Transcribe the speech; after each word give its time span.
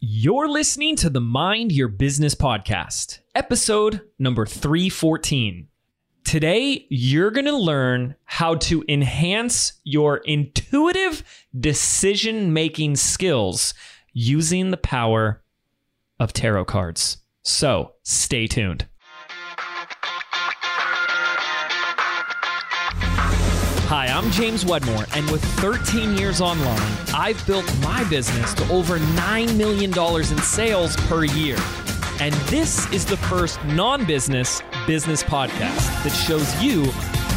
You're 0.00 0.48
listening 0.48 0.94
to 0.98 1.10
the 1.10 1.20
Mind 1.20 1.72
Your 1.72 1.88
Business 1.88 2.32
podcast, 2.32 3.18
episode 3.34 4.00
number 4.16 4.46
314. 4.46 5.66
Today, 6.22 6.86
you're 6.88 7.32
going 7.32 7.46
to 7.46 7.56
learn 7.56 8.14
how 8.22 8.54
to 8.54 8.84
enhance 8.88 9.72
your 9.82 10.18
intuitive 10.18 11.24
decision 11.58 12.52
making 12.52 12.94
skills 12.94 13.74
using 14.12 14.70
the 14.70 14.76
power 14.76 15.42
of 16.20 16.32
tarot 16.32 16.66
cards. 16.66 17.16
So, 17.42 17.94
stay 18.04 18.46
tuned. 18.46 18.86
Hi, 23.90 24.08
I'm 24.08 24.30
James 24.32 24.66
Wedmore, 24.66 25.06
and 25.14 25.30
with 25.30 25.42
13 25.60 26.18
years 26.18 26.42
online, 26.42 26.92
I've 27.14 27.42
built 27.46 27.64
my 27.80 28.04
business 28.10 28.52
to 28.52 28.70
over 28.70 28.98
$9 28.98 29.56
million 29.56 29.98
in 29.98 30.38
sales 30.42 30.94
per 31.06 31.24
year. 31.24 31.56
And 32.20 32.34
this 32.50 32.86
is 32.92 33.06
the 33.06 33.16
first 33.16 33.64
non 33.64 34.04
business 34.04 34.60
business 34.86 35.22
podcast 35.22 36.04
that 36.04 36.10
shows 36.10 36.62
you 36.62 36.84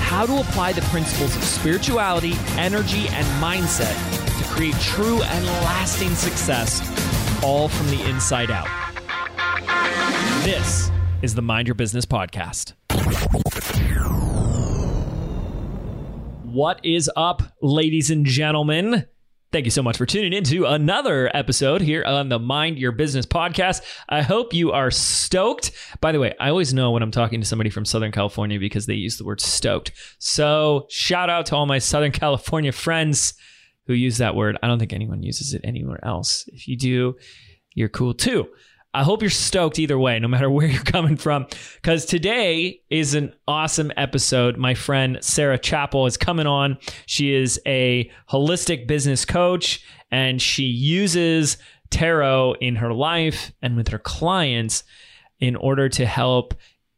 how 0.04 0.26
to 0.26 0.42
apply 0.42 0.74
the 0.74 0.82
principles 0.82 1.34
of 1.38 1.44
spirituality, 1.46 2.34
energy, 2.58 3.08
and 3.12 3.26
mindset 3.42 3.96
to 4.38 4.54
create 4.54 4.76
true 4.82 5.24
and 5.24 5.46
lasting 5.46 6.14
success, 6.16 6.82
all 7.42 7.70
from 7.70 7.88
the 7.88 8.10
inside 8.10 8.52
out. 8.52 8.68
This 10.44 10.92
is 11.22 11.34
the 11.34 11.42
Mind 11.42 11.70
Your 11.70 11.76
Business 11.76 12.06
podcast. 12.06 12.74
What 16.52 16.84
is 16.84 17.10
up, 17.16 17.44
ladies 17.62 18.12
and 18.12 18.26
gentlemen? 18.26 19.06
Thank 19.54 19.64
you 19.64 19.72
so 19.72 19.82
much 19.82 19.96
for 19.96 20.06
tuning 20.06 20.34
in 20.34 20.44
to 20.44 20.66
another 20.66 21.34
episode 21.34 21.80
here 21.80 22.04
on 22.04 22.28
the 22.28 22.40
Mind 22.40 22.78
Your 22.78 22.92
Business 22.92 23.26
podcast. 23.26 23.82
I 24.10 24.22
hope 24.22 24.54
you 24.54 24.74
are 24.74 24.92
stoked. 24.92 25.72
By 26.02 26.12
the 26.12 26.20
way, 26.20 26.36
I 26.42 26.50
always 26.50 26.74
know 26.74 26.92
when 26.92 27.04
I'm 27.04 27.10
talking 27.10 27.40
to 27.40 27.48
somebody 27.48 27.70
from 27.70 27.86
Southern 27.86 28.12
California 28.12 28.60
because 28.60 28.86
they 28.86 28.96
use 28.96 29.18
the 29.18 29.24
word 29.24 29.40
stoked. 29.40 29.94
So, 30.20 30.88
shout 30.90 31.30
out 31.30 31.46
to 31.46 31.56
all 31.56 31.66
my 31.66 31.80
Southern 31.80 32.12
California 32.12 32.74
friends 32.74 33.34
who 33.88 33.94
use 33.94 34.18
that 34.18 34.36
word. 34.36 34.58
I 34.62 34.68
don't 34.68 34.78
think 34.78 34.92
anyone 34.92 35.24
uses 35.24 35.54
it 35.54 35.62
anywhere 35.64 36.04
else. 36.04 36.50
If 36.50 36.68
you 36.68 36.78
do, 36.78 37.16
you're 37.76 37.88
cool 37.88 38.14
too. 38.14 38.50
I 38.94 39.04
hope 39.04 39.22
you're 39.22 39.30
stoked 39.30 39.80
either 39.80 39.98
way, 39.98 40.20
no 40.20 40.28
matter 40.28 40.50
where 40.50 40.68
you're 40.68 40.84
coming 40.84 41.16
from, 41.16 41.48
because 41.76 42.06
today 42.06 42.82
is 42.90 43.14
an 43.14 43.34
awesome 43.48 43.92
episode. 43.96 44.58
My 44.58 44.74
friend 44.74 45.18
Sarah 45.22 45.58
Chappell 45.58 46.06
is 46.06 46.18
coming 46.18 46.48
on. 46.48 46.78
She 47.06 47.34
is 47.34 47.60
a 47.66 48.12
holistic 48.30 48.88
business 48.88 49.26
coach 49.26 49.84
and 50.12 50.42
she 50.42 50.64
uses 50.64 51.58
tarot 51.90 52.54
in 52.60 52.76
her 52.78 52.94
life 52.94 53.54
and 53.62 53.76
with 53.76 53.90
her 53.90 54.00
clients 54.00 54.84
in 55.40 55.56
order 55.56 55.90
to 55.90 56.06
help 56.06 56.54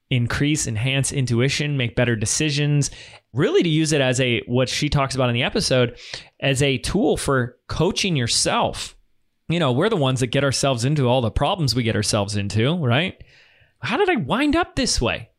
increase, 0.09 0.67
enhance 0.67 1.11
intuition, 1.11 1.77
make 1.77 1.95
better 1.95 2.15
decisions, 2.15 2.91
really 3.33 3.63
to 3.63 3.69
use 3.69 3.93
it 3.93 4.01
as 4.01 4.19
a, 4.19 4.41
what 4.47 4.69
she 4.69 4.89
talks 4.89 5.15
about 5.15 5.29
in 5.29 5.33
the 5.33 5.43
episode, 5.43 5.97
as 6.39 6.61
a 6.61 6.77
tool 6.79 7.17
for 7.17 7.57
coaching 7.67 8.15
yourself 8.15 8.95
you 9.49 9.59
know, 9.59 9.71
we're 9.71 9.89
the 9.89 9.95
ones 9.95 10.19
that 10.21 10.27
get 10.27 10.43
ourselves 10.43 10.85
into 10.85 11.07
all 11.07 11.21
the 11.21 11.31
problems 11.31 11.75
we 11.75 11.83
get 11.83 11.95
ourselves 11.95 12.35
into, 12.35 12.75
right? 12.77 13.21
How 13.81 13.97
did 13.97 14.09
I 14.09 14.15
wind 14.15 14.55
up 14.55 14.75
this 14.75 15.01
way? 15.01 15.29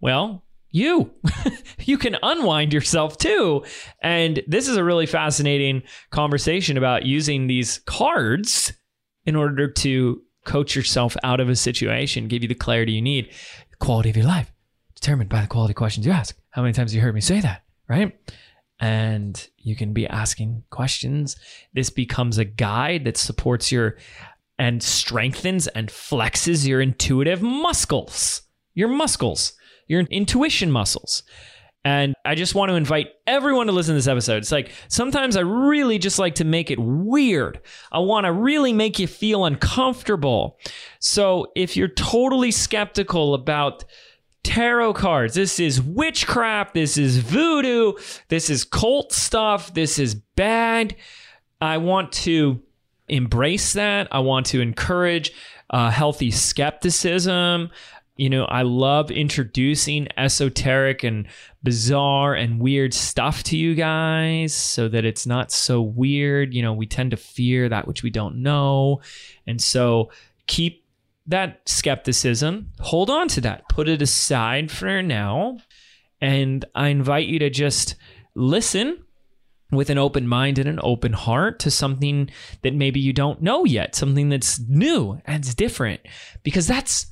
Well, 0.00 0.44
you. 0.70 1.12
you 1.80 1.98
can 1.98 2.16
unwind 2.22 2.72
yourself 2.72 3.18
too. 3.18 3.64
And 4.02 4.42
this 4.46 4.68
is 4.68 4.76
a 4.76 4.84
really 4.84 5.06
fascinating 5.06 5.82
conversation 6.10 6.76
about 6.76 7.04
using 7.04 7.46
these 7.46 7.78
cards 7.86 8.72
in 9.24 9.36
order 9.36 9.68
to 9.68 10.22
coach 10.44 10.74
yourself 10.74 11.16
out 11.22 11.40
of 11.40 11.48
a 11.48 11.56
situation, 11.56 12.28
give 12.28 12.42
you 12.42 12.48
the 12.48 12.54
clarity 12.54 12.92
you 12.92 13.02
need. 13.02 13.32
Quality 13.80 14.10
of 14.10 14.16
your 14.16 14.26
life 14.26 14.52
determined 14.94 15.30
by 15.30 15.40
the 15.40 15.46
quality 15.46 15.72
questions 15.72 16.04
you 16.04 16.12
ask. 16.12 16.36
How 16.50 16.62
many 16.62 16.74
times 16.74 16.92
have 16.92 16.96
you 16.96 17.02
heard 17.02 17.14
me 17.14 17.22
say 17.22 17.40
that, 17.40 17.62
right? 17.88 18.18
And 18.80 19.48
you 19.58 19.76
can 19.76 19.92
be 19.92 20.06
asking 20.06 20.64
questions. 20.70 21.36
This 21.74 21.90
becomes 21.90 22.38
a 22.38 22.44
guide 22.44 23.04
that 23.04 23.16
supports 23.16 23.70
your 23.70 23.96
and 24.58 24.82
strengthens 24.82 25.68
and 25.68 25.88
flexes 25.88 26.66
your 26.66 26.80
intuitive 26.80 27.40
muscles, 27.40 28.42
your 28.74 28.88
muscles, 28.88 29.54
your 29.86 30.00
intuition 30.02 30.70
muscles. 30.70 31.22
And 31.82 32.14
I 32.26 32.34
just 32.34 32.54
want 32.54 32.68
to 32.68 32.76
invite 32.76 33.08
everyone 33.26 33.66
to 33.66 33.72
listen 33.72 33.94
to 33.94 33.98
this 33.98 34.06
episode. 34.06 34.36
It's 34.36 34.52
like 34.52 34.70
sometimes 34.88 35.34
I 35.34 35.40
really 35.40 35.98
just 35.98 36.18
like 36.18 36.34
to 36.36 36.44
make 36.44 36.70
it 36.70 36.78
weird. 36.78 37.60
I 37.90 38.00
want 38.00 38.26
to 38.26 38.32
really 38.32 38.74
make 38.74 38.98
you 38.98 39.06
feel 39.06 39.46
uncomfortable. 39.46 40.58
So 40.98 41.46
if 41.56 41.78
you're 41.78 41.88
totally 41.88 42.50
skeptical 42.50 43.32
about 43.32 43.84
tarot 44.42 44.94
cards. 44.94 45.34
This 45.34 45.60
is 45.60 45.80
witchcraft. 45.82 46.74
This 46.74 46.96
is 46.96 47.18
voodoo. 47.18 47.92
This 48.28 48.50
is 48.50 48.64
cult 48.64 49.12
stuff. 49.12 49.74
This 49.74 49.98
is 49.98 50.14
bad. 50.14 50.96
I 51.60 51.76
want 51.78 52.12
to 52.12 52.62
embrace 53.08 53.74
that. 53.74 54.08
I 54.10 54.20
want 54.20 54.46
to 54.46 54.60
encourage 54.60 55.32
uh, 55.68 55.90
healthy 55.90 56.30
skepticism. 56.30 57.70
You 58.16 58.28
know, 58.28 58.44
I 58.44 58.62
love 58.62 59.10
introducing 59.10 60.08
esoteric 60.16 61.04
and 61.04 61.26
bizarre 61.62 62.34
and 62.34 62.60
weird 62.60 62.92
stuff 62.92 63.42
to 63.44 63.56
you 63.56 63.74
guys 63.74 64.52
so 64.52 64.88
that 64.88 65.04
it's 65.04 65.26
not 65.26 65.50
so 65.50 65.80
weird. 65.80 66.52
You 66.52 66.62
know, 66.62 66.74
we 66.74 66.86
tend 66.86 67.12
to 67.12 67.16
fear 67.16 67.68
that 67.68 67.88
which 67.88 68.02
we 68.02 68.10
don't 68.10 68.42
know. 68.42 69.00
And 69.46 69.60
so 69.60 70.10
keep 70.46 70.79
that 71.30 71.60
skepticism, 71.66 72.70
hold 72.80 73.10
on 73.10 73.28
to 73.28 73.40
that, 73.40 73.68
put 73.68 73.88
it 73.88 74.02
aside 74.02 74.70
for 74.70 75.02
now. 75.02 75.58
And 76.20 76.64
I 76.74 76.88
invite 76.88 77.26
you 77.26 77.38
to 77.38 77.50
just 77.50 77.96
listen 78.34 79.04
with 79.72 79.88
an 79.90 79.98
open 79.98 80.26
mind 80.26 80.58
and 80.58 80.68
an 80.68 80.80
open 80.82 81.12
heart 81.12 81.60
to 81.60 81.70
something 81.70 82.28
that 82.62 82.74
maybe 82.74 83.00
you 83.00 83.12
don't 83.12 83.40
know 83.40 83.64
yet, 83.64 83.94
something 83.94 84.28
that's 84.28 84.60
new 84.68 85.20
and 85.24 85.44
it's 85.44 85.54
different, 85.54 86.00
because 86.42 86.66
that's 86.66 87.06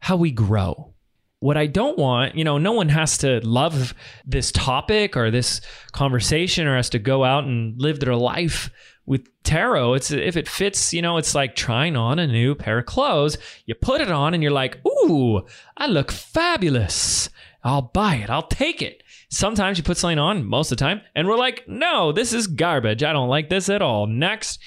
how 0.00 0.16
we 0.16 0.30
grow. 0.30 0.94
What 1.40 1.56
I 1.56 1.66
don't 1.66 1.98
want, 1.98 2.34
you 2.34 2.44
know, 2.44 2.58
no 2.58 2.72
one 2.72 2.88
has 2.88 3.18
to 3.18 3.40
love 3.46 3.94
this 4.24 4.50
topic 4.50 5.16
or 5.16 5.30
this 5.30 5.60
conversation 5.92 6.66
or 6.66 6.74
has 6.74 6.90
to 6.90 6.98
go 6.98 7.22
out 7.22 7.44
and 7.44 7.80
live 7.80 8.00
their 8.00 8.16
life 8.16 8.70
with 9.08 9.26
tarot 9.42 9.94
it's 9.94 10.10
if 10.10 10.36
it 10.36 10.46
fits 10.46 10.92
you 10.92 11.00
know 11.00 11.16
it's 11.16 11.34
like 11.34 11.56
trying 11.56 11.96
on 11.96 12.18
a 12.18 12.26
new 12.26 12.54
pair 12.54 12.78
of 12.78 12.86
clothes. 12.86 13.38
You 13.64 13.74
put 13.74 14.02
it 14.02 14.10
on 14.10 14.34
and 14.34 14.42
you're 14.42 14.52
like 14.52 14.78
ooh 14.86 15.40
i 15.76 15.86
look 15.86 16.12
fabulous. 16.12 17.30
I'll 17.64 17.82
buy 17.82 18.16
it. 18.16 18.30
I'll 18.30 18.46
take 18.46 18.82
it. 18.82 19.02
Sometimes 19.30 19.78
you 19.78 19.84
put 19.84 19.96
something 19.96 20.18
on 20.18 20.44
most 20.44 20.70
of 20.70 20.78
the 20.78 20.84
time 20.84 21.00
and 21.14 21.26
we're 21.26 21.38
like 21.38 21.66
no 21.66 22.12
this 22.12 22.34
is 22.34 22.46
garbage. 22.46 23.02
I 23.02 23.14
don't 23.14 23.30
like 23.30 23.48
this 23.48 23.70
at 23.70 23.82
all. 23.82 24.06
Next 24.06 24.60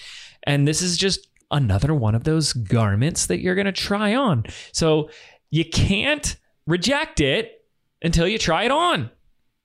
and 0.43 0.67
this 0.67 0.81
is 0.81 0.97
just 0.97 1.27
another 1.51 1.93
one 1.93 2.15
of 2.15 2.23
those 2.23 2.53
garments 2.53 3.27
that 3.27 3.41
you're 3.41 3.55
going 3.55 3.65
to 3.65 3.71
try 3.71 4.15
on. 4.15 4.45
So 4.71 5.09
you 5.51 5.65
can't 5.65 6.35
reject 6.65 7.19
it 7.19 7.63
until 8.01 8.27
you 8.27 8.39
try 8.39 8.63
it 8.63 8.71
on. 8.71 9.11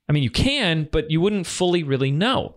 I 0.07 0.13
mean 0.13 0.23
you 0.23 0.31
can 0.31 0.87
but 0.93 1.11
you 1.11 1.23
wouldn't 1.23 1.47
fully 1.47 1.83
really 1.83 2.11
know 2.11 2.57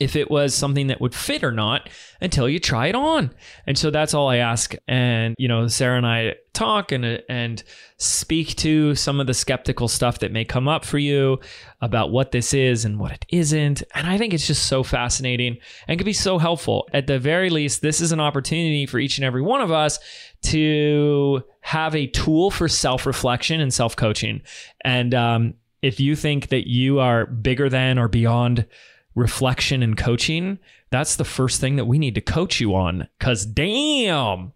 if 0.00 0.14
it 0.14 0.30
was 0.30 0.54
something 0.54 0.86
that 0.86 1.00
would 1.00 1.14
fit 1.14 1.42
or 1.42 1.50
not 1.50 1.88
until 2.20 2.48
you 2.48 2.60
try 2.60 2.86
it 2.86 2.94
on. 2.94 3.30
And 3.66 3.76
so 3.76 3.90
that's 3.90 4.14
all 4.14 4.28
I 4.28 4.36
ask. 4.36 4.74
And 4.86 5.34
you 5.38 5.48
know, 5.48 5.66
Sarah 5.66 5.96
and 5.96 6.06
I 6.06 6.36
talk 6.52 6.92
and 6.92 7.22
and 7.28 7.62
speak 7.96 8.54
to 8.56 8.94
some 8.94 9.20
of 9.20 9.26
the 9.26 9.34
skeptical 9.34 9.88
stuff 9.88 10.20
that 10.20 10.32
may 10.32 10.44
come 10.44 10.68
up 10.68 10.84
for 10.84 10.98
you 10.98 11.40
about 11.80 12.10
what 12.10 12.30
this 12.30 12.54
is 12.54 12.84
and 12.84 12.98
what 12.98 13.12
it 13.12 13.26
isn't. 13.30 13.82
And 13.94 14.06
I 14.06 14.18
think 14.18 14.32
it's 14.32 14.46
just 14.46 14.66
so 14.66 14.82
fascinating 14.82 15.58
and 15.88 15.98
can 15.98 16.04
be 16.04 16.12
so 16.12 16.38
helpful. 16.38 16.88
At 16.92 17.06
the 17.06 17.18
very 17.18 17.50
least, 17.50 17.82
this 17.82 18.00
is 18.00 18.12
an 18.12 18.20
opportunity 18.20 18.86
for 18.86 18.98
each 18.98 19.18
and 19.18 19.24
every 19.24 19.42
one 19.42 19.60
of 19.60 19.72
us 19.72 19.98
to 20.42 21.42
have 21.60 21.94
a 21.96 22.06
tool 22.06 22.50
for 22.50 22.68
self-reflection 22.68 23.60
and 23.60 23.74
self-coaching. 23.74 24.42
And 24.84 25.14
um, 25.14 25.54
if 25.82 26.00
you 26.00 26.16
think 26.16 26.48
that 26.48 26.68
you 26.68 27.00
are 27.00 27.26
bigger 27.26 27.68
than 27.68 27.98
or 27.98 28.08
beyond 28.08 28.66
reflection 29.18 29.82
and 29.82 29.96
coaching, 29.96 30.58
that's 30.90 31.16
the 31.16 31.24
first 31.24 31.60
thing 31.60 31.76
that 31.76 31.86
we 31.86 31.98
need 31.98 32.14
to 32.14 32.20
coach 32.20 32.60
you 32.60 32.74
on. 32.74 33.08
Cause 33.20 33.44
damn, 33.44 34.52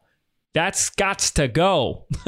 that's 0.55 0.91
got 0.91 1.19
to 1.19 1.49
go. 1.49 2.07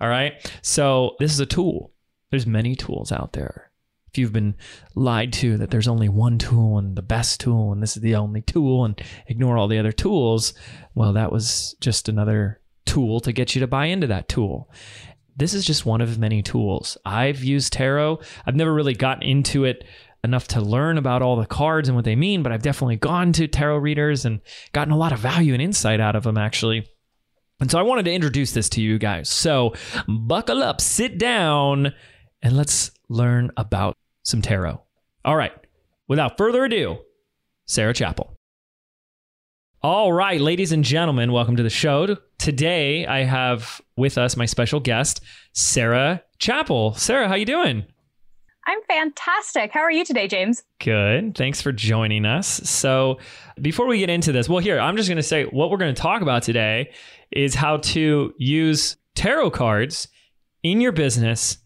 All 0.00 0.08
right. 0.08 0.32
So 0.62 1.16
this 1.18 1.32
is 1.32 1.40
a 1.40 1.46
tool. 1.46 1.92
There's 2.30 2.46
many 2.46 2.74
tools 2.74 3.12
out 3.12 3.32
there. 3.32 3.70
If 4.08 4.18
you've 4.18 4.32
been 4.32 4.54
lied 4.94 5.32
to 5.34 5.56
that 5.58 5.70
there's 5.70 5.88
only 5.88 6.08
one 6.08 6.38
tool 6.38 6.78
and 6.78 6.96
the 6.96 7.02
best 7.02 7.40
tool 7.40 7.72
and 7.72 7.82
this 7.82 7.96
is 7.96 8.02
the 8.02 8.14
only 8.14 8.42
tool 8.42 8.84
and 8.84 9.00
ignore 9.26 9.58
all 9.58 9.68
the 9.68 9.78
other 9.78 9.92
tools, 9.92 10.54
well, 10.94 11.12
that 11.12 11.32
was 11.32 11.76
just 11.80 12.08
another 12.08 12.60
tool 12.86 13.20
to 13.20 13.32
get 13.32 13.54
you 13.54 13.60
to 13.60 13.66
buy 13.66 13.86
into 13.86 14.06
that 14.06 14.28
tool 14.28 14.70
this 15.36 15.54
is 15.54 15.64
just 15.64 15.84
one 15.84 16.00
of 16.00 16.18
many 16.18 16.42
tools. 16.42 16.96
I've 17.04 17.42
used 17.42 17.72
tarot. 17.72 18.20
I've 18.46 18.54
never 18.54 18.72
really 18.72 18.94
gotten 18.94 19.24
into 19.24 19.64
it 19.64 19.84
enough 20.24 20.48
to 20.48 20.60
learn 20.60 20.98
about 20.98 21.22
all 21.22 21.36
the 21.36 21.46
cards 21.46 21.88
and 21.88 21.94
what 21.94 22.04
they 22.04 22.16
mean, 22.16 22.42
but 22.42 22.50
I've 22.50 22.62
definitely 22.62 22.96
gone 22.96 23.32
to 23.34 23.46
tarot 23.46 23.78
readers 23.78 24.24
and 24.24 24.40
gotten 24.72 24.92
a 24.92 24.96
lot 24.96 25.12
of 25.12 25.20
value 25.20 25.52
and 25.52 25.62
insight 25.62 26.00
out 26.00 26.16
of 26.16 26.24
them 26.24 26.38
actually. 26.38 26.86
And 27.60 27.70
so 27.70 27.78
I 27.78 27.82
wanted 27.82 28.04
to 28.06 28.12
introduce 28.12 28.52
this 28.52 28.68
to 28.70 28.82
you 28.82 28.98
guys. 28.98 29.28
So 29.28 29.74
buckle 30.08 30.62
up, 30.62 30.80
sit 30.80 31.18
down, 31.18 31.94
and 32.42 32.56
let's 32.56 32.90
learn 33.08 33.50
about 33.56 33.96
some 34.22 34.42
tarot. 34.42 34.82
All 35.24 35.36
right, 35.36 35.52
without 36.08 36.36
further 36.36 36.64
ado, 36.64 36.98
Sarah 37.66 37.94
Chappell. 37.94 38.36
All 39.82 40.12
right, 40.12 40.40
ladies 40.40 40.72
and 40.72 40.82
gentlemen, 40.82 41.30
welcome 41.30 41.56
to 41.56 41.62
the 41.62 41.70
show. 41.70 42.16
Today 42.38 43.06
I 43.06 43.24
have 43.24 43.80
with 43.96 44.18
us 44.18 44.36
my 44.36 44.46
special 44.46 44.80
guest, 44.80 45.20
Sarah 45.52 46.22
Chappell. 46.38 46.94
Sarah, 46.94 47.28
how 47.28 47.34
you 47.34 47.44
doing? 47.44 47.84
I'm 48.66 48.80
fantastic. 48.88 49.72
How 49.72 49.80
are 49.80 49.90
you 49.90 50.04
today, 50.04 50.26
James? 50.26 50.62
Good. 50.78 51.36
Thanks 51.36 51.60
for 51.60 51.72
joining 51.72 52.24
us. 52.24 52.46
So, 52.48 53.18
before 53.60 53.86
we 53.86 53.98
get 53.98 54.10
into 54.10 54.32
this, 54.32 54.48
well, 54.48 54.58
here, 54.58 54.78
I'm 54.80 54.96
just 54.96 55.08
going 55.08 55.16
to 55.16 55.22
say 55.22 55.44
what 55.44 55.70
we're 55.70 55.76
going 55.76 55.94
to 55.94 56.00
talk 56.00 56.22
about 56.22 56.42
today 56.42 56.92
is 57.30 57.54
how 57.54 57.78
to 57.78 58.32
use 58.38 58.96
tarot 59.14 59.50
cards 59.50 60.08
in 60.62 60.80
your 60.80 60.92
business 60.92 61.58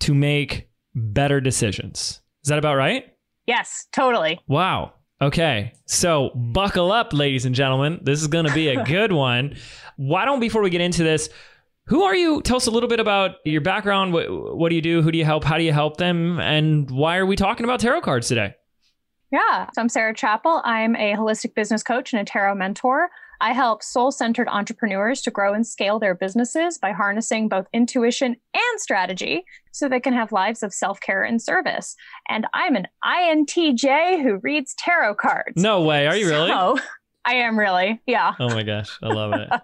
to 0.00 0.14
make 0.14 0.68
better 0.94 1.40
decisions. 1.40 2.20
Is 2.42 2.48
that 2.48 2.58
about 2.58 2.74
right? 2.76 3.04
Yes, 3.46 3.86
totally. 3.92 4.40
Wow. 4.48 4.94
Okay. 5.22 5.72
So, 5.86 6.30
buckle 6.34 6.90
up, 6.90 7.12
ladies 7.12 7.44
and 7.44 7.54
gentlemen. 7.54 8.00
This 8.02 8.20
is 8.20 8.26
going 8.26 8.46
to 8.46 8.54
be 8.54 8.68
a 8.68 8.84
good 8.84 9.12
one. 9.12 9.56
Why 9.96 10.24
don't, 10.24 10.40
before 10.40 10.62
we 10.62 10.70
get 10.70 10.80
into 10.80 11.04
this, 11.04 11.28
who 11.90 12.04
are 12.04 12.14
you? 12.14 12.40
Tell 12.42 12.56
us 12.56 12.68
a 12.68 12.70
little 12.70 12.88
bit 12.88 13.00
about 13.00 13.32
your 13.44 13.60
background. 13.60 14.12
What, 14.12 14.56
what 14.56 14.68
do 14.68 14.76
you 14.76 14.80
do? 14.80 15.02
Who 15.02 15.10
do 15.10 15.18
you 15.18 15.24
help? 15.24 15.42
How 15.42 15.58
do 15.58 15.64
you 15.64 15.72
help 15.72 15.96
them? 15.96 16.38
And 16.38 16.88
why 16.88 17.16
are 17.16 17.26
we 17.26 17.34
talking 17.34 17.64
about 17.64 17.80
tarot 17.80 18.02
cards 18.02 18.28
today? 18.28 18.54
Yeah. 19.32 19.68
So 19.74 19.82
I'm 19.82 19.88
Sarah 19.88 20.14
Chappell. 20.14 20.62
I'm 20.64 20.94
a 20.94 21.14
holistic 21.14 21.56
business 21.56 21.82
coach 21.82 22.12
and 22.12 22.22
a 22.22 22.24
tarot 22.24 22.54
mentor. 22.54 23.10
I 23.40 23.52
help 23.52 23.82
soul 23.82 24.12
centered 24.12 24.46
entrepreneurs 24.48 25.20
to 25.22 25.32
grow 25.32 25.52
and 25.52 25.66
scale 25.66 25.98
their 25.98 26.14
businesses 26.14 26.78
by 26.78 26.92
harnessing 26.92 27.48
both 27.48 27.66
intuition 27.72 28.36
and 28.54 28.80
strategy 28.80 29.44
so 29.72 29.88
they 29.88 29.98
can 29.98 30.12
have 30.12 30.30
lives 30.30 30.62
of 30.62 30.72
self 30.72 31.00
care 31.00 31.24
and 31.24 31.42
service. 31.42 31.96
And 32.28 32.46
I'm 32.54 32.76
an 32.76 32.86
INTJ 33.04 34.22
who 34.22 34.38
reads 34.44 34.76
tarot 34.78 35.16
cards. 35.16 35.60
No 35.60 35.82
way. 35.82 36.06
Are 36.06 36.16
you 36.16 36.28
really? 36.28 36.50
So, 36.50 36.78
I 37.24 37.34
am 37.34 37.58
really. 37.58 38.00
Yeah. 38.06 38.34
Oh 38.38 38.48
my 38.50 38.62
gosh. 38.62 38.96
I 39.02 39.08
love 39.08 39.32
it. 39.32 39.48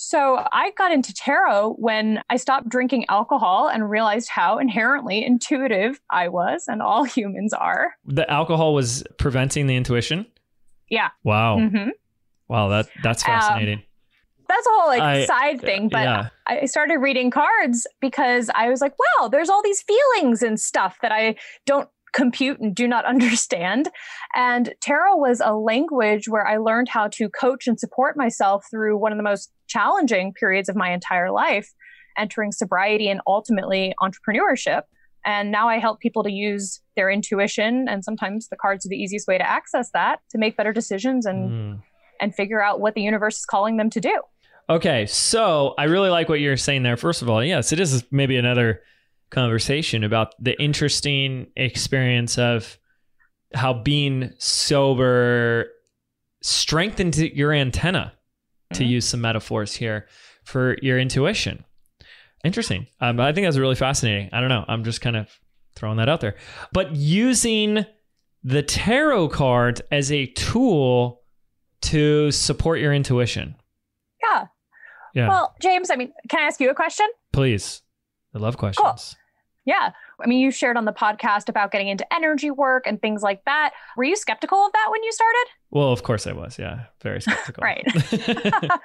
So 0.00 0.44
I 0.52 0.70
got 0.78 0.92
into 0.92 1.12
tarot 1.12 1.72
when 1.76 2.22
I 2.30 2.36
stopped 2.36 2.68
drinking 2.68 3.06
alcohol 3.08 3.66
and 3.68 3.90
realized 3.90 4.28
how 4.28 4.58
inherently 4.58 5.24
intuitive 5.24 6.00
I 6.08 6.28
was 6.28 6.66
and 6.68 6.80
all 6.80 7.02
humans 7.16 7.52
are. 7.52 7.94
The 8.06 8.30
alcohol 8.30 8.74
was 8.74 9.02
preventing 9.18 9.66
the 9.66 9.74
intuition? 9.74 10.24
Yeah. 10.88 11.08
Wow. 11.24 11.58
Mm-hmm. 11.58 11.88
Wow, 12.46 12.68
that 12.68 12.88
that's 13.02 13.24
Um, 13.24 13.32
fascinating. 13.40 13.82
That's 14.48 14.66
a 14.68 14.70
whole 14.70 14.86
like 14.86 15.02
I- 15.02 15.24
side 15.26 15.60
thing, 15.60 15.88
but 15.88 16.04
yeah. 16.04 16.28
I 16.46 16.66
started 16.66 16.98
reading 16.98 17.32
cards 17.32 17.84
because 18.00 18.50
I 18.54 18.68
was 18.70 18.80
like, 18.80 18.94
wow, 19.18 19.26
there's 19.26 19.48
all 19.50 19.64
these 19.64 19.82
feelings 19.82 20.44
and 20.44 20.60
stuff 20.60 20.98
that 21.02 21.10
I 21.10 21.34
don't 21.66 21.88
compute 22.14 22.60
and 22.60 22.72
do 22.72 22.86
not 22.86 23.04
understand. 23.14 23.88
And 24.36 24.72
tarot 24.80 25.16
was 25.16 25.42
a 25.44 25.54
language 25.54 26.28
where 26.28 26.46
I 26.46 26.58
learned 26.58 26.88
how 26.88 27.08
to 27.08 27.28
coach 27.28 27.66
and 27.66 27.80
support 27.80 28.16
myself 28.16 28.64
through 28.70 28.96
one 28.96 29.10
of 29.10 29.18
the 29.18 29.24
most 29.24 29.50
challenging 29.68 30.32
periods 30.32 30.68
of 30.68 30.76
my 30.76 30.90
entire 30.92 31.30
life, 31.30 31.72
entering 32.16 32.50
sobriety 32.52 33.08
and 33.08 33.20
ultimately 33.26 33.94
entrepreneurship. 34.00 34.82
And 35.24 35.50
now 35.50 35.68
I 35.68 35.78
help 35.78 36.00
people 36.00 36.22
to 36.22 36.32
use 36.32 36.80
their 36.96 37.10
intuition, 37.10 37.86
and 37.88 38.04
sometimes 38.04 38.48
the 38.48 38.56
cards 38.56 38.86
are 38.86 38.88
the 38.88 38.96
easiest 38.96 39.28
way 39.28 39.36
to 39.38 39.48
access 39.48 39.90
that 39.92 40.20
to 40.30 40.38
make 40.38 40.56
better 40.56 40.72
decisions 40.72 41.26
and 41.26 41.50
Mm. 41.50 41.82
and 42.20 42.34
figure 42.34 42.60
out 42.62 42.80
what 42.80 42.94
the 42.94 43.02
universe 43.02 43.38
is 43.38 43.46
calling 43.46 43.76
them 43.76 43.90
to 43.90 44.00
do. 44.00 44.20
Okay, 44.70 45.06
so 45.06 45.74
I 45.78 45.84
really 45.84 46.10
like 46.10 46.28
what 46.28 46.40
you're 46.40 46.56
saying 46.56 46.82
there. 46.82 46.96
First 46.96 47.22
of 47.22 47.30
all, 47.30 47.42
yes, 47.44 47.72
it 47.72 47.78
is 47.80 48.04
maybe 48.10 48.36
another 48.36 48.82
conversation 49.30 50.02
about 50.04 50.34
the 50.42 50.60
interesting 50.60 51.46
experience 51.56 52.38
of 52.38 52.78
how 53.54 53.72
being 53.72 54.32
sober 54.38 55.66
strengthened 56.42 57.16
your 57.16 57.52
antenna, 57.52 58.12
to 58.74 58.82
Mhm. 58.84 58.88
use 58.88 59.08
some 59.08 59.20
metaphors 59.20 59.74
here, 59.76 60.06
for 60.44 60.76
your 60.82 60.98
intuition. 60.98 61.64
Interesting. 62.44 62.86
Um, 63.00 63.18
I 63.20 63.32
think 63.32 63.46
that's 63.46 63.58
really 63.58 63.74
fascinating. 63.74 64.30
I 64.32 64.40
don't 64.40 64.48
know. 64.48 64.64
I'm 64.68 64.84
just 64.84 65.00
kind 65.00 65.16
of 65.16 65.28
throwing 65.74 65.96
that 65.98 66.08
out 66.08 66.20
there. 66.20 66.36
But 66.72 66.94
using 66.94 67.84
the 68.44 68.62
tarot 68.62 69.28
card 69.28 69.82
as 69.90 70.10
a 70.12 70.26
tool 70.26 71.22
to 71.82 72.30
support 72.30 72.80
your 72.80 72.92
intuition. 72.94 73.56
Yeah. 74.22 74.46
Yeah. 75.14 75.28
Well, 75.28 75.54
James, 75.60 75.90
I 75.90 75.96
mean, 75.96 76.12
can 76.28 76.40
I 76.40 76.44
ask 76.46 76.60
you 76.60 76.70
a 76.70 76.74
question? 76.74 77.06
Please. 77.32 77.82
I 78.34 78.38
love 78.38 78.56
questions. 78.56 79.16
Yeah. 79.64 79.90
I 80.22 80.26
mean, 80.26 80.40
you 80.40 80.50
shared 80.50 80.76
on 80.76 80.84
the 80.84 80.92
podcast 80.92 81.48
about 81.48 81.70
getting 81.70 81.88
into 81.88 82.10
energy 82.12 82.50
work 82.50 82.86
and 82.86 83.00
things 83.00 83.22
like 83.22 83.44
that. 83.44 83.72
Were 83.96 84.04
you 84.04 84.16
skeptical 84.16 84.58
of 84.64 84.72
that 84.72 84.88
when 84.90 85.02
you 85.02 85.12
started? 85.12 85.46
Well, 85.70 85.92
of 85.92 86.02
course 86.02 86.26
I 86.26 86.32
was. 86.32 86.58
Yeah. 86.58 86.84
Very 87.02 87.20
skeptical. 87.20 87.62
Right. 87.62 87.86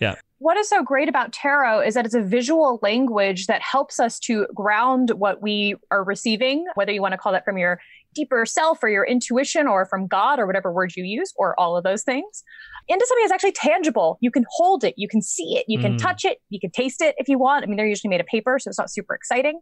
Yeah. 0.00 0.14
What 0.38 0.56
is 0.56 0.68
so 0.68 0.82
great 0.82 1.08
about 1.08 1.32
tarot 1.32 1.80
is 1.80 1.94
that 1.94 2.04
it's 2.04 2.14
a 2.14 2.22
visual 2.22 2.78
language 2.82 3.46
that 3.46 3.62
helps 3.62 3.98
us 3.98 4.18
to 4.20 4.46
ground 4.54 5.10
what 5.10 5.40
we 5.40 5.76
are 5.90 6.04
receiving, 6.04 6.66
whether 6.74 6.92
you 6.92 7.00
want 7.00 7.12
to 7.12 7.18
call 7.18 7.32
that 7.32 7.44
from 7.44 7.56
your 7.56 7.80
deeper 8.14 8.46
self 8.46 8.82
or 8.82 8.88
your 8.88 9.04
intuition 9.04 9.66
or 9.66 9.84
from 9.86 10.06
God 10.06 10.38
or 10.38 10.46
whatever 10.46 10.72
word 10.72 10.92
you 10.96 11.04
use, 11.04 11.32
or 11.36 11.58
all 11.58 11.76
of 11.76 11.84
those 11.84 12.02
things, 12.02 12.42
into 12.88 13.04
something 13.06 13.24
that's 13.24 13.32
actually 13.32 13.52
tangible. 13.52 14.18
You 14.20 14.30
can 14.30 14.44
hold 14.50 14.84
it, 14.84 14.94
you 14.96 15.08
can 15.08 15.22
see 15.22 15.56
it, 15.56 15.64
you 15.68 15.78
can 15.78 15.94
Mm. 15.94 15.98
touch 15.98 16.24
it, 16.24 16.38
you 16.50 16.60
can 16.60 16.70
taste 16.70 17.00
it 17.00 17.14
if 17.18 17.28
you 17.28 17.38
want. 17.38 17.64
I 17.64 17.66
mean, 17.66 17.76
they're 17.76 17.86
usually 17.86 18.10
made 18.10 18.20
of 18.20 18.26
paper, 18.26 18.58
so 18.58 18.68
it's 18.68 18.78
not 18.78 18.90
super 18.90 19.14
exciting. 19.14 19.60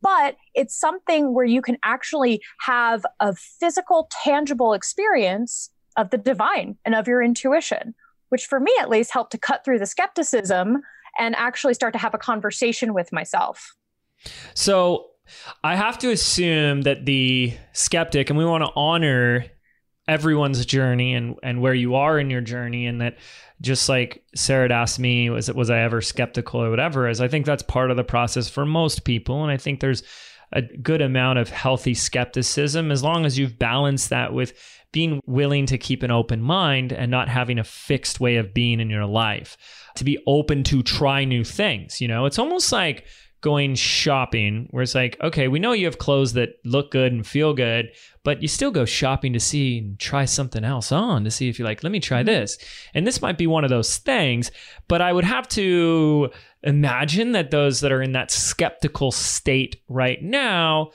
But 0.00 0.36
it's 0.54 0.78
something 0.78 1.34
where 1.34 1.44
you 1.44 1.60
can 1.60 1.76
actually 1.82 2.40
have 2.60 3.04
a 3.18 3.34
physical, 3.34 4.08
tangible 4.22 4.72
experience 4.72 5.70
of 5.96 6.10
the 6.10 6.18
divine 6.18 6.78
and 6.84 6.94
of 6.94 7.08
your 7.08 7.22
intuition 7.22 7.94
which 8.30 8.46
for 8.46 8.60
me 8.60 8.72
at 8.80 8.88
least 8.88 9.10
helped 9.12 9.32
to 9.32 9.38
cut 9.38 9.64
through 9.64 9.78
the 9.78 9.86
skepticism 9.86 10.82
and 11.18 11.34
actually 11.36 11.74
start 11.74 11.92
to 11.94 11.98
have 11.98 12.14
a 12.14 12.18
conversation 12.18 12.94
with 12.94 13.12
myself. 13.12 13.74
So 14.54 15.07
I 15.62 15.76
have 15.76 15.98
to 15.98 16.10
assume 16.10 16.82
that 16.82 17.04
the 17.04 17.54
skeptic, 17.72 18.30
and 18.30 18.38
we 18.38 18.44
want 18.44 18.64
to 18.64 18.70
honor 18.74 19.46
everyone's 20.06 20.64
journey 20.64 21.14
and, 21.14 21.36
and 21.42 21.60
where 21.60 21.74
you 21.74 21.94
are 21.94 22.18
in 22.18 22.30
your 22.30 22.40
journey, 22.40 22.86
and 22.86 23.00
that 23.00 23.18
just 23.60 23.88
like 23.88 24.24
Sarah 24.34 24.64
had 24.64 24.72
asked 24.72 24.98
me, 24.98 25.30
was 25.30 25.52
was 25.52 25.70
I 25.70 25.80
ever 25.80 26.00
skeptical 26.00 26.62
or 26.62 26.70
whatever? 26.70 27.06
As 27.06 27.20
I 27.20 27.28
think 27.28 27.46
that's 27.46 27.62
part 27.62 27.90
of 27.90 27.96
the 27.96 28.04
process 28.04 28.48
for 28.48 28.64
most 28.64 29.04
people, 29.04 29.42
and 29.42 29.50
I 29.52 29.56
think 29.56 29.80
there's 29.80 30.02
a 30.52 30.62
good 30.62 31.02
amount 31.02 31.38
of 31.38 31.50
healthy 31.50 31.94
skepticism 31.94 32.90
as 32.90 33.02
long 33.02 33.26
as 33.26 33.38
you've 33.38 33.58
balanced 33.58 34.10
that 34.10 34.32
with 34.32 34.54
being 34.92 35.20
willing 35.26 35.66
to 35.66 35.76
keep 35.76 36.02
an 36.02 36.10
open 36.10 36.40
mind 36.40 36.92
and 36.92 37.10
not 37.10 37.28
having 37.28 37.58
a 37.58 37.64
fixed 37.64 38.20
way 38.20 38.36
of 38.36 38.54
being 38.54 38.80
in 38.80 38.88
your 38.88 39.04
life 39.04 39.56
to 39.94 40.04
be 40.04 40.18
open 40.26 40.62
to 40.62 40.82
try 40.82 41.24
new 41.24 41.44
things 41.44 42.00
you 42.00 42.08
know 42.08 42.24
it's 42.24 42.38
almost 42.38 42.72
like 42.72 43.04
going 43.40 43.74
shopping 43.74 44.66
where 44.70 44.82
it's 44.82 44.94
like 44.96 45.16
okay 45.22 45.46
we 45.46 45.60
know 45.60 45.72
you 45.72 45.84
have 45.84 45.98
clothes 45.98 46.32
that 46.32 46.50
look 46.64 46.90
good 46.90 47.12
and 47.12 47.26
feel 47.26 47.54
good 47.54 47.88
but 48.24 48.42
you 48.42 48.48
still 48.48 48.72
go 48.72 48.84
shopping 48.84 49.32
to 49.32 49.38
see 49.38 49.78
and 49.78 49.98
try 49.98 50.24
something 50.24 50.64
else 50.64 50.90
on 50.90 51.22
to 51.22 51.30
see 51.30 51.48
if 51.48 51.58
you're 51.58 51.68
like 51.68 51.84
let 51.84 51.92
me 51.92 52.00
try 52.00 52.18
mm-hmm. 52.18 52.26
this. 52.26 52.58
And 52.94 53.06
this 53.06 53.22
might 53.22 53.38
be 53.38 53.46
one 53.46 53.62
of 53.62 53.70
those 53.70 53.98
things 53.98 54.50
but 54.88 55.00
i 55.00 55.12
would 55.12 55.24
have 55.24 55.48
to 55.48 56.30
imagine 56.64 57.32
that 57.32 57.52
those 57.52 57.80
that 57.80 57.92
are 57.92 58.02
in 58.02 58.12
that 58.12 58.30
skeptical 58.30 59.12
state 59.12 59.76
right 59.88 60.20
now 60.20 60.90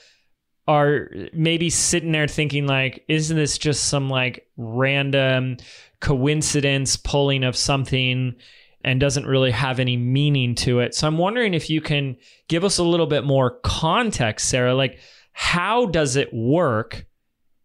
are 0.68 1.10
maybe 1.34 1.70
sitting 1.70 2.12
there 2.12 2.28
thinking 2.28 2.66
like 2.66 3.04
isn't 3.08 3.38
this 3.38 3.58
just 3.58 3.86
some 3.86 4.10
like 4.10 4.48
random 4.58 5.58
coincidence 6.00 6.98
pulling 6.98 7.44
of 7.44 7.56
something 7.56 8.36
and 8.84 9.00
doesn't 9.00 9.26
really 9.26 9.52
have 9.52 9.80
any 9.80 9.98
meaning 9.98 10.56
to 10.56 10.80
it. 10.80 10.96
So 10.96 11.08
i'm 11.08 11.18
wondering 11.18 11.54
if 11.54 11.70
you 11.70 11.82
can 11.82 12.18
give 12.48 12.64
us 12.64 12.78
a 12.78 12.84
little 12.84 13.08
bit 13.08 13.24
more 13.24 13.60
context 13.64 14.50
sarah. 14.50 14.76
Like 14.76 15.00
how 15.34 15.86
does 15.88 16.16
it 16.16 16.34
work 16.34 17.06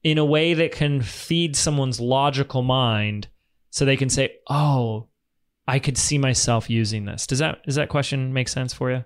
in 0.03 0.19
a 0.19 0.25
way 0.25 0.55
that 0.55 0.73
can 0.73 1.03
feed 1.03 1.57
someone's 1.57 2.01
logical 2.01 2.63
mind 2.63 3.29
so 3.71 3.85
they 3.85 3.97
can 3.97 4.09
say 4.09 4.37
oh 4.49 5.07
i 5.67 5.79
could 5.79 5.99
see 5.99 6.17
myself 6.17 6.71
using 6.71 7.05
this 7.05 7.27
does 7.27 7.41
that 7.41 7.63
does 7.65 7.75
that 7.75 7.89
question 7.89 8.33
make 8.33 8.49
sense 8.49 8.73
for 8.73 8.91
you? 8.91 9.05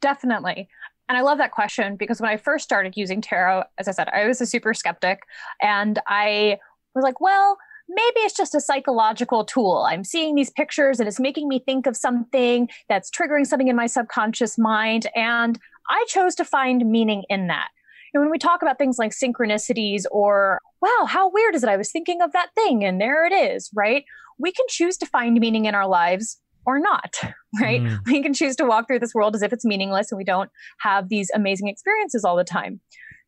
Definitely. 0.00 0.68
And 1.08 1.18
I 1.18 1.22
love 1.22 1.38
that 1.38 1.50
question 1.50 1.96
because 1.96 2.20
when 2.20 2.30
I 2.30 2.36
first 2.36 2.64
started 2.64 2.96
using 2.96 3.20
tarot, 3.20 3.64
as 3.78 3.88
I 3.88 3.92
said, 3.92 4.08
I 4.08 4.26
was 4.26 4.40
a 4.40 4.46
super 4.46 4.72
skeptic 4.72 5.20
and 5.60 5.98
I 6.06 6.58
was 6.94 7.02
like, 7.02 7.20
well, 7.20 7.58
maybe 7.88 8.20
it's 8.20 8.36
just 8.36 8.54
a 8.54 8.60
psychological 8.60 9.44
tool. 9.44 9.86
I'm 9.88 10.04
seeing 10.04 10.34
these 10.34 10.50
pictures 10.50 11.00
and 11.00 11.08
it's 11.08 11.20
making 11.20 11.48
me 11.48 11.58
think 11.58 11.86
of 11.86 11.96
something 11.96 12.68
that's 12.88 13.10
triggering 13.10 13.46
something 13.46 13.68
in 13.68 13.76
my 13.76 13.86
subconscious 13.86 14.58
mind. 14.58 15.06
And 15.14 15.58
I 15.88 16.04
chose 16.08 16.34
to 16.36 16.44
find 16.44 16.90
meaning 16.90 17.24
in 17.28 17.48
that. 17.48 17.68
And 18.12 18.22
when 18.22 18.30
we 18.30 18.38
talk 18.38 18.62
about 18.62 18.78
things 18.78 18.96
like 18.98 19.10
synchronicities 19.10 20.04
or, 20.10 20.60
wow, 20.80 21.06
how 21.06 21.30
weird 21.30 21.54
is 21.54 21.64
it? 21.64 21.68
I 21.68 21.76
was 21.76 21.90
thinking 21.90 22.22
of 22.22 22.32
that 22.32 22.50
thing 22.54 22.84
and 22.84 23.00
there 23.00 23.26
it 23.26 23.32
is, 23.32 23.68
right? 23.74 24.04
We 24.38 24.52
can 24.52 24.66
choose 24.68 24.96
to 24.98 25.06
find 25.06 25.38
meaning 25.38 25.64
in 25.64 25.74
our 25.74 25.88
lives 25.88 26.38
or 26.64 26.78
not, 26.78 27.14
right? 27.60 27.82
Mm. 27.82 27.98
We 28.06 28.22
can 28.22 28.32
choose 28.32 28.56
to 28.56 28.64
walk 28.64 28.86
through 28.86 29.00
this 29.00 29.14
world 29.14 29.34
as 29.34 29.42
if 29.42 29.52
it's 29.52 29.64
meaningless 29.64 30.12
and 30.12 30.16
we 30.16 30.24
don't 30.24 30.50
have 30.78 31.08
these 31.08 31.30
amazing 31.34 31.68
experiences 31.68 32.24
all 32.24 32.36
the 32.36 32.44
time. 32.44 32.80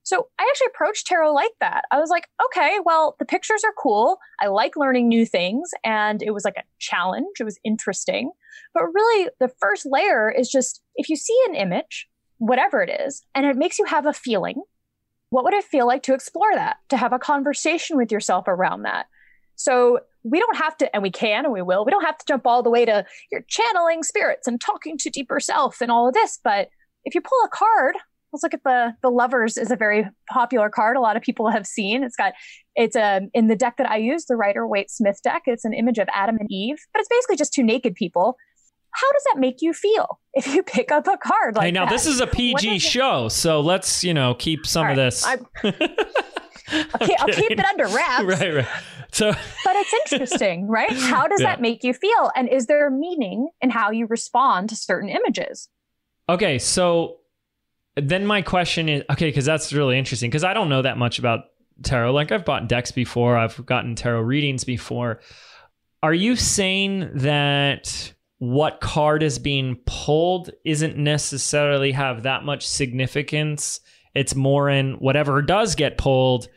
So 0.06 0.28
I 0.38 0.46
actually 0.48 0.68
approached 0.72 1.08
tarot 1.08 1.34
like 1.34 1.50
that. 1.58 1.82
I 1.90 1.98
was 1.98 2.10
like, 2.10 2.28
okay, 2.46 2.78
well, 2.84 3.16
the 3.18 3.24
pictures 3.24 3.64
are 3.64 3.74
cool. 3.76 4.18
I 4.40 4.46
like 4.46 4.76
learning 4.76 5.08
new 5.08 5.26
things. 5.26 5.68
And 5.82 6.22
it 6.22 6.30
was 6.30 6.44
like 6.44 6.56
a 6.56 6.62
challenge. 6.78 7.40
It 7.40 7.44
was 7.44 7.58
interesting. 7.64 8.30
But 8.72 8.84
really, 8.84 9.30
the 9.40 9.50
first 9.60 9.84
layer 9.84 10.30
is 10.30 10.48
just 10.48 10.80
if 10.94 11.08
you 11.08 11.16
see 11.16 11.36
an 11.48 11.56
image, 11.56 12.06
whatever 12.38 12.80
it 12.82 13.00
is, 13.00 13.24
and 13.34 13.44
it 13.44 13.56
makes 13.56 13.80
you 13.80 13.84
have 13.84 14.06
a 14.06 14.12
feeling, 14.12 14.62
what 15.30 15.42
would 15.42 15.54
it 15.54 15.64
feel 15.64 15.88
like 15.88 16.04
to 16.04 16.14
explore 16.14 16.54
that, 16.54 16.76
to 16.90 16.96
have 16.96 17.12
a 17.12 17.18
conversation 17.18 17.96
with 17.96 18.12
yourself 18.12 18.46
around 18.46 18.82
that? 18.82 19.06
So 19.56 19.98
we 20.22 20.38
don't 20.38 20.56
have 20.56 20.76
to, 20.76 20.94
and 20.94 21.02
we 21.02 21.10
can 21.10 21.46
and 21.46 21.52
we 21.52 21.62
will, 21.62 21.84
we 21.84 21.90
don't 21.90 22.04
have 22.04 22.18
to 22.18 22.26
jump 22.28 22.46
all 22.46 22.62
the 22.62 22.70
way 22.70 22.84
to 22.84 23.04
you're 23.32 23.44
channeling 23.48 24.04
spirits 24.04 24.46
and 24.46 24.60
talking 24.60 24.98
to 24.98 25.10
deeper 25.10 25.40
self 25.40 25.80
and 25.80 25.90
all 25.90 26.06
of 26.06 26.14
this. 26.14 26.38
But 26.44 26.68
if 27.04 27.16
you 27.16 27.20
pull 27.20 27.42
a 27.44 27.48
card, 27.48 27.96
let's 28.32 28.42
look 28.42 28.54
at 28.54 28.62
the 28.64 28.92
the 29.02 29.10
lovers 29.10 29.56
is 29.56 29.70
a 29.70 29.76
very 29.76 30.06
popular 30.30 30.68
card 30.68 30.96
a 30.96 31.00
lot 31.00 31.16
of 31.16 31.22
people 31.22 31.48
have 31.50 31.66
seen 31.66 32.02
it's 32.02 32.16
got 32.16 32.32
it's 32.74 32.96
a 32.96 33.18
um, 33.18 33.28
in 33.34 33.46
the 33.46 33.56
deck 33.56 33.76
that 33.78 33.88
i 33.88 33.96
use 33.96 34.24
the 34.26 34.36
rider 34.36 34.66
waite 34.66 34.90
smith 34.90 35.20
deck 35.22 35.42
it's 35.46 35.64
an 35.64 35.72
image 35.72 35.98
of 35.98 36.08
adam 36.12 36.36
and 36.38 36.48
eve 36.50 36.76
but 36.92 37.00
it's 37.00 37.08
basically 37.08 37.36
just 37.36 37.52
two 37.52 37.62
naked 37.62 37.94
people 37.94 38.36
how 38.90 39.12
does 39.12 39.22
that 39.32 39.38
make 39.38 39.60
you 39.60 39.72
feel 39.72 40.18
if 40.34 40.46
you 40.46 40.62
pick 40.76 40.90
up 40.90 41.06
a 41.06 41.16
card 41.18 41.54
like 41.54 41.66
hey, 41.66 41.70
now 41.70 41.84
that? 41.84 41.90
this 41.90 42.06
is 42.06 42.20
a 42.20 42.26
PG 42.26 42.78
show, 42.78 43.28
so 43.28 43.60
let's 43.60 44.02
you 44.02 44.14
know 44.14 44.34
keep 44.34 44.66
some 44.66 44.86
All 44.86 44.90
of 44.92 44.96
this. 44.96 45.26
Okay, 46.72 47.14
I'll 47.20 47.28
keep 47.28 47.52
it 47.52 47.64
under 47.64 47.86
wraps. 47.86 48.24
right, 48.24 48.54
right. 48.54 48.66
So 49.12 49.32
But 49.64 49.76
it's 49.76 49.94
interesting, 50.12 50.66
right? 50.66 50.90
How 50.90 51.28
does 51.28 51.40
Yeah. 51.40 51.50
that 51.50 51.60
make 51.60 51.84
you 51.84 51.94
feel? 51.94 52.32
And 52.34 52.48
is 52.48 52.66
there 52.66 52.90
meaning 52.90 53.50
in 53.60 53.70
how 53.70 53.92
you 53.92 54.06
respond 54.06 54.68
to 54.70 54.76
certain 54.76 55.08
images? 55.08 55.68
Okay, 56.28 56.58
so 56.58 57.18
then 57.96 58.26
my 58.26 58.42
question 58.42 58.88
is 58.88 59.02
okay, 59.10 59.26
because 59.26 59.44
that's 59.44 59.72
really 59.72 59.98
interesting 59.98 60.30
because 60.30 60.44
I 60.44 60.54
don't 60.54 60.68
know 60.68 60.82
that 60.82 60.98
much 60.98 61.18
about 61.18 61.44
tarot. 61.82 62.12
Like 62.12 62.30
I've 62.30 62.44
bought 62.44 62.68
decks 62.68 62.92
before, 62.92 63.36
I've 63.36 63.64
gotten 63.66 63.94
tarot 63.94 64.20
readings 64.20 64.64
before. 64.64 65.20
Are 66.02 66.14
you 66.14 66.36
saying 66.36 67.10
that 67.14 68.12
what 68.38 68.80
card 68.80 69.22
is 69.22 69.38
being 69.38 69.78
pulled 69.86 70.50
isn't 70.64 70.98
necessarily 70.98 71.92
have 71.92 72.24
that 72.24 72.44
much 72.44 72.66
significance? 72.68 73.80
It's 74.14 74.34
more 74.34 74.68
in 74.68 74.94
whatever 74.94 75.40
does 75.42 75.74
get 75.74 75.98
pulled, 75.98 76.48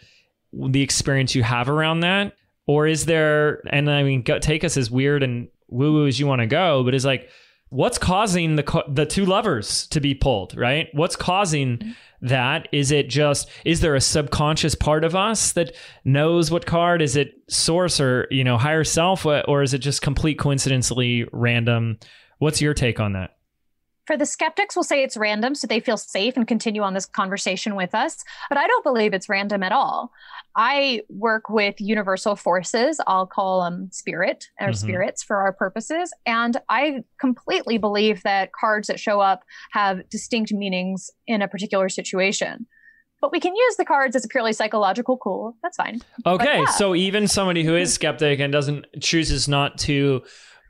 the 0.54 0.82
experience 0.82 1.36
you 1.36 1.44
have 1.44 1.70
around 1.70 2.02
that, 2.02 2.34
or 2.68 2.86
is 2.86 3.06
there? 3.06 3.62
And 3.70 3.90
I 3.90 4.04
mean, 4.04 4.24
take 4.24 4.64
us 4.64 4.78
as 4.78 4.92
weird 4.92 5.24
and 5.24 5.48
woo 5.70 5.94
woo 5.94 6.08
as 6.08 6.20
you 6.20 6.28
want 6.28 6.42
to 6.42 6.48
go, 6.48 6.84
but 6.84 6.94
it's 6.94 7.06
like 7.06 7.30
what's 7.70 7.98
causing 7.98 8.56
the 8.56 8.84
the 8.88 9.06
two 9.06 9.26
lovers 9.26 9.88
to 9.88 10.00
be 10.00 10.14
pulled 10.14 10.56
right? 10.58 10.88
What's 10.94 11.16
causing 11.16 11.78
mm-hmm. 11.78 12.28
that? 12.28 12.68
Is 12.72 12.92
it 12.92 13.10
just 13.10 13.50
is 13.66 13.82
there 13.82 13.96
a 13.96 14.02
subconscious 14.02 14.76
part 14.76 15.04
of 15.04 15.16
us 15.16 15.54
that 15.54 15.76
knows 16.04 16.52
what 16.52 16.66
card? 16.66 17.02
Is 17.02 17.16
it 17.16 17.34
source 17.48 18.00
or 18.00 18.28
you 18.32 18.44
know 18.44 18.58
higher 18.58 18.84
self? 18.84 19.26
Or 19.26 19.62
is 19.62 19.74
it 19.74 19.80
just 19.80 20.02
complete 20.02 20.40
coincidentally 20.40 21.28
random? 21.32 22.00
What's 22.40 22.62
your 22.62 22.74
take 22.74 23.00
on 23.00 23.14
that? 23.14 23.36
For 24.06 24.18
the 24.18 24.26
skeptics, 24.26 24.76
we'll 24.76 24.82
say 24.82 25.04
it's 25.04 25.18
random 25.18 25.54
so 25.54 25.68
they 25.68 25.80
feel 25.80 25.98
safe 25.98 26.36
and 26.36 26.48
continue 26.48 26.82
on 26.82 26.96
this 26.96 27.06
conversation 27.06 27.76
with 27.76 27.94
us. 27.94 28.24
But 28.50 28.58
I 28.58 28.66
don't 28.66 28.84
believe 28.84 29.14
it's 29.14 29.30
random 29.30 29.62
at 29.62 29.72
all. 29.72 30.12
I 30.62 31.04
work 31.08 31.44
with 31.50 31.76
universal 31.80 32.36
forces. 32.36 33.00
I'll 33.08 33.26
call 33.26 33.64
them 33.64 33.88
spirit 33.94 34.44
or 34.60 34.68
Mhm. 34.72 34.76
spirits 34.76 35.24
for 35.24 35.38
our 35.38 35.54
purposes. 35.54 36.12
And 36.26 36.58
I 36.68 37.04
completely 37.18 37.78
believe 37.78 38.22
that 38.24 38.50
cards 38.52 38.90
that 38.90 39.00
show 39.00 39.22
up 39.22 39.44
have 39.72 40.08
distinct 40.10 40.52
meanings 40.52 41.10
in 41.28 41.42
a 41.42 41.48
particular 41.48 41.88
situation. 41.88 42.68
But 43.22 43.32
we 43.32 43.40
can 43.40 43.56
use 43.56 43.76
the 43.78 43.86
cards 43.86 44.18
as 44.18 44.26
a 44.26 44.28
purely 44.28 44.52
psychological 44.52 45.18
tool. 45.24 45.56
That's 45.64 45.78
fine. 45.78 46.02
okay 46.26 46.60
yeah. 46.60 46.66
so 46.72 46.94
even 46.94 47.30
somebody 47.30 47.64
who 47.64 47.78
is 47.78 47.94
skeptic 47.94 48.42
and 48.42 48.52
doesn't 48.52 48.86
chooses 49.02 49.48
not 49.48 49.78
to 49.80 50.24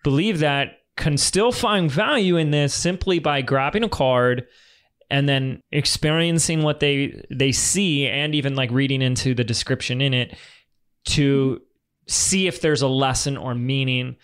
believe 0.04 0.38
that 0.40 0.74
can 0.98 1.18
still 1.18 1.52
find 1.52 1.90
value 1.90 2.38
in 2.38 2.52
this 2.52 2.76
simply 2.76 3.18
by 3.18 3.42
grabbing 3.42 3.84
a 3.84 3.90
card 3.90 4.46
and 5.10 5.28
then 5.28 5.62
experiencing 5.72 6.64
what 6.64 6.80
they 6.80 7.24
they 7.32 7.52
see 7.52 8.08
and 8.08 8.36
even 8.36 8.56
like 8.56 8.72
reading 8.72 9.02
into 9.02 9.34
the 9.34 9.44
description 9.44 10.02
in 10.02 10.14
it 10.14 10.38
to 11.06 11.62
see 12.08 12.48
if 12.48 12.62
there's 12.62 12.82
a 12.82 12.88
lesson 12.88 13.38
or 13.38 13.56
meaning 13.56 14.16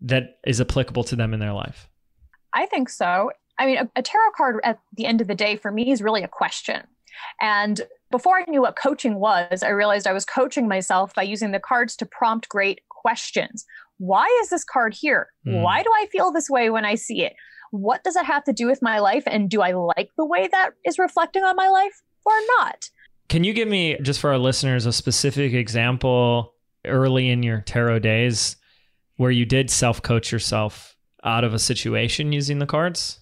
that 0.00 0.38
is 0.46 0.60
applicable 0.60 1.04
to 1.04 1.16
them 1.16 1.34
in 1.34 1.40
their 1.40 1.52
life. 1.52 1.88
I 2.54 2.66
think 2.66 2.88
so. 2.88 3.30
I 3.58 3.66
mean, 3.66 3.78
a, 3.78 3.90
a 3.96 4.02
tarot 4.02 4.30
card 4.36 4.60
at 4.64 4.78
the 4.96 5.06
end 5.06 5.20
of 5.20 5.26
the 5.26 5.34
day 5.34 5.56
for 5.56 5.70
me 5.70 5.90
is 5.90 6.02
really 6.02 6.22
a 6.22 6.28
question. 6.28 6.82
And 7.40 7.80
before 8.10 8.38
I 8.38 8.44
knew 8.48 8.62
what 8.62 8.76
coaching 8.76 9.16
was, 9.16 9.62
I 9.62 9.68
realized 9.68 10.06
I 10.06 10.12
was 10.12 10.24
coaching 10.24 10.66
myself 10.66 11.14
by 11.14 11.22
using 11.22 11.52
the 11.52 11.60
cards 11.60 11.96
to 11.96 12.06
prompt 12.06 12.48
great 12.48 12.80
questions. 12.88 13.64
Why 13.98 14.26
is 14.42 14.48
this 14.48 14.64
card 14.64 14.94
here? 14.94 15.28
Hmm. 15.44 15.62
Why 15.62 15.82
do 15.82 15.90
I 15.94 16.06
feel 16.10 16.32
this 16.32 16.48
way 16.48 16.70
when 16.70 16.84
I 16.84 16.94
see 16.94 17.22
it? 17.22 17.34
What 17.70 18.02
does 18.04 18.16
it 18.16 18.24
have 18.24 18.44
to 18.44 18.52
do 18.52 18.66
with 18.66 18.82
my 18.82 18.98
life? 18.98 19.24
And 19.26 19.48
do 19.48 19.62
I 19.62 19.72
like 19.72 20.10
the 20.16 20.24
way 20.24 20.48
that 20.50 20.70
is 20.84 20.98
reflecting 20.98 21.44
on 21.44 21.56
my 21.56 21.68
life 21.68 22.02
or 22.24 22.32
not? 22.58 22.90
Can 23.28 23.44
you 23.44 23.52
give 23.52 23.68
me 23.68 23.96
just 24.02 24.20
for 24.20 24.30
our 24.30 24.38
listeners 24.38 24.86
a 24.86 24.92
specific 24.92 25.52
example 25.52 26.54
early 26.84 27.28
in 27.28 27.42
your 27.42 27.60
tarot 27.60 28.00
days 28.00 28.56
where 29.16 29.30
you 29.30 29.44
did 29.44 29.70
self-coach 29.70 30.32
yourself 30.32 30.96
out 31.22 31.44
of 31.44 31.54
a 31.54 31.58
situation 31.58 32.32
using 32.32 32.58
the 32.58 32.66
cards? 32.66 33.20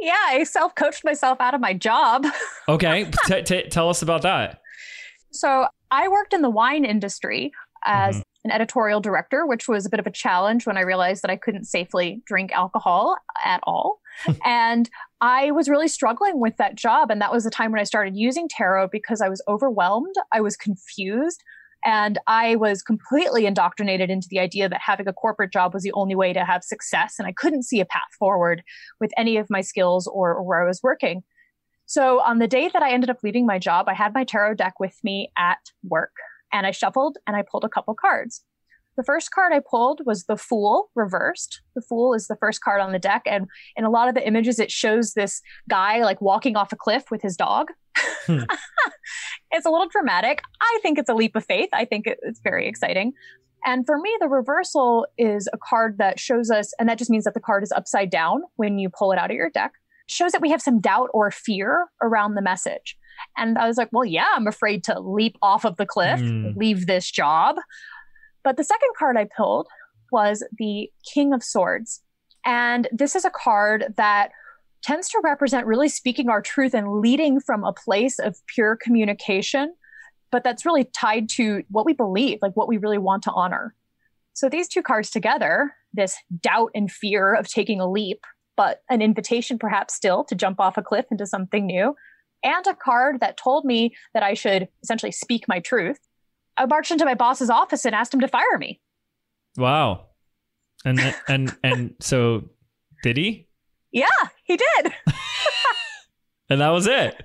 Yeah, 0.00 0.18
I 0.26 0.44
self 0.44 0.74
coached 0.74 1.02
myself 1.04 1.40
out 1.40 1.54
of 1.54 1.60
my 1.60 1.72
job. 1.72 2.26
Okay, 2.66 3.10
t- 3.26 3.42
t- 3.42 3.68
tell 3.68 3.90
us 3.90 4.00
about 4.00 4.22
that. 4.22 4.62
So 5.32 5.66
I 5.90 6.08
worked 6.08 6.32
in 6.32 6.40
the 6.40 6.48
wine 6.48 6.86
industry 6.86 7.52
as 7.84 8.16
mm-hmm. 8.16 8.22
An 8.44 8.50
editorial 8.50 9.00
director, 9.00 9.46
which 9.46 9.68
was 9.68 9.86
a 9.86 9.90
bit 9.90 10.00
of 10.00 10.06
a 10.06 10.10
challenge 10.10 10.66
when 10.66 10.76
I 10.76 10.82
realized 10.82 11.22
that 11.22 11.30
I 11.30 11.36
couldn't 11.36 11.64
safely 11.64 12.22
drink 12.26 12.52
alcohol 12.52 13.16
at 13.44 13.60
all. 13.64 14.00
and 14.44 14.88
I 15.20 15.50
was 15.50 15.68
really 15.68 15.88
struggling 15.88 16.38
with 16.38 16.56
that 16.58 16.76
job. 16.76 17.10
And 17.10 17.20
that 17.20 17.32
was 17.32 17.44
the 17.44 17.50
time 17.50 17.72
when 17.72 17.80
I 17.80 17.84
started 17.84 18.16
using 18.16 18.48
tarot 18.48 18.88
because 18.88 19.20
I 19.20 19.28
was 19.28 19.42
overwhelmed, 19.48 20.14
I 20.32 20.40
was 20.40 20.56
confused. 20.56 21.42
And 21.86 22.18
I 22.26 22.56
was 22.56 22.82
completely 22.82 23.44
indoctrinated 23.44 24.08
into 24.08 24.26
the 24.30 24.38
idea 24.38 24.70
that 24.70 24.80
having 24.80 25.06
a 25.06 25.12
corporate 25.12 25.52
job 25.52 25.74
was 25.74 25.82
the 25.82 25.92
only 25.92 26.14
way 26.14 26.32
to 26.32 26.42
have 26.42 26.64
success. 26.64 27.16
And 27.18 27.28
I 27.28 27.32
couldn't 27.32 27.64
see 27.64 27.78
a 27.78 27.84
path 27.84 28.08
forward 28.18 28.62
with 29.00 29.10
any 29.18 29.36
of 29.36 29.50
my 29.50 29.60
skills 29.60 30.06
or, 30.06 30.34
or 30.34 30.42
where 30.42 30.62
I 30.62 30.66
was 30.66 30.82
working. 30.82 31.24
So 31.84 32.20
on 32.22 32.38
the 32.38 32.48
day 32.48 32.70
that 32.72 32.82
I 32.82 32.90
ended 32.90 33.10
up 33.10 33.18
leaving 33.22 33.44
my 33.44 33.58
job, 33.58 33.86
I 33.86 33.92
had 33.92 34.14
my 34.14 34.24
tarot 34.24 34.54
deck 34.54 34.80
with 34.80 34.98
me 35.04 35.30
at 35.36 35.58
work 35.82 36.12
and 36.54 36.66
I 36.66 36.70
shuffled 36.70 37.18
and 37.26 37.36
I 37.36 37.42
pulled 37.42 37.64
a 37.64 37.68
couple 37.68 37.94
cards. 37.94 38.42
The 38.96 39.02
first 39.02 39.32
card 39.32 39.52
I 39.52 39.58
pulled 39.58 40.02
was 40.06 40.24
the 40.24 40.36
Fool 40.36 40.88
reversed. 40.94 41.60
The 41.74 41.82
Fool 41.82 42.14
is 42.14 42.28
the 42.28 42.36
first 42.36 42.60
card 42.60 42.80
on 42.80 42.92
the 42.92 42.98
deck. 43.00 43.22
And 43.26 43.48
in 43.76 43.84
a 43.84 43.90
lot 43.90 44.08
of 44.08 44.14
the 44.14 44.26
images, 44.26 44.60
it 44.60 44.70
shows 44.70 45.14
this 45.14 45.42
guy 45.68 46.04
like 46.04 46.20
walking 46.20 46.56
off 46.56 46.72
a 46.72 46.76
cliff 46.76 47.10
with 47.10 47.20
his 47.20 47.36
dog. 47.36 47.72
Hmm. 48.26 48.44
it's 49.50 49.66
a 49.66 49.70
little 49.70 49.88
dramatic. 49.88 50.42
I 50.60 50.78
think 50.80 50.98
it's 50.98 51.10
a 51.10 51.14
leap 51.14 51.34
of 51.34 51.44
faith. 51.44 51.70
I 51.72 51.84
think 51.84 52.04
it's 52.06 52.40
very 52.40 52.68
exciting. 52.68 53.14
And 53.66 53.84
for 53.84 53.98
me, 53.98 54.16
the 54.20 54.28
reversal 54.28 55.06
is 55.18 55.48
a 55.52 55.58
card 55.58 55.98
that 55.98 56.20
shows 56.20 56.50
us, 56.50 56.72
and 56.78 56.88
that 56.88 56.98
just 56.98 57.10
means 57.10 57.24
that 57.24 57.34
the 57.34 57.40
card 57.40 57.64
is 57.64 57.72
upside 57.72 58.10
down 58.10 58.42
when 58.56 58.78
you 58.78 58.90
pull 58.90 59.10
it 59.10 59.18
out 59.18 59.30
of 59.30 59.36
your 59.36 59.50
deck, 59.50 59.72
shows 60.06 60.32
that 60.32 60.42
we 60.42 60.50
have 60.50 60.62
some 60.62 60.80
doubt 60.80 61.08
or 61.14 61.30
fear 61.30 61.86
around 62.02 62.34
the 62.34 62.42
message. 62.42 62.96
And 63.36 63.58
I 63.58 63.66
was 63.66 63.76
like, 63.76 63.88
well, 63.92 64.04
yeah, 64.04 64.28
I'm 64.34 64.46
afraid 64.46 64.84
to 64.84 64.98
leap 65.00 65.36
off 65.42 65.64
of 65.64 65.76
the 65.76 65.86
cliff, 65.86 66.20
Mm. 66.20 66.56
leave 66.56 66.86
this 66.86 67.10
job. 67.10 67.56
But 68.42 68.56
the 68.56 68.64
second 68.64 68.90
card 68.98 69.16
I 69.16 69.26
pulled 69.36 69.66
was 70.12 70.44
the 70.58 70.90
King 71.12 71.32
of 71.32 71.42
Swords. 71.42 72.02
And 72.44 72.88
this 72.92 73.16
is 73.16 73.24
a 73.24 73.30
card 73.30 73.94
that 73.96 74.30
tends 74.82 75.08
to 75.08 75.20
represent 75.24 75.66
really 75.66 75.88
speaking 75.88 76.28
our 76.28 76.42
truth 76.42 76.74
and 76.74 77.00
leading 77.00 77.40
from 77.40 77.64
a 77.64 77.72
place 77.72 78.18
of 78.18 78.36
pure 78.46 78.76
communication, 78.76 79.74
but 80.30 80.44
that's 80.44 80.66
really 80.66 80.84
tied 80.84 81.28
to 81.30 81.62
what 81.70 81.86
we 81.86 81.94
believe, 81.94 82.38
like 82.42 82.54
what 82.54 82.68
we 82.68 82.76
really 82.76 82.98
want 82.98 83.22
to 83.22 83.32
honor. 83.32 83.74
So 84.34 84.48
these 84.48 84.68
two 84.68 84.82
cards 84.82 85.10
together, 85.10 85.72
this 85.94 86.16
doubt 86.42 86.70
and 86.74 86.92
fear 86.92 87.34
of 87.34 87.48
taking 87.48 87.80
a 87.80 87.90
leap, 87.90 88.24
but 88.56 88.82
an 88.90 89.00
invitation 89.00 89.58
perhaps 89.58 89.94
still 89.94 90.22
to 90.24 90.34
jump 90.34 90.60
off 90.60 90.76
a 90.76 90.82
cliff 90.82 91.06
into 91.10 91.26
something 91.26 91.66
new, 91.66 91.96
and 92.44 92.66
a 92.66 92.74
card 92.74 93.20
that 93.20 93.36
told 93.36 93.64
me 93.64 93.94
that 94.12 94.22
I 94.22 94.34
should 94.34 94.68
essentially 94.82 95.12
speak 95.12 95.48
my 95.48 95.60
truth. 95.60 95.98
I 96.56 96.66
marched 96.66 96.90
into 96.90 97.04
my 97.04 97.14
boss's 97.14 97.50
office 97.50 97.84
and 97.84 97.94
asked 97.94 98.14
him 98.14 98.20
to 98.20 98.28
fire 98.28 98.58
me. 98.58 98.80
Wow. 99.56 100.06
And 100.84 100.98
th- 100.98 101.14
and 101.28 101.56
and 101.64 101.94
so 102.00 102.50
did 103.02 103.16
he? 103.16 103.48
Yeah, 103.92 104.06
he 104.44 104.56
did. 104.56 104.92
And 106.50 106.60
that 106.60 106.68
was 106.68 106.86
it. 106.86 107.16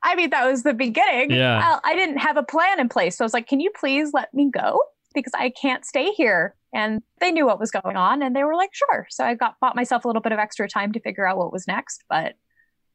I 0.00 0.14
mean, 0.14 0.30
that 0.30 0.48
was 0.48 0.62
the 0.62 0.72
beginning. 0.72 1.32
Yeah. 1.32 1.80
I, 1.84 1.90
I 1.90 1.94
didn't 1.96 2.18
have 2.18 2.36
a 2.36 2.42
plan 2.44 2.78
in 2.78 2.88
place. 2.88 3.16
So 3.16 3.24
I 3.24 3.26
was 3.26 3.34
like, 3.34 3.48
can 3.48 3.58
you 3.58 3.72
please 3.74 4.12
let 4.14 4.32
me 4.32 4.48
go? 4.48 4.78
because 5.14 5.32
I 5.34 5.50
can't 5.50 5.84
stay 5.84 6.12
here. 6.12 6.54
And 6.72 7.02
they 7.18 7.32
knew 7.32 7.46
what 7.46 7.58
was 7.58 7.70
going 7.70 7.96
on 7.96 8.22
and 8.22 8.34
they 8.34 8.44
were 8.44 8.54
like, 8.54 8.70
sure. 8.72 9.06
So 9.10 9.24
I 9.24 9.34
got 9.34 9.58
bought 9.60 9.74
myself 9.74 10.04
a 10.04 10.08
little 10.08 10.22
bit 10.22 10.32
of 10.32 10.38
extra 10.38 10.68
time 10.68 10.92
to 10.92 11.00
figure 11.00 11.26
out 11.26 11.36
what 11.36 11.52
was 11.52 11.66
next. 11.66 12.04
But 12.08 12.34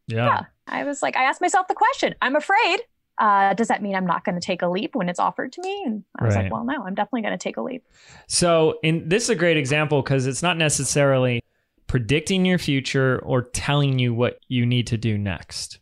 yeah, 0.08 0.26
yeah 0.26 0.42
I 0.68 0.84
was 0.84 1.02
like, 1.02 1.16
I 1.16 1.24
asked 1.24 1.42
myself 1.42 1.68
the 1.68 1.76
question, 1.76 2.16
I'm 2.22 2.36
afraid. 2.36 2.80
Uh, 3.18 3.54
does 3.54 3.70
that 3.70 3.82
mean 3.82 3.96
I'm 3.96 4.06
not 4.06 4.26
going 4.26 4.36
to 4.36 4.46
take 4.46 4.62
a 4.62 4.68
leap 4.68 4.94
when 4.96 5.08
it's 5.08 5.20
offered 5.20 5.54
to 5.54 5.62
me? 5.62 5.84
And 5.86 6.04
I 6.20 6.26
was 6.26 6.36
Right. 6.36 6.44
like, 6.44 6.52
well, 6.52 6.66
no, 6.66 6.84
I'm 6.86 6.96
definitely 6.96 7.22
going 7.22 7.38
to 7.38 7.42
take 7.42 7.56
a 7.58 7.62
leap. 7.62 7.84
So, 8.28 8.78
in 8.84 9.08
this 9.08 9.24
is 9.24 9.30
a 9.30 9.36
great 9.36 9.56
example 9.58 10.02
because 10.02 10.28
it's 10.28 10.44
not 10.44 10.58
necessarily 10.58 11.42
predicting 11.88 12.46
your 12.46 12.58
future 12.58 13.20
or 13.24 13.44
telling 13.44 14.00
you 14.00 14.14
what 14.14 14.40
you 14.50 14.66
need 14.66 14.88
to 14.88 14.98
do 14.98 15.18
next. 15.18 15.80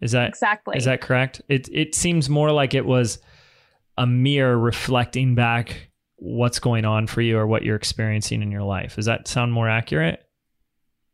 Is 0.00 0.12
that 0.12 0.28
Exactly. 0.28 0.76
is 0.76 0.84
that 0.86 1.00
correct? 1.02 1.42
It 1.48 1.68
it 1.70 1.94
seems 1.94 2.30
more 2.30 2.50
like 2.50 2.72
it 2.72 2.86
was 2.86 3.18
a 3.98 4.06
mirror 4.06 4.58
reflecting 4.58 5.34
back 5.34 5.90
what's 6.16 6.58
going 6.60 6.84
on 6.84 7.06
for 7.06 7.20
you 7.20 7.36
or 7.36 7.46
what 7.46 7.62
you're 7.62 7.76
experiencing 7.76 8.40
in 8.42 8.50
your 8.50 8.62
life. 8.62 8.96
Does 8.96 9.04
that 9.06 9.28
sound 9.28 9.52
more 9.52 9.68
accurate? 9.68 10.20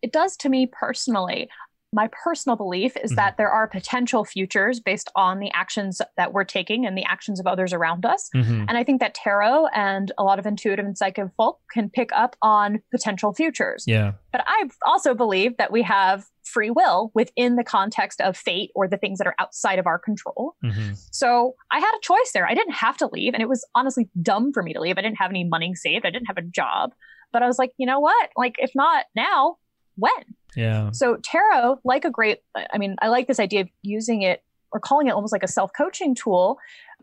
it 0.03 0.13
does 0.13 0.35
to 0.39 0.49
me 0.49 0.67
personally. 0.67 1.49
My 1.93 2.09
personal 2.13 2.55
belief 2.57 2.97
is 2.97 3.13
Mhm. 3.13 3.17
that 3.17 3.37
there 3.37 3.51
are 3.51 3.67
potential 3.67 4.25
futures 4.25 4.79
based 4.79 5.11
on 5.17 5.41
the 5.41 5.51
actions 5.53 6.01
that 6.17 6.33
we're 6.33 6.45
taking 6.45 6.87
and 6.87 6.97
the 6.97 7.05
actions 7.05 7.41
of 7.41 7.49
others 7.49 7.73
around 7.73 8.07
us. 8.07 8.31
Mhm. 8.33 8.67
And 8.69 8.79
I 8.79 8.85
think 8.85 9.01
that 9.01 9.13
tarot 9.15 9.67
and 9.75 10.13
a 10.17 10.23
lot 10.23 10.39
of 10.39 10.47
intuitive 10.47 10.87
and 10.87 10.97
psychic 10.97 11.27
folk 11.37 11.59
can 11.73 11.91
pick 11.91 12.11
up 12.13 12.37
on 12.43 12.81
potential 12.93 13.33
futures. 13.35 13.85
Yeah. 13.89 14.13
But 14.31 14.45
I 14.47 14.69
also 14.87 15.15
believe 15.15 15.57
that 15.57 15.73
we 15.73 15.83
have 15.83 16.27
free 16.45 16.71
will 16.71 17.11
within 17.15 17.57
the 17.57 17.65
context 17.65 18.21
of 18.21 18.37
fate 18.37 18.71
or 18.77 18.87
the 18.87 18.97
things 18.97 19.19
that 19.19 19.27
are 19.27 19.35
outside 19.41 19.79
of 19.81 19.87
our 19.89 19.99
control. 19.99 20.55
Mhm. 20.65 20.97
So 21.13 21.55
I 21.73 21.81
had 21.81 21.93
a 21.93 22.01
choice 22.03 22.31
there. 22.33 22.49
I 22.49 22.55
didn't 22.55 22.75
have 22.75 22.97
to 22.99 23.09
leave. 23.13 23.35
And 23.35 23.43
it 23.43 23.49
was 23.49 23.67
honestly 23.75 24.09
dumb 24.23 24.53
for 24.53 24.63
me 24.63 24.73
to 24.75 24.81
leave. 24.81 24.97
I 24.97 25.03
didn't 25.03 25.19
have 25.19 25.31
any 25.31 25.43
money 25.45 25.75
saved. 25.75 26.07
I 26.07 26.11
didn't 26.11 26.27
have 26.27 26.39
a 26.39 26.43
job. 26.43 26.93
But 27.33 27.43
I 27.43 27.47
was 27.47 27.59
like, 27.59 27.73
you 27.79 27.87
know 27.87 27.99
what? 28.01 28.31
Like, 28.37 28.57
if 28.59 28.71
not 28.77 29.07
now, 29.15 29.57
when? 29.97 30.11
Yeah. 30.57 30.91
So 30.93 31.17
tarot, 31.23 31.81
like 31.85 32.05
a 32.05 32.11
great, 32.11 32.39
I 32.73 32.79
mean, 32.79 32.97
I 33.01 33.09
like 33.09 33.27
this 33.27 33.41
idea 33.41 33.63
of 33.63 33.69
using 33.83 34.23
it 34.23 34.43
or 34.73 34.81
calling 34.81 35.09
it 35.09 35.13
almost 35.13 35.33
like 35.33 35.43
a 35.43 35.49
self-coaching 35.49 36.15
tool. 36.15 36.59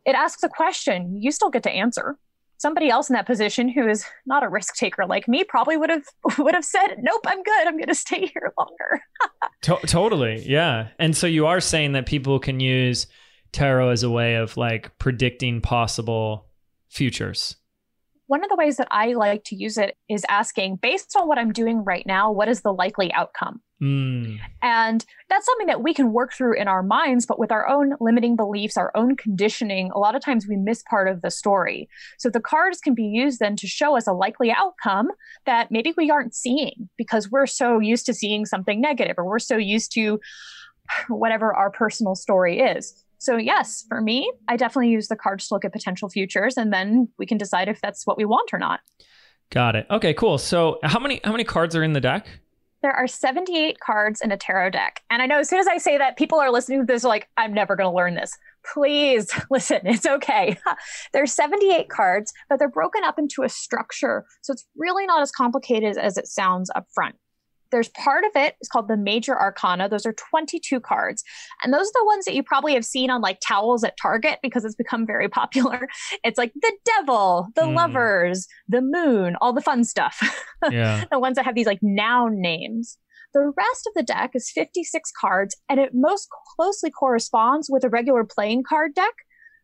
It 0.05 0.15
asks 0.15 0.43
a 0.43 0.49
question. 0.49 1.21
You 1.21 1.31
still 1.31 1.49
get 1.49 1.63
to 1.63 1.71
answer. 1.71 2.17
Somebody 2.59 2.89
else 2.89 3.09
in 3.09 3.13
that 3.13 3.27
position 3.27 3.69
who 3.69 3.87
is 3.87 4.03
not 4.25 4.43
a 4.43 4.49
risk 4.49 4.75
taker 4.75 5.05
like 5.05 5.27
me 5.27 5.43
probably 5.43 5.77
would 5.77 5.91
have 5.91 6.03
would 6.39 6.55
have 6.55 6.65
said, 6.65 6.95
"Nope, 6.99 7.21
I'm 7.27 7.43
good. 7.43 7.67
I'm 7.67 7.75
going 7.75 7.87
to 7.87 7.95
stay 7.95 8.25
here 8.25 8.53
longer." 8.57 9.01
To- 9.63 9.79
totally. 9.87 10.43
Yeah. 10.47 10.89
And 10.99 11.17
so 11.17 11.25
you 11.25 11.47
are 11.47 11.59
saying 11.59 11.93
that 11.93 12.05
people 12.05 12.39
can 12.39 12.59
use 12.59 13.07
tarot 13.51 13.89
as 13.89 14.03
a 14.03 14.09
way 14.09 14.35
of 14.35 14.55
like 14.55 14.97
predicting 14.99 15.61
possible 15.61 16.47
futures. 16.89 17.55
One 18.27 18.43
of 18.43 18.49
the 18.49 18.55
ways 18.55 18.77
that 18.77 18.89
I 18.91 19.13
like 19.13 19.43
to 19.45 19.55
use 19.55 19.77
it 19.77 19.97
is 20.09 20.25
asking, 20.29 20.77
based 20.77 21.15
on 21.17 21.27
what 21.27 21.37
I'm 21.37 21.53
doing 21.53 21.83
right 21.83 22.05
now, 22.05 22.31
what 22.31 22.49
is 22.49 22.61
the 22.61 22.73
likely 22.73 23.11
outcome? 23.13 23.61
Mm. 23.81 24.39
And 24.61 25.05
that's 25.29 25.45
something 25.45 25.67
that 25.67 25.83
we 25.83 25.93
can 25.93 26.11
work 26.11 26.33
through 26.33 26.59
in 26.59 26.67
our 26.67 26.83
minds, 26.83 27.25
but 27.25 27.39
with 27.39 27.51
our 27.51 27.67
own 27.67 27.93
limiting 27.99 28.35
beliefs, 28.35 28.75
our 28.75 28.91
own 28.95 29.15
conditioning, 29.15 29.91
a 29.93 29.99
lot 29.99 30.15
of 30.15 30.21
times 30.21 30.47
we 30.47 30.57
miss 30.57 30.83
part 30.89 31.07
of 31.07 31.21
the 31.21 31.31
story. 31.31 31.87
So 32.17 32.29
the 32.29 32.39
cards 32.39 32.79
can 32.79 32.93
be 32.93 33.03
used 33.03 33.39
then 33.39 33.55
to 33.57 33.67
show 33.67 33.95
us 33.95 34.07
a 34.07 34.13
likely 34.13 34.51
outcome 34.51 35.09
that 35.45 35.71
maybe 35.71 35.93
we 35.95 36.09
aren't 36.09 36.35
seeing 36.35 36.89
because 36.97 37.29
we're 37.31 37.45
so 37.45 37.79
used 37.79 38.05
to 38.07 38.13
seeing 38.13 38.45
something 38.45 38.81
negative 38.81 39.15
or 39.17 39.25
we're 39.25 39.39
so 39.39 39.57
used 39.57 39.93
to 39.93 40.19
whatever 41.07 41.53
our 41.53 41.69
personal 41.69 42.15
story 42.15 42.59
is. 42.59 43.03
So, 43.19 43.37
yes, 43.37 43.85
for 43.87 44.01
me, 44.01 44.31
I 44.47 44.57
definitely 44.57 44.89
use 44.89 45.07
the 45.07 45.15
cards 45.15 45.47
to 45.47 45.55
look 45.55 45.65
at 45.65 45.73
potential 45.73 46.09
futures 46.09 46.57
and 46.57 46.71
then 46.71 47.09
we 47.17 47.25
can 47.25 47.37
decide 47.37 47.67
if 47.67 47.81
that's 47.81 48.05
what 48.05 48.17
we 48.17 48.25
want 48.25 48.49
or 48.53 48.59
not. 48.59 48.81
Got 49.49 49.75
it. 49.75 49.87
Okay, 49.89 50.13
cool. 50.13 50.37
So 50.37 50.79
how 50.83 50.99
many 50.99 51.21
how 51.23 51.31
many 51.31 51.43
cards 51.43 51.75
are 51.75 51.83
in 51.83 51.93
the 51.93 52.01
deck? 52.01 52.27
There 52.83 52.91
are 52.91 53.07
78 53.07 53.79
cards 53.79 54.21
in 54.21 54.31
a 54.31 54.37
tarot 54.37 54.69
deck. 54.69 55.01
And 55.09 55.21
I 55.21 55.25
know 55.25 55.39
as 55.39 55.49
soon 55.49 55.59
as 55.59 55.67
I 55.67 55.77
say 55.77 55.97
that, 55.97 56.15
people 56.15 56.39
are 56.39 56.51
listening 56.51 56.79
to 56.79 56.85
this 56.85 57.03
are 57.03 57.07
like, 57.07 57.27
I'm 57.35 57.53
never 57.53 57.75
going 57.75 57.89
to 57.89 57.95
learn 57.95 58.13
this. 58.13 58.31
Please 58.73 59.29
listen, 59.49 59.79
it's 59.83 60.05
okay. 60.05 60.57
There's 61.13 61.33
78 61.33 61.89
cards, 61.89 62.33
but 62.49 62.59
they're 62.59 62.69
broken 62.69 63.03
up 63.03 63.17
into 63.17 63.43
a 63.43 63.49
structure. 63.49 64.25
So 64.43 64.53
it's 64.53 64.67
really 64.75 65.07
not 65.07 65.21
as 65.21 65.31
complicated 65.31 65.97
as 65.97 66.17
it 66.17 66.27
sounds 66.27 66.69
up 66.75 66.85
front. 66.93 67.15
There's 67.71 67.89
part 67.89 68.23
of 68.23 68.31
it, 68.35 68.55
is 68.61 68.69
called 68.69 68.87
the 68.87 68.97
major 68.97 69.37
arcana. 69.39 69.89
Those 69.89 70.05
are 70.05 70.13
22 70.13 70.79
cards. 70.79 71.23
And 71.63 71.73
those 71.73 71.87
are 71.87 71.91
the 72.01 72.05
ones 72.05 72.25
that 72.25 72.33
you 72.35 72.43
probably 72.43 72.73
have 72.73 72.85
seen 72.85 73.09
on 73.09 73.21
like 73.21 73.39
towels 73.45 73.83
at 73.83 73.97
Target 74.01 74.39
because 74.41 74.63
it's 74.65 74.75
become 74.75 75.05
very 75.05 75.27
popular. 75.39 75.87
It's 76.23 76.37
like 76.37 76.53
the 76.55 76.73
devil, 76.85 77.47
the 77.55 77.61
Mm. 77.63 77.75
lovers, 77.75 78.47
the 78.67 78.81
moon, 78.81 79.35
all 79.41 79.53
the 79.53 79.61
fun 79.61 79.83
stuff 79.83 80.19
Yeah. 80.71 81.03
the 81.11 81.19
ones 81.19 81.35
that 81.35 81.45
have 81.45 81.55
these 81.55 81.67
like 81.67 81.79
noun 81.81 82.39
names. 82.41 82.97
The 83.33 83.51
rest 83.57 83.85
of 83.87 83.93
the 83.93 84.03
deck 84.03 84.31
is 84.35 84.49
56 84.49 85.11
cards, 85.19 85.55
and 85.69 85.79
it 85.79 85.91
most 85.93 86.29
closely 86.55 86.89
corresponds 86.89 87.69
with 87.69 87.83
a 87.83 87.89
regular 87.89 88.23
playing 88.23 88.63
card 88.67 88.95
deck. 88.95 89.13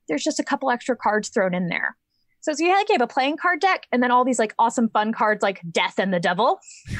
There's 0.10 0.24
just 0.24 0.40
a 0.40 0.44
couple 0.44 0.70
extra 0.70 0.98
cards 0.98 1.30
thrown 1.30 1.54
in 1.54 1.70
there. 1.70 1.96
So, 2.44 2.52
so 2.52 2.64
you 2.64 2.74
like 2.74 2.90
you 2.90 2.94
have 2.96 3.02
a 3.02 3.08
playing 3.08 3.38
card 3.38 3.62
deck, 3.62 3.88
and 3.92 4.04
then 4.04 4.12
all 4.12 4.26
these 4.26 4.38
like 4.38 4.54
awesome 4.60 4.90
fun 4.90 5.14
cards 5.14 5.42
like 5.42 5.62
Death 5.72 5.98
and 5.98 6.14
the 6.14 6.20
Devil 6.20 6.60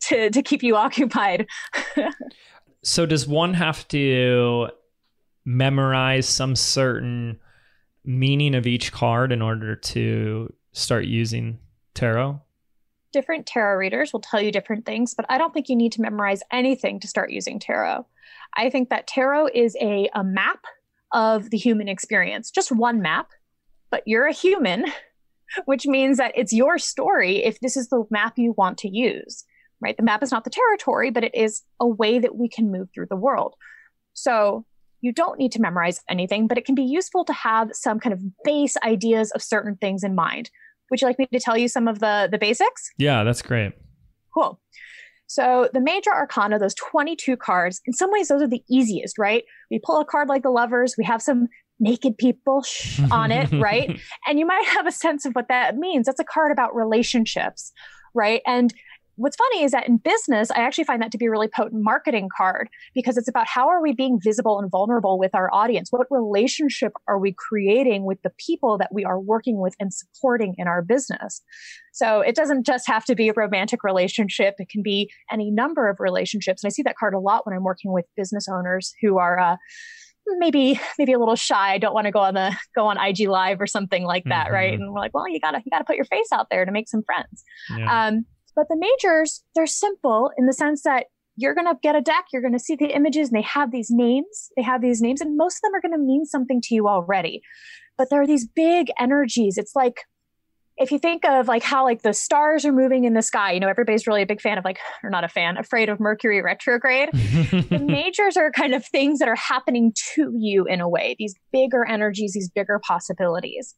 to 0.00 0.30
to 0.30 0.42
keep 0.42 0.62
you 0.62 0.76
occupied. 0.84 1.46
so 2.82 3.06
does 3.06 3.26
one 3.26 3.54
have 3.54 3.86
to 3.88 4.68
memorize 5.44 6.28
some 6.28 6.56
certain 6.56 7.38
meaning 8.04 8.54
of 8.56 8.66
each 8.66 8.90
card 8.90 9.30
in 9.30 9.40
order 9.40 9.76
to 9.76 10.52
start 10.72 11.04
using 11.04 11.58
tarot? 11.94 12.40
different 13.10 13.46
tarot 13.46 13.78
readers 13.78 14.12
will 14.12 14.20
tell 14.20 14.40
you 14.40 14.52
different 14.52 14.84
things, 14.84 15.14
but 15.14 15.24
I 15.30 15.38
don't 15.38 15.54
think 15.54 15.70
you 15.70 15.76
need 15.76 15.92
to 15.92 16.02
memorize 16.02 16.42
anything 16.52 17.00
to 17.00 17.08
start 17.08 17.30
using 17.30 17.58
tarot. 17.58 18.06
I 18.54 18.68
think 18.70 18.90
that 18.90 19.06
tarot 19.06 19.48
is 19.54 19.76
a, 19.80 20.10
a 20.14 20.22
map 20.22 20.64
of 21.12 21.48
the 21.48 21.56
human 21.56 21.88
experience, 21.88 22.50
just 22.50 22.70
one 22.70 23.00
map, 23.00 23.30
but 23.90 24.02
you're 24.06 24.26
a 24.26 24.32
human, 24.32 24.86
which 25.64 25.86
means 25.86 26.18
that 26.18 26.32
it's 26.34 26.52
your 26.52 26.78
story 26.78 27.44
if 27.44 27.60
this 27.60 27.76
is 27.76 27.88
the 27.88 28.04
map 28.10 28.34
you 28.36 28.54
want 28.56 28.78
to 28.78 28.88
use, 28.88 29.44
right? 29.80 29.96
The 29.96 30.02
map 30.02 30.22
is 30.22 30.30
not 30.30 30.44
the 30.44 30.50
territory, 30.50 31.10
but 31.10 31.24
it 31.24 31.34
is 31.34 31.62
a 31.80 31.86
way 31.86 32.18
that 32.18 32.36
we 32.36 32.48
can 32.48 32.70
move 32.70 32.88
through 32.94 33.06
the 33.06 33.16
world. 33.16 33.54
So 34.14 34.64
you 35.00 35.12
don't 35.12 35.38
need 35.38 35.52
to 35.52 35.60
memorize 35.60 36.00
anything, 36.08 36.48
but 36.48 36.58
it 36.58 36.64
can 36.64 36.74
be 36.74 36.82
useful 36.82 37.24
to 37.24 37.32
have 37.32 37.70
some 37.72 38.00
kind 38.00 38.12
of 38.12 38.20
base 38.44 38.76
ideas 38.84 39.30
of 39.32 39.42
certain 39.42 39.76
things 39.76 40.02
in 40.02 40.14
mind. 40.14 40.50
Would 40.90 41.00
you 41.00 41.06
like 41.06 41.18
me 41.18 41.26
to 41.32 41.40
tell 41.40 41.56
you 41.56 41.68
some 41.68 41.86
of 41.86 42.00
the 42.00 42.28
the 42.30 42.38
basics? 42.38 42.90
Yeah, 42.98 43.22
that's 43.24 43.42
great. 43.42 43.72
Cool. 44.34 44.60
So 45.26 45.68
the 45.74 45.80
major 45.80 46.10
arcana, 46.10 46.58
those 46.58 46.74
22 46.74 47.36
cards, 47.36 47.82
in 47.84 47.92
some 47.92 48.10
ways 48.10 48.28
those 48.28 48.40
are 48.40 48.48
the 48.48 48.64
easiest, 48.70 49.18
right? 49.18 49.44
We 49.70 49.78
pull 49.78 50.00
a 50.00 50.04
card 50.04 50.28
like 50.28 50.42
the 50.42 50.50
lovers, 50.50 50.94
we 50.96 51.04
have 51.04 51.20
some 51.20 51.48
naked 51.80 52.18
people 52.18 52.62
shh, 52.62 53.00
on 53.10 53.30
it, 53.30 53.50
right? 53.52 54.00
And 54.26 54.38
you 54.38 54.46
might 54.46 54.64
have 54.66 54.86
a 54.86 54.92
sense 54.92 55.24
of 55.24 55.32
what 55.34 55.48
that 55.48 55.76
means. 55.76 56.06
That's 56.06 56.20
a 56.20 56.24
card 56.24 56.52
about 56.52 56.74
relationships, 56.74 57.72
right? 58.14 58.42
And 58.46 58.74
what's 59.18 59.36
funny 59.36 59.64
is 59.64 59.72
that 59.72 59.88
in 59.88 59.96
business, 59.96 60.50
I 60.50 60.60
actually 60.60 60.84
find 60.84 61.02
that 61.02 61.10
to 61.12 61.18
be 61.18 61.26
a 61.26 61.30
really 61.30 61.48
potent 61.48 61.82
marketing 61.82 62.28
card 62.34 62.68
because 62.94 63.16
it's 63.16 63.28
about 63.28 63.46
how 63.48 63.68
are 63.68 63.82
we 63.82 63.92
being 63.92 64.20
visible 64.22 64.60
and 64.60 64.70
vulnerable 64.70 65.18
with 65.18 65.34
our 65.34 65.52
audience? 65.52 65.90
What 65.90 66.06
relationship 66.10 66.92
are 67.08 67.18
we 67.18 67.34
creating 67.36 68.04
with 68.04 68.22
the 68.22 68.30
people 68.38 68.78
that 68.78 68.92
we 68.92 69.04
are 69.04 69.18
working 69.18 69.58
with 69.60 69.74
and 69.80 69.92
supporting 69.92 70.54
in 70.56 70.68
our 70.68 70.82
business? 70.82 71.42
So 71.92 72.20
it 72.20 72.36
doesn't 72.36 72.64
just 72.64 72.86
have 72.86 73.04
to 73.06 73.16
be 73.16 73.28
a 73.28 73.32
romantic 73.34 73.82
relationship. 73.82 74.54
It 74.58 74.68
can 74.68 74.82
be 74.82 75.10
any 75.32 75.50
number 75.50 75.88
of 75.88 75.98
relationships. 75.98 76.62
And 76.62 76.68
I 76.68 76.72
see 76.72 76.82
that 76.82 76.96
card 76.96 77.14
a 77.14 77.18
lot 77.18 77.44
when 77.44 77.56
I'm 77.56 77.64
working 77.64 77.92
with 77.92 78.04
business 78.16 78.46
owners 78.48 78.94
who 79.02 79.18
are, 79.18 79.38
uh, 79.38 79.56
maybe 80.38 80.78
maybe 80.98 81.12
a 81.12 81.18
little 81.18 81.36
shy. 81.36 81.72
I 81.74 81.78
don't 81.78 81.94
want 81.94 82.06
to 82.06 82.10
go 82.10 82.20
on 82.20 82.34
the 82.34 82.54
go 82.74 82.86
on 82.86 82.98
IG 82.98 83.28
live 83.28 83.60
or 83.60 83.66
something 83.66 84.04
like 84.04 84.24
that, 84.24 84.48
Mhm. 84.48 84.52
right? 84.52 84.72
And 84.74 84.92
we're 84.92 85.00
like, 85.00 85.14
well, 85.14 85.28
you 85.28 85.40
gotta 85.40 85.58
you 85.64 85.70
gotta 85.70 85.84
put 85.84 85.96
your 85.96 86.04
face 86.04 86.28
out 86.32 86.48
there 86.50 86.64
to 86.64 86.72
make 86.72 86.88
some 86.88 87.02
friends. 87.02 87.42
Yeah. 87.76 88.06
Um, 88.08 88.26
but 88.56 88.66
the 88.68 88.76
majors, 88.76 89.44
they're 89.54 89.66
simple 89.66 90.30
in 90.36 90.46
the 90.46 90.52
sense 90.52 90.82
that 90.82 91.06
you're 91.40 91.54
going 91.54 91.68
to 91.68 91.78
get 91.80 91.94
a 91.94 92.00
deck, 92.00 92.24
you're 92.32 92.42
going 92.42 92.52
to 92.52 92.58
see 92.58 92.74
the 92.74 92.92
images, 92.92 93.28
and 93.28 93.38
they 93.38 93.42
have 93.46 93.70
these 93.70 93.86
names. 93.92 94.50
They 94.56 94.62
have 94.62 94.82
these 94.82 95.00
names, 95.00 95.20
and 95.20 95.36
most 95.36 95.58
of 95.58 95.60
them 95.62 95.74
are 95.76 95.80
going 95.80 95.92
to 95.92 96.04
mean 96.04 96.24
something 96.24 96.60
to 96.64 96.74
you 96.74 96.88
already. 96.88 97.40
But 97.96 98.08
there 98.10 98.20
are 98.20 98.26
these 98.26 98.44
big 98.48 98.88
energies. 98.98 99.56
It's 99.56 99.76
like 99.76 100.02
if 100.78 100.92
you 100.92 100.98
think 100.98 101.24
of 101.24 101.48
like 101.48 101.62
how 101.62 101.84
like 101.84 102.02
the 102.02 102.12
stars 102.12 102.64
are 102.64 102.72
moving 102.72 103.04
in 103.04 103.14
the 103.14 103.22
sky, 103.22 103.52
you 103.52 103.60
know, 103.60 103.68
everybody's 103.68 104.06
really 104.06 104.22
a 104.22 104.26
big 104.26 104.40
fan 104.40 104.58
of 104.58 104.64
like, 104.64 104.78
or 105.02 105.10
not 105.10 105.24
a 105.24 105.28
fan, 105.28 105.56
afraid 105.56 105.88
of 105.88 106.00
Mercury 106.00 106.42
retrograde. 106.42 107.10
the 107.12 107.84
majors 107.84 108.36
are 108.36 108.50
kind 108.50 108.74
of 108.74 108.86
things 108.86 109.18
that 109.18 109.28
are 109.28 109.36
happening 109.36 109.92
to 110.14 110.32
you 110.36 110.64
in 110.64 110.80
a 110.80 110.88
way, 110.88 111.16
these 111.18 111.34
bigger 111.52 111.84
energies, 111.84 112.32
these 112.32 112.48
bigger 112.48 112.80
possibilities. 112.82 113.74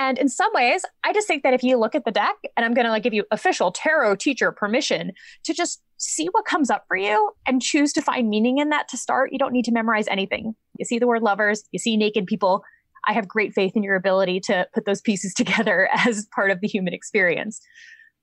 And 0.00 0.16
in 0.16 0.28
some 0.28 0.50
ways, 0.54 0.84
I 1.02 1.12
just 1.12 1.26
think 1.26 1.42
that 1.42 1.54
if 1.54 1.64
you 1.64 1.76
look 1.76 1.96
at 1.96 2.04
the 2.04 2.12
deck, 2.12 2.36
and 2.56 2.64
I'm 2.64 2.72
going 2.72 2.84
to 2.84 2.90
like 2.90 3.02
give 3.02 3.14
you 3.14 3.24
official 3.32 3.72
tarot 3.72 4.16
teacher 4.16 4.52
permission 4.52 5.10
to 5.42 5.52
just 5.52 5.82
see 5.96 6.28
what 6.30 6.44
comes 6.44 6.70
up 6.70 6.84
for 6.86 6.96
you 6.96 7.32
and 7.46 7.60
choose 7.60 7.92
to 7.94 8.00
find 8.00 8.28
meaning 8.28 8.58
in 8.58 8.68
that 8.68 8.86
to 8.90 8.96
start. 8.96 9.32
You 9.32 9.38
don't 9.38 9.52
need 9.52 9.64
to 9.64 9.72
memorize 9.72 10.06
anything. 10.06 10.54
You 10.78 10.84
see 10.84 11.00
the 11.00 11.08
word 11.08 11.22
lovers, 11.22 11.64
you 11.72 11.80
see 11.80 11.96
naked 11.96 12.26
people. 12.26 12.62
I 13.08 13.12
have 13.12 13.26
great 13.26 13.54
faith 13.54 13.72
in 13.74 13.82
your 13.82 13.96
ability 13.96 14.40
to 14.40 14.68
put 14.74 14.84
those 14.84 15.00
pieces 15.00 15.34
together 15.36 15.88
as 15.92 16.26
part 16.34 16.50
of 16.50 16.60
the 16.60 16.68
human 16.68 16.92
experience. 16.92 17.60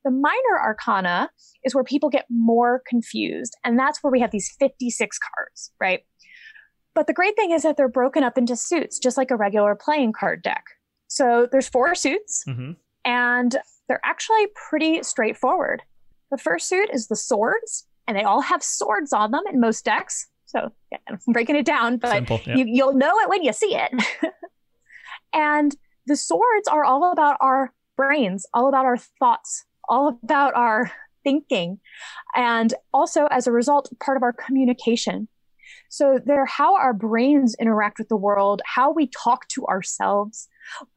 The 0.03 0.11
minor 0.11 0.59
arcana 0.63 1.31
is 1.63 1.73
where 1.73 1.83
people 1.83 2.09
get 2.09 2.25
more 2.29 2.83
confused. 2.87 3.57
And 3.63 3.77
that's 3.77 4.03
where 4.03 4.11
we 4.11 4.19
have 4.19 4.31
these 4.31 4.55
56 4.59 5.17
cards, 5.17 5.71
right? 5.81 6.01
But 6.93 7.07
the 7.07 7.13
great 7.13 7.35
thing 7.35 7.51
is 7.51 7.63
that 7.63 7.75
they're 7.75 7.89
broken 7.89 8.23
up 8.23 8.37
into 8.37 8.55
suits, 8.55 8.99
just 8.99 9.17
like 9.17 9.31
a 9.31 9.35
regular 9.35 9.75
playing 9.75 10.13
card 10.13 10.43
deck. 10.43 10.63
So 11.07 11.47
there's 11.51 11.67
four 11.67 11.93
suits, 11.95 12.43
mm-hmm. 12.47 12.71
and 13.03 13.57
they're 13.87 14.01
actually 14.05 14.47
pretty 14.69 15.03
straightforward. 15.03 15.81
The 16.31 16.37
first 16.37 16.69
suit 16.69 16.89
is 16.93 17.07
the 17.07 17.15
swords, 17.15 17.85
and 18.07 18.17
they 18.17 18.23
all 18.23 18.41
have 18.41 18.63
swords 18.63 19.11
on 19.11 19.31
them 19.31 19.43
in 19.51 19.59
most 19.59 19.83
decks. 19.83 20.27
So 20.45 20.71
yeah, 20.91 20.99
I'm 21.09 21.19
breaking 21.33 21.57
it 21.57 21.65
down, 21.65 21.97
but 21.97 22.11
Simple, 22.11 22.39
yeah. 22.45 22.55
you, 22.55 22.65
you'll 22.67 22.93
know 22.93 23.19
it 23.19 23.29
when 23.29 23.43
you 23.43 23.51
see 23.51 23.75
it. 23.75 23.91
and 25.35 25.75
the 26.07 26.15
swords 26.15 26.67
are 26.67 26.83
all 26.83 27.11
about 27.11 27.37
our 27.41 27.73
brains, 27.97 28.45
all 28.53 28.67
about 28.67 28.85
our 28.85 28.97
thoughts, 28.97 29.65
all 29.89 30.19
about 30.23 30.55
our 30.55 30.91
thinking, 31.23 31.79
and 32.35 32.73
also 32.93 33.25
as 33.27 33.45
a 33.45 33.51
result, 33.51 33.91
part 34.03 34.17
of 34.17 34.23
our 34.23 34.33
communication. 34.33 35.27
So 35.89 36.19
they're 36.23 36.45
how 36.45 36.75
our 36.75 36.93
brains 36.93 37.55
interact 37.59 37.99
with 37.99 38.09
the 38.09 38.15
world, 38.15 38.61
how 38.65 38.91
we 38.91 39.07
talk 39.07 39.47
to 39.49 39.65
ourselves, 39.65 40.47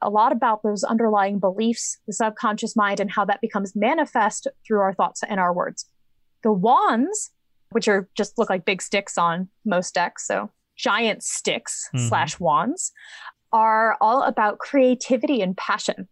a 0.03 0.11
lot 0.11 0.33
about 0.33 0.62
those 0.62 0.85
underlying 0.85 1.38
beliefs, 1.38 1.98
the 2.07 2.12
subconscious 2.12 2.77
mind, 2.77 3.01
and 3.01 3.11
how 3.11 3.24
that 3.24 3.40
becomes 3.40 3.74
manifest 3.74 4.46
through 4.66 4.81
our 4.81 4.94
thoughts 4.94 5.22
and 5.29 5.40
our 5.40 5.53
words. 5.53 5.87
The 6.42 6.53
wands, 6.53 7.31
which 7.70 7.88
are 7.88 8.09
just 8.16 8.38
look 8.38 8.51
like 8.51 8.64
big 8.64 8.83
sticks 8.83 9.18
on 9.18 9.48
most 9.64 9.94
decks, 9.94 10.27
so 10.27 10.51
giant 10.77 11.22
sticks 11.22 11.88
mm-hmm. 11.94 12.09
slash 12.09 12.38
wands, 12.38 12.92
are 13.53 13.97
all 14.01 14.23
about 14.23 14.59
creativity 14.59 15.41
and 15.41 15.57
passion. 15.57 16.09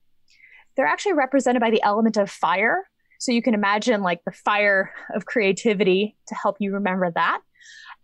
They're 0.77 0.87
actually 0.87 1.14
represented 1.14 1.61
by 1.61 1.70
the 1.70 1.83
element 1.83 2.16
of 2.16 2.31
fire. 2.31 2.85
So 3.18 3.33
you 3.33 3.42
can 3.42 3.55
imagine 3.55 4.03
like 4.03 4.20
the 4.25 4.33
fire 4.33 4.92
of 5.14 5.27
creativity 5.27 6.16
to 6.29 6.35
help 6.35 6.57
you 6.61 6.72
remember 6.72 7.11
that. 7.14 7.40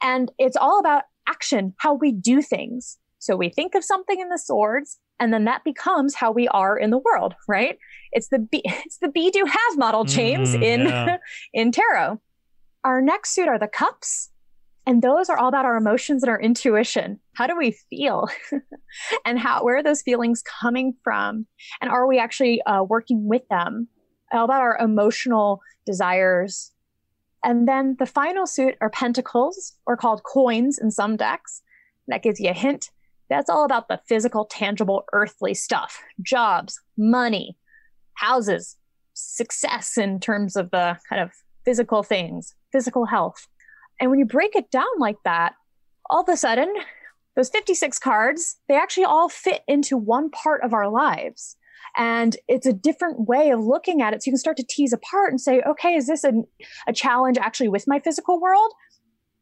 And 0.03 0.31
it's 0.38 0.57
all 0.57 0.79
about 0.79 1.05
action, 1.29 1.75
how 1.79 1.95
we 1.95 2.12
do 2.12 2.42
things. 2.42 2.99
So 3.18 3.37
we 3.37 3.51
think 3.51 3.75
of 3.75 3.85
something 3.85 4.18
in 4.18 4.31
the 4.31 4.38
swords 4.38 4.99
and 5.23 5.33
then 5.33 5.45
that 5.45 5.62
becomes 5.62 6.16
how 6.16 6.33
we 6.33 6.49
are 6.49 6.77
in 6.77 6.90
the 6.90 6.99
world, 6.99 7.37
right? 7.47 7.79
It's 8.11 8.27
the 8.27 8.40
be, 8.40 8.61
it's 8.64 8.99
the 8.99 9.09
be 9.09 9.31
do 9.31 9.45
have 9.45 9.79
model 9.79 10.03
James 10.03 10.51
mm, 10.51 10.62
in 10.64 10.81
yeah. 10.81 11.18
in 11.55 11.71
tarot. 11.71 12.21
Our 12.83 13.01
next 13.01 13.33
suit 13.33 13.47
are 13.47 13.61
the 13.61 13.68
cups, 13.68 14.31
and 14.87 15.03
those 15.03 15.29
are 15.29 15.38
all 15.38 15.49
about 15.49 15.64
our 15.64 15.77
emotions 15.77 16.23
and 16.23 16.31
our 16.31 16.40
intuition. 16.40 17.21
How 17.35 17.47
do 17.47 17.57
we 17.57 17.77
feel, 17.90 18.29
and 19.25 19.38
how 19.38 19.64
where 19.64 19.77
are 19.77 19.83
those 19.83 20.03
feelings 20.03 20.42
coming 20.42 20.95
from, 21.05 21.47
and 21.81 21.90
are 21.90 22.07
we 22.07 22.18
actually 22.18 22.62
uh, 22.62 22.83
working 22.83 23.27
with 23.27 23.47
them? 23.49 23.88
All 24.33 24.45
about 24.45 24.62
our 24.62 24.79
emotional 24.79 25.61
desires. 25.87 26.73
And 27.45 27.66
then 27.66 27.97
the 27.99 28.07
final 28.07 28.47
suit 28.47 28.77
are 28.81 28.90
pentacles, 28.90 29.75
or 29.87 29.97
called 29.97 30.23
coins 30.23 30.79
in 30.79 30.90
some 30.90 31.16
decks. 31.16 31.62
That 32.09 32.23
gives 32.23 32.40
you 32.40 32.51
a 32.51 32.55
hint 32.55 32.90
that's 33.33 33.49
all 33.49 33.64
about 33.64 33.88
the 33.88 33.99
physical, 34.07 34.45
tangible, 34.45 35.05
earthly 35.14 35.55
stuff 35.55 36.03
jobs, 36.21 36.79
money, 36.99 37.57
houses, 38.14 38.77
success 39.14 39.97
in 39.97 40.21
terms 40.21 40.55
of 40.55 40.71
the 40.71 40.99
kind 41.09 41.23
of 41.23 41.31
physical 41.64 42.03
things, 42.03 42.55
physical 42.73 43.07
health. 43.07 43.49
And 44.03 44.11
when 44.11 44.19
you 44.19 44.27
break 44.27 44.57
it 44.57 44.69
down 44.73 44.99
like 44.99 45.17
that, 45.25 45.55
all 46.11 46.23
of 46.23 46.29
a 46.29 46.37
sudden, 46.37 46.75
those 47.37 47.49
56 47.49 48.01
cards, 48.01 48.57
they 48.69 48.75
actually 48.75 49.05
all 49.05 49.29
fit 49.29 49.62
into 49.69 49.97
one 49.97 50.29
part 50.29 50.62
of 50.65 50.75
our 50.75 50.91
lives. 50.91 51.57
And 51.97 52.37
it's 52.49 52.67
a 52.67 52.73
different 52.73 53.29
way 53.29 53.51
of 53.51 53.61
looking 53.61 54.03
at 54.03 54.12
it. 54.12 54.23
So 54.23 54.29
you 54.29 54.33
can 54.33 54.38
start 54.38 54.57
to 54.57 54.67
tease 54.69 54.93
apart 54.93 55.31
and 55.31 55.41
say, 55.41 55.62
okay, 55.62 55.95
is 55.95 56.09
this 56.09 56.25
a, 56.25 56.33
a 56.88 56.93
challenge 56.93 57.38
actually 57.38 57.69
with 57.69 57.87
my 57.87 58.01
physical 58.01 58.41
world? 58.41 58.73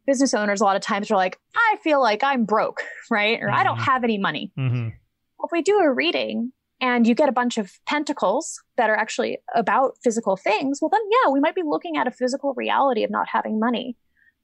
business 0.06 0.34
owners 0.34 0.60
a 0.60 0.64
lot 0.64 0.74
of 0.74 0.82
times 0.82 1.10
are 1.10 1.16
like, 1.16 1.38
I 1.54 1.76
feel 1.84 2.00
like 2.00 2.24
I'm 2.24 2.44
broke, 2.44 2.82
right? 3.10 3.40
Or 3.40 3.46
mm-hmm. 3.46 3.56
I 3.56 3.62
don't 3.62 3.76
mm-hmm. 3.76 3.84
have 3.84 4.02
any 4.02 4.18
money. 4.18 4.50
Mm-hmm. 4.58 4.88
Well, 5.38 5.46
if 5.46 5.52
we 5.52 5.62
do 5.62 5.78
a 5.78 5.92
reading 5.92 6.52
and 6.80 7.06
you 7.06 7.14
get 7.14 7.28
a 7.28 7.32
bunch 7.32 7.58
of 7.58 7.72
pentacles 7.86 8.60
that 8.76 8.90
are 8.90 8.96
actually 8.96 9.38
about 9.54 9.96
physical 10.02 10.36
things, 10.36 10.80
well, 10.82 10.88
then 10.88 11.00
yeah, 11.10 11.30
we 11.30 11.38
might 11.38 11.54
be 11.54 11.62
looking 11.64 11.96
at 11.96 12.08
a 12.08 12.10
physical 12.10 12.54
reality 12.54 13.04
of 13.04 13.10
not 13.10 13.28
having 13.28 13.60
money. 13.60 13.96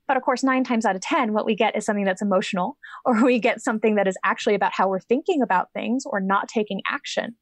But 0.09 0.17
of 0.17 0.23
course, 0.23 0.43
nine 0.43 0.65
times 0.65 0.85
out 0.85 0.95
of 0.95 1.03
10, 1.03 1.33
what 1.33 1.47
we 1.47 1.55
get 1.55 1.77
is 1.77 1.85
something 1.85 2.05
that's 2.05 2.23
emotional, 2.23 2.79
or 3.05 3.25
we 3.25 3.39
get 3.39 3.61
something 3.61 3.97
that 3.97 4.09
is 4.09 4.17
actually 4.25 4.55
about 4.55 4.73
how 4.75 4.89
we're 4.89 5.01
thinking 5.01 5.43
about 5.43 5.73
things 5.73 6.05
or 6.07 6.21
not 6.21 6.49
taking 6.49 6.81
action. 6.89 7.37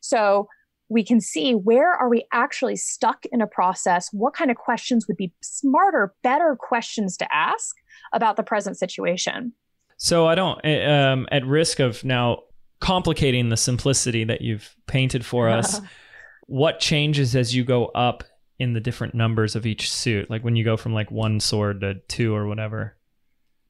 So 0.00 0.48
we 0.88 1.04
can 1.04 1.20
see 1.20 1.52
where 1.52 1.92
are 1.92 2.08
we 2.08 2.24
actually 2.32 2.76
stuck 2.76 3.24
in 3.30 3.40
a 3.40 3.46
process 3.46 4.08
what 4.12 4.34
kind 4.34 4.50
of 4.50 4.56
questions 4.56 5.06
would 5.06 5.16
be 5.16 5.32
smarter 5.42 6.14
better 6.22 6.56
questions 6.58 7.16
to 7.16 7.34
ask 7.34 7.76
about 8.12 8.36
the 8.36 8.42
present 8.42 8.78
situation 8.78 9.52
so 9.96 10.26
i 10.26 10.34
don't 10.34 10.60
eh, 10.64 10.84
um, 10.84 11.26
at 11.30 11.44
risk 11.46 11.78
of 11.78 12.02
now 12.04 12.38
complicating 12.80 13.48
the 13.48 13.56
simplicity 13.56 14.24
that 14.24 14.40
you've 14.40 14.74
painted 14.86 15.24
for 15.24 15.48
us 15.48 15.80
what 16.46 16.80
changes 16.80 17.36
as 17.36 17.54
you 17.54 17.64
go 17.64 17.86
up 17.86 18.24
in 18.58 18.72
the 18.72 18.80
different 18.80 19.14
numbers 19.14 19.54
of 19.54 19.66
each 19.66 19.90
suit 19.90 20.28
like 20.30 20.42
when 20.42 20.56
you 20.56 20.64
go 20.64 20.76
from 20.76 20.92
like 20.92 21.10
one 21.10 21.40
sword 21.40 21.80
to 21.80 21.94
two 22.08 22.34
or 22.34 22.46
whatever 22.46 22.96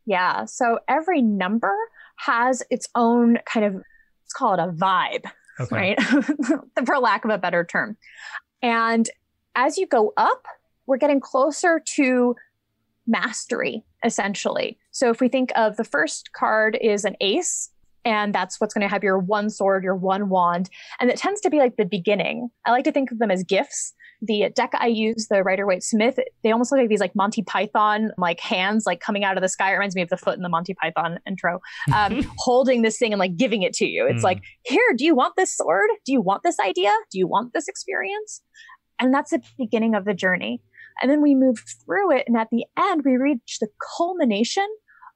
yeah 0.06 0.44
so 0.44 0.78
every 0.88 1.22
number 1.22 1.74
has 2.16 2.62
its 2.70 2.88
own 2.94 3.38
kind 3.46 3.66
of 3.66 3.74
let's 3.74 4.32
call 4.34 4.54
it 4.54 4.60
a 4.60 4.72
vibe 4.72 5.24
okay. 5.60 5.96
right? 5.98 6.02
For 6.86 6.98
lack 6.98 7.24
of 7.24 7.30
a 7.30 7.38
better 7.38 7.64
term. 7.64 7.96
And 8.62 9.08
as 9.54 9.76
you 9.76 9.86
go 9.86 10.12
up, 10.16 10.46
we're 10.86 10.96
getting 10.96 11.20
closer 11.20 11.80
to 11.94 12.36
mastery, 13.06 13.84
essentially. 14.04 14.78
So 14.90 15.10
if 15.10 15.20
we 15.20 15.28
think 15.28 15.50
of 15.56 15.76
the 15.76 15.84
first 15.84 16.32
card 16.32 16.78
is 16.80 17.04
an 17.04 17.16
ace, 17.20 17.70
and 18.04 18.34
that's 18.34 18.60
what's 18.60 18.72
going 18.72 18.86
to 18.86 18.88
have 18.88 19.04
your 19.04 19.18
one 19.18 19.50
sword, 19.50 19.84
your 19.84 19.96
one 19.96 20.28
wand. 20.28 20.70
And 20.98 21.10
it 21.10 21.18
tends 21.18 21.40
to 21.42 21.50
be 21.50 21.58
like 21.58 21.76
the 21.76 21.84
beginning. 21.84 22.48
I 22.64 22.70
like 22.70 22.84
to 22.84 22.92
think 22.92 23.10
of 23.10 23.18
them 23.18 23.30
as 23.30 23.42
gifts 23.42 23.92
the 24.20 24.50
deck 24.54 24.72
I 24.74 24.88
use, 24.88 25.28
the 25.28 25.42
Rider 25.42 25.66
Waite 25.66 25.82
Smith, 25.82 26.18
they 26.42 26.50
almost 26.50 26.72
look 26.72 26.80
like 26.80 26.88
these 26.88 27.00
like 27.00 27.14
Monty 27.14 27.42
Python 27.42 28.10
like 28.18 28.40
hands 28.40 28.84
like 28.86 29.00
coming 29.00 29.24
out 29.24 29.36
of 29.36 29.42
the 29.42 29.48
sky. 29.48 29.70
It 29.70 29.74
reminds 29.74 29.94
me 29.94 30.02
of 30.02 30.08
the 30.08 30.16
foot 30.16 30.36
in 30.36 30.42
the 30.42 30.48
Monty 30.48 30.74
Python 30.74 31.18
intro, 31.26 31.60
um, 31.94 32.24
holding 32.38 32.82
this 32.82 32.98
thing 32.98 33.12
and 33.12 33.20
like 33.20 33.36
giving 33.36 33.62
it 33.62 33.72
to 33.74 33.86
you. 33.86 34.06
It's 34.06 34.20
mm. 34.20 34.24
like, 34.24 34.42
here, 34.64 34.82
do 34.96 35.04
you 35.04 35.14
want 35.14 35.34
this 35.36 35.56
sword? 35.56 35.90
Do 36.04 36.12
you 36.12 36.20
want 36.20 36.42
this 36.42 36.58
idea? 36.58 36.92
Do 37.10 37.18
you 37.18 37.28
want 37.28 37.52
this 37.52 37.68
experience? 37.68 38.42
And 38.98 39.14
that's 39.14 39.30
the 39.30 39.42
beginning 39.56 39.94
of 39.94 40.04
the 40.04 40.14
journey. 40.14 40.60
And 41.00 41.10
then 41.10 41.22
we 41.22 41.34
move 41.34 41.62
through 41.84 42.16
it. 42.16 42.24
And 42.26 42.36
at 42.36 42.48
the 42.50 42.64
end, 42.76 43.02
we 43.04 43.16
reach 43.16 43.58
the 43.60 43.68
culmination 43.96 44.66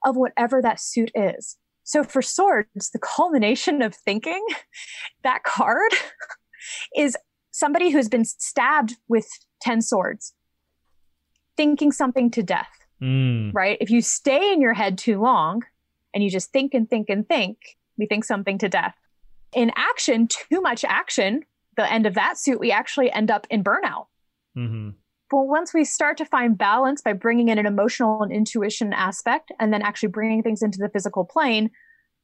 of 0.05 0.15
whatever 0.15 0.61
that 0.61 0.79
suit 0.79 1.11
is. 1.13 1.57
So 1.83 2.03
for 2.03 2.21
swords, 2.21 2.91
the 2.91 2.99
culmination 2.99 3.81
of 3.81 3.93
thinking, 3.93 4.45
that 5.23 5.43
card 5.43 5.91
is 6.95 7.17
somebody 7.53 7.91
who's 7.91 8.09
been 8.09 8.25
stabbed 8.25 8.97
with 9.07 9.27
10 9.61 9.81
swords, 9.81 10.33
thinking 11.55 11.91
something 11.91 12.29
to 12.31 12.43
death, 12.43 12.85
mm. 13.01 13.53
right? 13.53 13.77
If 13.79 13.89
you 13.89 14.01
stay 14.01 14.51
in 14.51 14.59
your 14.59 14.73
head 14.73 14.97
too 14.97 15.21
long 15.21 15.63
and 16.13 16.23
you 16.23 16.29
just 16.29 16.51
think 16.51 16.73
and 16.73 16.89
think 16.89 17.09
and 17.09 17.27
think, 17.27 17.57
we 17.97 18.07
think 18.07 18.25
something 18.25 18.57
to 18.57 18.67
death. 18.67 18.95
In 19.53 19.71
action, 19.75 20.27
too 20.27 20.61
much 20.61 20.83
action, 20.83 21.43
the 21.77 21.89
end 21.89 22.05
of 22.05 22.15
that 22.15 22.37
suit, 22.37 22.59
we 22.59 22.71
actually 22.71 23.11
end 23.11 23.31
up 23.31 23.47
in 23.49 23.63
burnout. 23.63 24.07
Mm-hmm. 24.57 24.89
But 25.29 25.43
once 25.43 25.73
we 25.73 25.85
start 25.85 26.17
to 26.17 26.25
find 26.25 26.57
balance 26.57 27.01
by 27.01 27.13
bringing 27.13 27.49
in 27.49 27.59
an 27.59 27.65
emotional 27.65 28.23
and 28.23 28.31
intuition 28.31 28.93
aspect 28.93 29.51
and 29.59 29.71
then 29.71 29.81
actually 29.81 30.09
bringing 30.09 30.43
things 30.43 30.61
into 30.61 30.79
the 30.79 30.89
physical 30.89 31.23
plane, 31.23 31.69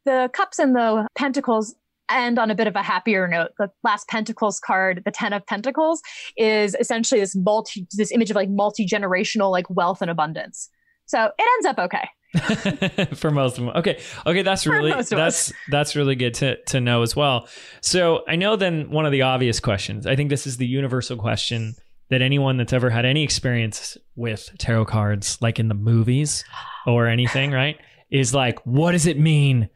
the 0.06 0.30
cups 0.34 0.60
and 0.60 0.76
the 0.76 1.08
pentacles 1.15 1.76
end 2.12 2.39
on 2.39 2.52
a 2.52 2.56
bit 2.56 2.67
of 2.67 2.76
a 2.76 2.84
happier 2.84 3.28
note. 3.28 3.52
The 3.58 3.69
last 3.84 4.08
Pentacles 4.08 4.60
card, 4.60 5.02
the 5.06 5.12
Ten 5.12 5.34
of 5.34 5.45
Pentacles, 5.45 6.02
is 6.38 6.76
essentially 6.80 7.19
this 7.22 7.36
multi 7.36 7.88
this 7.93 8.12
image 8.12 8.30
of 8.30 8.36
like 8.36 8.50
multi 8.50 8.86
generational 8.86 9.52
like 9.52 9.69
wealth 9.69 10.02
and 10.02 10.12
abundance. 10.12 10.69
So 11.06 11.26
it 11.26 11.45
ends 11.58 11.65
up 11.65 11.80
okay. 11.80 12.10
for 13.15 13.32
most 13.32 13.58
of 13.58 13.65
them. 13.65 13.76
Okay. 13.76 14.00
Okay, 14.26 14.43
that's 14.43 14.67
really 14.67 14.91
that's 15.10 15.52
that's 15.69 15.95
really 15.95 16.15
good 16.15 16.36
to 16.36 16.58
to 16.65 16.80
know 16.80 17.02
as 17.02 17.15
well. 17.15 17.48
So 17.82 18.24
I 18.28 18.36
know 18.36 18.56
then 18.56 18.91
one 18.91 19.06
of 19.06 19.12
the 19.12 19.24
obvious 19.24 19.60
questions. 19.60 20.06
I 20.06 20.15
think 20.15 20.30
this 20.30 20.45
is 20.45 20.58
the 20.58 20.67
universal 20.67 21.17
question 21.17 21.76
that 22.10 22.22
anyone 22.22 22.58
that's 22.58 22.74
ever 22.74 22.89
had 22.89 23.06
any 23.06 23.24
experience 23.24 23.98
with 24.15 24.50
tarot 24.58 24.86
cards, 24.86 25.38
like 25.41 25.60
in 25.60 25.67
the 25.67 25.76
movies 25.76 26.43
or 26.86 27.08
anything, 27.08 27.52
right? 27.54 27.78
Is 28.10 28.34
like, 28.34 28.60
what 28.65 28.91
does 28.91 29.06
it 29.06 29.19
mean 29.19 29.69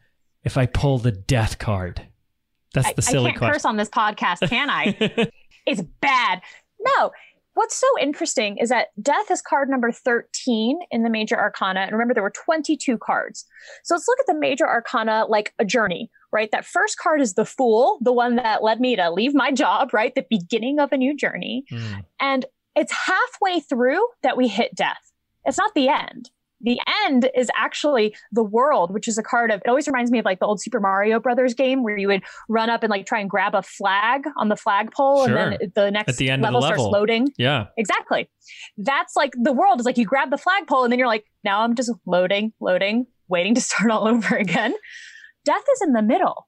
if 0.44 0.58
I 0.58 0.66
pull 0.66 0.98
the 0.98 1.12
death 1.12 1.60
card? 1.60 2.08
That's 2.74 2.94
the 2.94 3.02
silly 3.02 3.28
I 3.28 3.30
can't 3.30 3.38
question. 3.40 3.54
curse 3.54 3.66
on 3.66 3.78
this 3.78 3.90
podcast, 3.90 4.50
can 4.50 4.70
I? 4.70 5.30
it's 5.66 5.82
bad. 6.02 6.42
No, 6.80 7.12
what's 7.54 7.76
so 7.76 7.88
interesting 8.02 8.58
is 8.58 8.70
that 8.70 8.88
death 9.02 9.30
is 9.32 9.42
card 9.42 9.70
number 9.70 9.92
13 9.92 10.80
in 10.92 11.04
the 11.04 11.10
major 11.10 11.38
arcana. 11.38 11.82
And 11.82 11.92
remember, 11.92 12.14
there 12.14 12.24
were 12.24 12.32
22 12.32 12.98
cards. 12.98 13.46
So 13.84 13.96
let's 13.96 14.08
look 14.08 14.20
at 14.20 14.28
the 14.28 14.40
major 14.40 14.68
arcana 14.68 15.26
like 15.28 15.54
a 15.60 15.66
journey, 15.66 16.10
right? 16.32 16.50
That 16.52 16.66
first 16.66 16.98
card 16.98 17.22
is 17.22 17.34
the 17.34 17.46
fool, 17.46 18.00
the 18.02 18.14
one 18.14 18.36
that 18.38 18.64
led 18.64 18.80
me 18.80 18.96
to 18.96 19.12
leave 19.12 19.34
my 19.34 19.52
job, 19.52 19.94
right? 19.94 20.14
The 20.16 20.26
beginning 20.30 20.80
of 20.80 20.92
a 20.92 20.98
new 20.98 21.16
journey. 21.16 21.66
Mm. 21.72 22.06
And 22.20 22.46
it's 22.76 22.92
halfway 22.92 23.60
through 23.60 24.06
that 24.24 24.38
we 24.38 24.48
hit 24.48 24.76
death. 24.76 25.12
It's 25.46 25.58
not 25.58 25.74
the 25.76 25.90
end 25.90 26.32
the 26.64 26.80
end 27.06 27.30
is 27.36 27.50
actually 27.56 28.16
the 28.32 28.44
world, 28.44 28.94
which 28.94 29.08
is 29.08 29.18
a 29.18 29.24
card 29.24 29.52
of, 29.52 29.62
it 29.64 29.68
always 29.68 29.88
reminds 29.88 30.12
me 30.12 30.20
of 30.20 30.26
like 30.26 30.40
the 30.40 30.46
old 30.46 30.62
Super 30.62 30.80
Mario 30.80 31.20
Brothers 31.20 31.54
game 31.54 31.84
where 31.84 31.98
you 31.98 32.08
would 32.08 32.24
run 32.50 32.70
up 32.70 32.84
and 32.84 32.90
like 32.90 33.06
try 33.06 33.20
and 33.20 33.30
grab 33.30 33.54
a 33.54 33.62
flag 33.62 34.24
on 34.38 34.50
the 34.50 34.56
flagpole 34.56 35.28
sure. 35.28 35.38
and 35.38 35.58
then 35.60 35.72
the 35.76 35.92
next 35.92 36.10
At 36.10 36.18
the 36.18 36.30
end 36.30 36.42
level, 36.42 36.62
the 36.62 36.68
level 36.68 36.86
starts 36.86 36.94
loading. 36.94 37.28
Yeah. 37.38 37.68
Exactly. 37.78 38.30
That's 38.78 39.16
like 39.16 39.34
the 39.42 39.54
world 39.54 39.80
is 39.80 39.86
like 39.86 39.98
you 39.98 40.06
grab 40.06 40.32
the 40.32 40.38
flagpole 40.38 40.84
and 40.84 40.92
then 40.92 41.00
you're 41.00 41.08
like, 41.08 41.26
now 41.44 41.62
I'm 41.62 41.76
just 41.76 41.92
loading, 42.06 42.54
loading, 42.60 43.06
waiting 43.28 43.56
to 43.56 43.62
start 43.62 43.92
all 43.92 44.08
over 44.08 44.36
again. 44.36 44.74
Death 45.46 45.64
is 45.74 45.82
in 45.82 45.94
the 45.94 46.02
middle. 46.02 46.48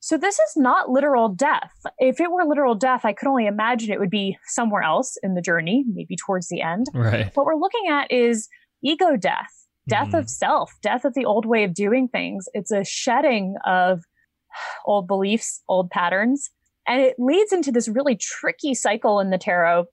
So 0.00 0.16
this 0.16 0.38
is 0.38 0.52
not 0.56 0.88
literal 0.88 1.28
death. 1.28 1.72
If 1.98 2.20
it 2.20 2.30
were 2.30 2.44
literal 2.44 2.76
death, 2.76 3.04
I 3.04 3.12
could 3.12 3.26
only 3.26 3.46
imagine 3.46 3.90
it 3.90 3.98
would 3.98 4.10
be 4.10 4.38
somewhere 4.44 4.82
else 4.82 5.16
in 5.22 5.34
the 5.34 5.40
journey, 5.40 5.84
maybe 5.88 6.14
towards 6.14 6.46
the 6.46 6.60
end. 6.60 6.86
Right. 6.94 7.34
What 7.34 7.44
we're 7.44 7.56
looking 7.56 7.88
at 7.90 8.12
is 8.12 8.48
ego 8.82 9.16
death, 9.16 9.66
death 9.88 10.08
mm. 10.08 10.18
of 10.18 10.28
self, 10.28 10.72
death 10.82 11.04
of 11.04 11.14
the 11.14 11.24
old 11.24 11.46
way 11.46 11.64
of 11.64 11.74
doing 11.74 12.08
things. 12.08 12.46
It's 12.54 12.70
a 12.70 12.84
shedding 12.84 13.56
of 13.64 14.02
old 14.86 15.06
beliefs, 15.06 15.62
old 15.68 15.90
patterns. 15.90 16.50
And 16.88 17.00
it 17.00 17.16
leads 17.18 17.52
into 17.52 17.72
this 17.72 17.88
really 17.88 18.16
tricky 18.16 18.74
cycle 18.74 19.18
in 19.18 19.30
the 19.30 19.38
tarot 19.38 19.86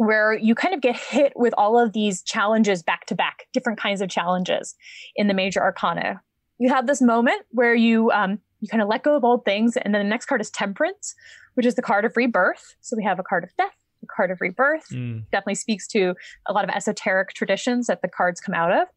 where 0.00 0.32
you 0.32 0.54
kind 0.54 0.74
of 0.74 0.80
get 0.80 0.96
hit 0.96 1.32
with 1.36 1.52
all 1.58 1.78
of 1.78 1.92
these 1.92 2.22
challenges 2.22 2.82
back 2.82 3.04
to 3.06 3.14
back, 3.14 3.46
different 3.52 3.78
kinds 3.78 4.00
of 4.00 4.08
challenges 4.08 4.74
in 5.14 5.28
the 5.28 5.34
major 5.34 5.60
arcana. 5.60 6.22
You 6.58 6.70
have 6.70 6.86
this 6.86 7.02
moment 7.02 7.42
where 7.50 7.74
you 7.74 8.10
um, 8.10 8.38
you 8.60 8.68
kind 8.68 8.82
of 8.82 8.88
let 8.88 9.02
go 9.02 9.14
of 9.14 9.24
old 9.24 9.44
things, 9.44 9.76
and 9.76 9.94
then 9.94 10.02
the 10.02 10.08
next 10.08 10.26
card 10.26 10.40
is 10.40 10.50
Temperance, 10.50 11.14
which 11.52 11.66
is 11.66 11.74
the 11.74 11.82
card 11.82 12.06
of 12.06 12.16
rebirth. 12.16 12.76
So 12.80 12.96
we 12.96 13.04
have 13.04 13.18
a 13.18 13.22
card 13.22 13.44
of 13.44 13.50
death, 13.58 13.74
the 14.00 14.06
card 14.06 14.30
of 14.30 14.40
rebirth 14.40 14.88
mm. 14.90 15.22
definitely 15.30 15.54
speaks 15.54 15.86
to 15.88 16.14
a 16.46 16.52
lot 16.52 16.64
of 16.64 16.70
esoteric 16.70 17.32
traditions 17.32 17.86
that 17.86 18.02
the 18.02 18.08
cards 18.08 18.40
come 18.40 18.54
out 18.54 18.72
of. 18.72 18.88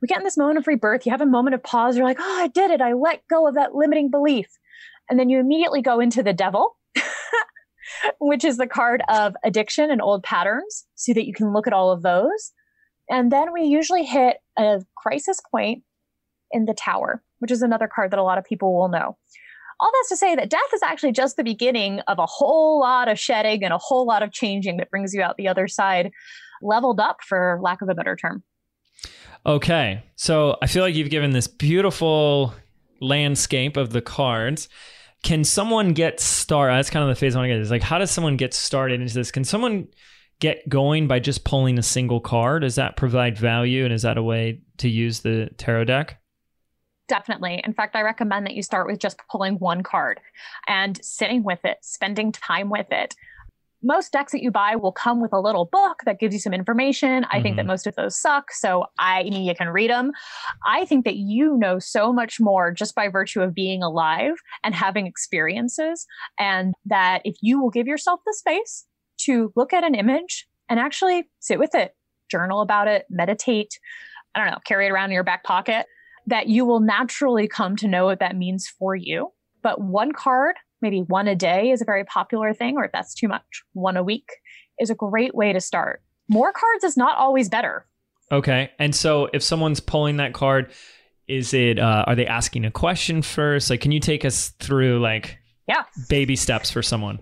We 0.00 0.08
get 0.08 0.18
in 0.18 0.24
this 0.24 0.38
moment 0.38 0.58
of 0.58 0.66
rebirth. 0.66 1.04
You 1.04 1.12
have 1.12 1.20
a 1.20 1.26
moment 1.26 1.54
of 1.54 1.62
pause. 1.62 1.96
You're 1.96 2.06
like, 2.06 2.20
oh, 2.20 2.40
I 2.40 2.48
did 2.48 2.70
it. 2.70 2.80
I 2.80 2.94
let 2.94 3.26
go 3.28 3.46
of 3.46 3.54
that 3.54 3.74
limiting 3.74 4.10
belief. 4.10 4.46
And 5.08 5.18
then 5.18 5.28
you 5.28 5.38
immediately 5.38 5.82
go 5.82 6.00
into 6.00 6.22
the 6.22 6.32
devil, 6.32 6.76
which 8.20 8.44
is 8.44 8.56
the 8.56 8.66
card 8.66 9.02
of 9.08 9.34
addiction 9.44 9.90
and 9.90 10.00
old 10.00 10.22
patterns, 10.22 10.86
so 10.94 11.12
that 11.12 11.26
you 11.26 11.34
can 11.34 11.52
look 11.52 11.66
at 11.66 11.72
all 11.72 11.90
of 11.90 12.02
those. 12.02 12.52
And 13.10 13.30
then 13.30 13.52
we 13.52 13.64
usually 13.64 14.04
hit 14.04 14.36
a 14.56 14.82
crisis 14.96 15.40
point 15.50 15.82
in 16.52 16.64
the 16.64 16.74
tower, 16.74 17.22
which 17.40 17.50
is 17.50 17.62
another 17.62 17.88
card 17.88 18.12
that 18.12 18.18
a 18.18 18.22
lot 18.22 18.38
of 18.38 18.44
people 18.44 18.72
will 18.72 18.88
know 18.88 19.16
all 19.80 19.90
that's 19.94 20.10
to 20.10 20.16
say 20.16 20.34
that 20.34 20.50
death 20.50 20.60
is 20.74 20.82
actually 20.82 21.12
just 21.12 21.36
the 21.36 21.44
beginning 21.44 22.00
of 22.00 22.18
a 22.18 22.26
whole 22.26 22.80
lot 22.80 23.08
of 23.08 23.18
shedding 23.18 23.64
and 23.64 23.72
a 23.72 23.78
whole 23.78 24.06
lot 24.06 24.22
of 24.22 24.32
changing 24.32 24.76
that 24.76 24.90
brings 24.90 25.14
you 25.14 25.22
out 25.22 25.36
the 25.36 25.48
other 25.48 25.66
side 25.66 26.10
leveled 26.62 27.00
up 27.00 27.18
for 27.22 27.58
lack 27.62 27.80
of 27.80 27.88
a 27.88 27.94
better 27.94 28.14
term. 28.16 28.42
Okay 29.46 30.02
so 30.16 30.58
i 30.60 30.66
feel 30.66 30.82
like 30.82 30.94
you've 30.94 31.08
given 31.08 31.30
this 31.30 31.46
beautiful 31.46 32.54
landscape 33.00 33.76
of 33.76 33.90
the 33.90 34.02
cards. 34.02 34.68
Can 35.22 35.44
someone 35.44 35.92
get 35.92 36.20
started 36.20 36.76
that's 36.76 36.90
kind 36.90 37.02
of 37.02 37.08
the 37.08 37.18
phase 37.18 37.34
i 37.34 37.38
want 37.38 37.48
to 37.48 37.54
get 37.54 37.60
is 37.60 37.70
like 37.70 37.82
how 37.82 37.98
does 37.98 38.10
someone 38.10 38.36
get 38.36 38.52
started 38.52 39.00
into 39.00 39.14
this? 39.14 39.30
Can 39.30 39.44
someone 39.44 39.88
get 40.40 40.66
going 40.68 41.06
by 41.06 41.18
just 41.18 41.44
pulling 41.44 41.78
a 41.78 41.82
single 41.82 42.20
card? 42.20 42.62
Does 42.62 42.74
that 42.76 42.96
provide 42.96 43.38
value 43.38 43.84
and 43.84 43.92
is 43.92 44.02
that 44.02 44.18
a 44.18 44.22
way 44.22 44.60
to 44.78 44.88
use 44.88 45.20
the 45.20 45.50
tarot 45.56 45.84
deck 45.84 46.20
Definitely. 47.10 47.60
In 47.64 47.72
fact, 47.72 47.96
I 47.96 48.02
recommend 48.02 48.46
that 48.46 48.54
you 48.54 48.62
start 48.62 48.86
with 48.86 49.00
just 49.00 49.20
pulling 49.28 49.54
one 49.54 49.82
card 49.82 50.20
and 50.68 51.04
sitting 51.04 51.42
with 51.42 51.58
it, 51.64 51.78
spending 51.82 52.30
time 52.30 52.70
with 52.70 52.86
it. 52.92 53.16
Most 53.82 54.12
decks 54.12 54.30
that 54.30 54.44
you 54.44 54.52
buy 54.52 54.76
will 54.76 54.92
come 54.92 55.20
with 55.20 55.32
a 55.32 55.40
little 55.40 55.64
book 55.64 56.02
that 56.06 56.20
gives 56.20 56.32
you 56.32 56.38
some 56.38 56.54
information. 56.54 57.24
I 57.24 57.38
mm-hmm. 57.38 57.42
think 57.42 57.56
that 57.56 57.62
mm-hmm. 57.62 57.70
most 57.70 57.88
of 57.88 57.96
those 57.96 58.16
suck, 58.16 58.52
so 58.52 58.86
I 59.00 59.24
mean 59.24 59.42
you 59.42 59.56
can 59.56 59.70
read 59.70 59.90
them. 59.90 60.12
I 60.64 60.84
think 60.84 61.04
that 61.04 61.16
you 61.16 61.56
know 61.56 61.80
so 61.80 62.12
much 62.12 62.38
more 62.38 62.70
just 62.70 62.94
by 62.94 63.08
virtue 63.08 63.40
of 63.40 63.54
being 63.54 63.82
alive 63.82 64.34
and 64.62 64.72
having 64.72 65.08
experiences, 65.08 66.06
and 66.38 66.74
that 66.84 67.22
if 67.24 67.34
you 67.40 67.60
will 67.60 67.70
give 67.70 67.88
yourself 67.88 68.20
the 68.24 68.34
space 68.34 68.86
to 69.22 69.52
look 69.56 69.72
at 69.72 69.82
an 69.82 69.96
image 69.96 70.46
and 70.68 70.78
actually 70.78 71.28
sit 71.40 71.58
with 71.58 71.74
it, 71.74 71.96
journal 72.30 72.60
about 72.60 72.86
it, 72.86 73.06
meditate, 73.10 73.80
I 74.32 74.38
don't 74.38 74.52
know, 74.52 74.58
carry 74.64 74.86
it 74.86 74.90
around 74.90 75.06
in 75.06 75.14
your 75.14 75.24
back 75.24 75.42
pocket 75.42 75.86
that 76.26 76.48
you 76.48 76.64
will 76.64 76.80
naturally 76.80 77.48
come 77.48 77.76
to 77.76 77.88
know 77.88 78.04
what 78.04 78.20
that 78.20 78.36
means 78.36 78.68
for 78.68 78.94
you. 78.94 79.32
But 79.62 79.80
one 79.80 80.12
card, 80.12 80.56
maybe 80.80 81.00
one 81.00 81.28
a 81.28 81.36
day 81.36 81.70
is 81.70 81.82
a 81.82 81.84
very 81.84 82.04
popular 82.04 82.54
thing, 82.54 82.76
or 82.76 82.84
if 82.84 82.92
that's 82.92 83.14
too 83.14 83.28
much, 83.28 83.62
one 83.72 83.96
a 83.96 84.02
week 84.02 84.28
is 84.78 84.90
a 84.90 84.94
great 84.94 85.34
way 85.34 85.52
to 85.52 85.60
start. 85.60 86.02
More 86.28 86.52
cards 86.52 86.84
is 86.84 86.96
not 86.96 87.18
always 87.18 87.48
better. 87.48 87.86
Okay. 88.32 88.70
And 88.78 88.94
so 88.94 89.28
if 89.32 89.42
someone's 89.42 89.80
pulling 89.80 90.18
that 90.18 90.32
card, 90.32 90.72
is 91.26 91.52
it 91.54 91.78
uh, 91.78 92.04
are 92.06 92.14
they 92.14 92.26
asking 92.26 92.64
a 92.64 92.70
question 92.70 93.22
first? 93.22 93.70
Like 93.70 93.80
can 93.80 93.92
you 93.92 94.00
take 94.00 94.24
us 94.24 94.50
through 94.60 95.00
like 95.00 95.38
yeah, 95.68 95.84
baby 96.08 96.36
steps 96.36 96.70
for 96.70 96.82
someone? 96.82 97.20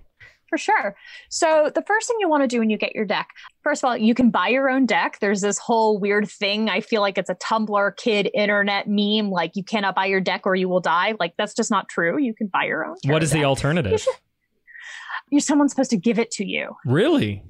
For 0.48 0.56
sure. 0.56 0.96
So, 1.28 1.70
the 1.74 1.82
first 1.82 2.08
thing 2.08 2.16
you 2.20 2.28
want 2.28 2.42
to 2.42 2.48
do 2.48 2.58
when 2.58 2.70
you 2.70 2.78
get 2.78 2.94
your 2.94 3.04
deck, 3.04 3.28
first 3.62 3.84
of 3.84 3.88
all, 3.88 3.96
you 3.96 4.14
can 4.14 4.30
buy 4.30 4.48
your 4.48 4.70
own 4.70 4.87
deck. 4.87 5.18
There's 5.20 5.42
this 5.42 5.58
whole 5.58 5.98
weird 5.98 6.28
thing. 6.28 6.70
I 6.70 6.80
feel 6.80 7.02
like 7.02 7.18
it's 7.18 7.28
a 7.28 7.34
Tumblr 7.34 7.96
kid 7.96 8.30
internet 8.32 8.87
meme 8.88 9.30
like 9.30 9.56
you 9.56 9.62
cannot 9.62 9.94
buy 9.94 10.06
your 10.06 10.20
deck 10.20 10.46
or 10.46 10.54
you 10.54 10.68
will 10.68 10.80
die. 10.80 11.14
Like, 11.20 11.34
that's 11.37 11.54
just 11.54 11.70
not 11.70 11.88
true. 11.88 12.18
You 12.18 12.34
can 12.34 12.46
buy 12.46 12.64
your 12.64 12.87
own. 12.87 12.96
What 13.04 13.22
is 13.22 13.30
deck. 13.30 13.40
the 13.40 13.44
alternative? 13.44 14.06
You're 15.30 15.40
someone's 15.40 15.72
supposed 15.72 15.90
to 15.90 15.98
give 15.98 16.18
it 16.18 16.30
to 16.32 16.46
you. 16.46 16.74
Really? 16.87 17.44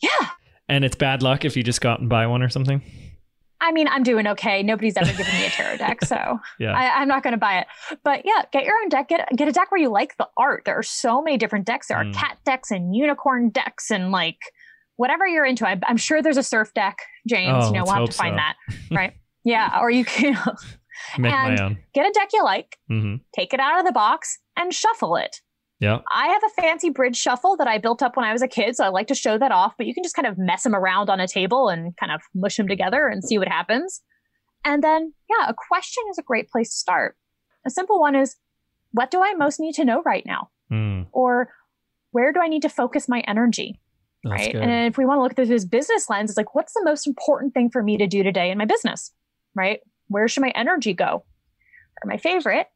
Yeah. 0.00 0.28
And 0.68 0.84
it's 0.84 0.96
bad 0.96 1.22
luck 1.22 1.44
if 1.44 1.56
you 1.56 1.62
just 1.62 1.80
go 1.80 1.90
out 1.90 2.00
and 2.00 2.08
buy 2.08 2.26
one 2.26 2.42
or 2.42 2.48
something? 2.48 2.82
I 3.60 3.72
mean, 3.72 3.88
I'm 3.88 4.02
doing 4.02 4.26
okay. 4.28 4.62
Nobody's 4.62 4.96
ever 4.96 5.10
given 5.10 5.32
me 5.34 5.46
a 5.46 5.50
tarot 5.50 5.78
deck, 5.78 6.04
so 6.04 6.38
yeah. 6.60 6.72
I, 6.72 7.02
am 7.02 7.08
not 7.08 7.22
going 7.22 7.32
to 7.32 7.38
buy 7.38 7.58
it. 7.58 7.66
But 8.04 8.22
yeah, 8.24 8.42
get 8.52 8.64
your 8.64 8.74
own 8.82 8.88
deck. 8.88 9.08
Get 9.08 9.28
get 9.36 9.48
a 9.48 9.52
deck 9.52 9.70
where 9.70 9.80
you 9.80 9.90
like 9.90 10.16
the 10.16 10.28
art. 10.36 10.62
There 10.64 10.78
are 10.78 10.82
so 10.82 11.20
many 11.20 11.36
different 11.36 11.66
decks. 11.66 11.88
There 11.88 11.96
are 11.96 12.04
mm. 12.04 12.14
cat 12.14 12.38
decks 12.44 12.70
and 12.70 12.94
unicorn 12.94 13.50
decks 13.50 13.90
and 13.90 14.12
like 14.12 14.38
whatever 14.96 15.26
you're 15.26 15.44
into. 15.44 15.66
I, 15.66 15.78
am 15.88 15.96
sure 15.96 16.22
there's 16.22 16.36
a 16.36 16.42
surf 16.42 16.72
deck, 16.74 16.98
James. 17.28 17.64
Oh, 17.64 17.66
you 17.68 17.72
know, 17.74 17.84
we'll 17.84 17.94
have 17.94 18.08
to 18.08 18.12
find 18.12 18.34
so. 18.34 18.36
that, 18.36 18.56
right? 18.96 19.14
yeah, 19.44 19.78
or 19.80 19.90
you 19.90 20.04
can 20.04 20.36
Make 21.16 21.32
and 21.32 21.78
get 21.94 22.06
a 22.06 22.12
deck 22.12 22.30
you 22.32 22.44
like, 22.44 22.76
mm-hmm. 22.90 23.16
take 23.34 23.54
it 23.54 23.60
out 23.60 23.78
of 23.78 23.86
the 23.86 23.92
box, 23.92 24.38
and 24.56 24.74
shuffle 24.74 25.16
it. 25.16 25.40
Yeah. 25.80 25.98
I 26.12 26.28
have 26.28 26.42
a 26.44 26.60
fancy 26.60 26.90
bridge 26.90 27.16
shuffle 27.16 27.56
that 27.56 27.68
I 27.68 27.78
built 27.78 28.02
up 28.02 28.16
when 28.16 28.26
I 28.26 28.32
was 28.32 28.42
a 28.42 28.48
kid, 28.48 28.76
so 28.76 28.84
I 28.84 28.88
like 28.88 29.06
to 29.08 29.14
show 29.14 29.38
that 29.38 29.52
off, 29.52 29.74
but 29.78 29.86
you 29.86 29.94
can 29.94 30.02
just 30.02 30.16
kind 30.16 30.26
of 30.26 30.36
mess 30.36 30.64
them 30.64 30.74
around 30.74 31.08
on 31.08 31.20
a 31.20 31.28
table 31.28 31.68
and 31.68 31.96
kind 31.96 32.10
of 32.10 32.20
mush 32.34 32.56
them 32.56 32.66
together 32.66 33.06
and 33.06 33.22
see 33.22 33.38
what 33.38 33.48
happens. 33.48 34.00
And 34.64 34.82
then, 34.82 35.12
yeah, 35.30 35.48
a 35.48 35.54
question 35.54 36.02
is 36.10 36.18
a 36.18 36.22
great 36.22 36.48
place 36.48 36.70
to 36.70 36.76
start. 36.76 37.16
A 37.64 37.70
simple 37.70 38.00
one 38.00 38.16
is 38.16 38.36
what 38.90 39.10
do 39.10 39.22
I 39.22 39.34
most 39.34 39.60
need 39.60 39.74
to 39.74 39.84
know 39.84 40.02
right 40.02 40.24
now? 40.26 40.50
Mm. 40.72 41.06
Or 41.12 41.50
where 42.10 42.32
do 42.32 42.40
I 42.40 42.48
need 42.48 42.62
to 42.62 42.68
focus 42.68 43.08
my 43.08 43.20
energy? 43.20 43.80
That's 44.24 44.32
right. 44.32 44.52
Good. 44.52 44.62
And 44.62 44.88
if 44.88 44.98
we 44.98 45.06
want 45.06 45.18
to 45.18 45.22
look 45.22 45.36
through 45.36 45.46
this 45.46 45.64
business 45.64 46.10
lens, 46.10 46.30
it's 46.30 46.36
like, 46.36 46.54
what's 46.54 46.72
the 46.72 46.82
most 46.84 47.06
important 47.06 47.54
thing 47.54 47.70
for 47.70 47.82
me 47.82 47.96
to 47.98 48.06
do 48.06 48.22
today 48.22 48.50
in 48.50 48.58
my 48.58 48.64
business? 48.64 49.12
Right? 49.54 49.80
Where 50.08 50.26
should 50.26 50.40
my 50.40 50.52
energy 50.56 50.92
go? 50.92 51.24
Or 52.02 52.06
my 52.06 52.16
favorite, 52.16 52.66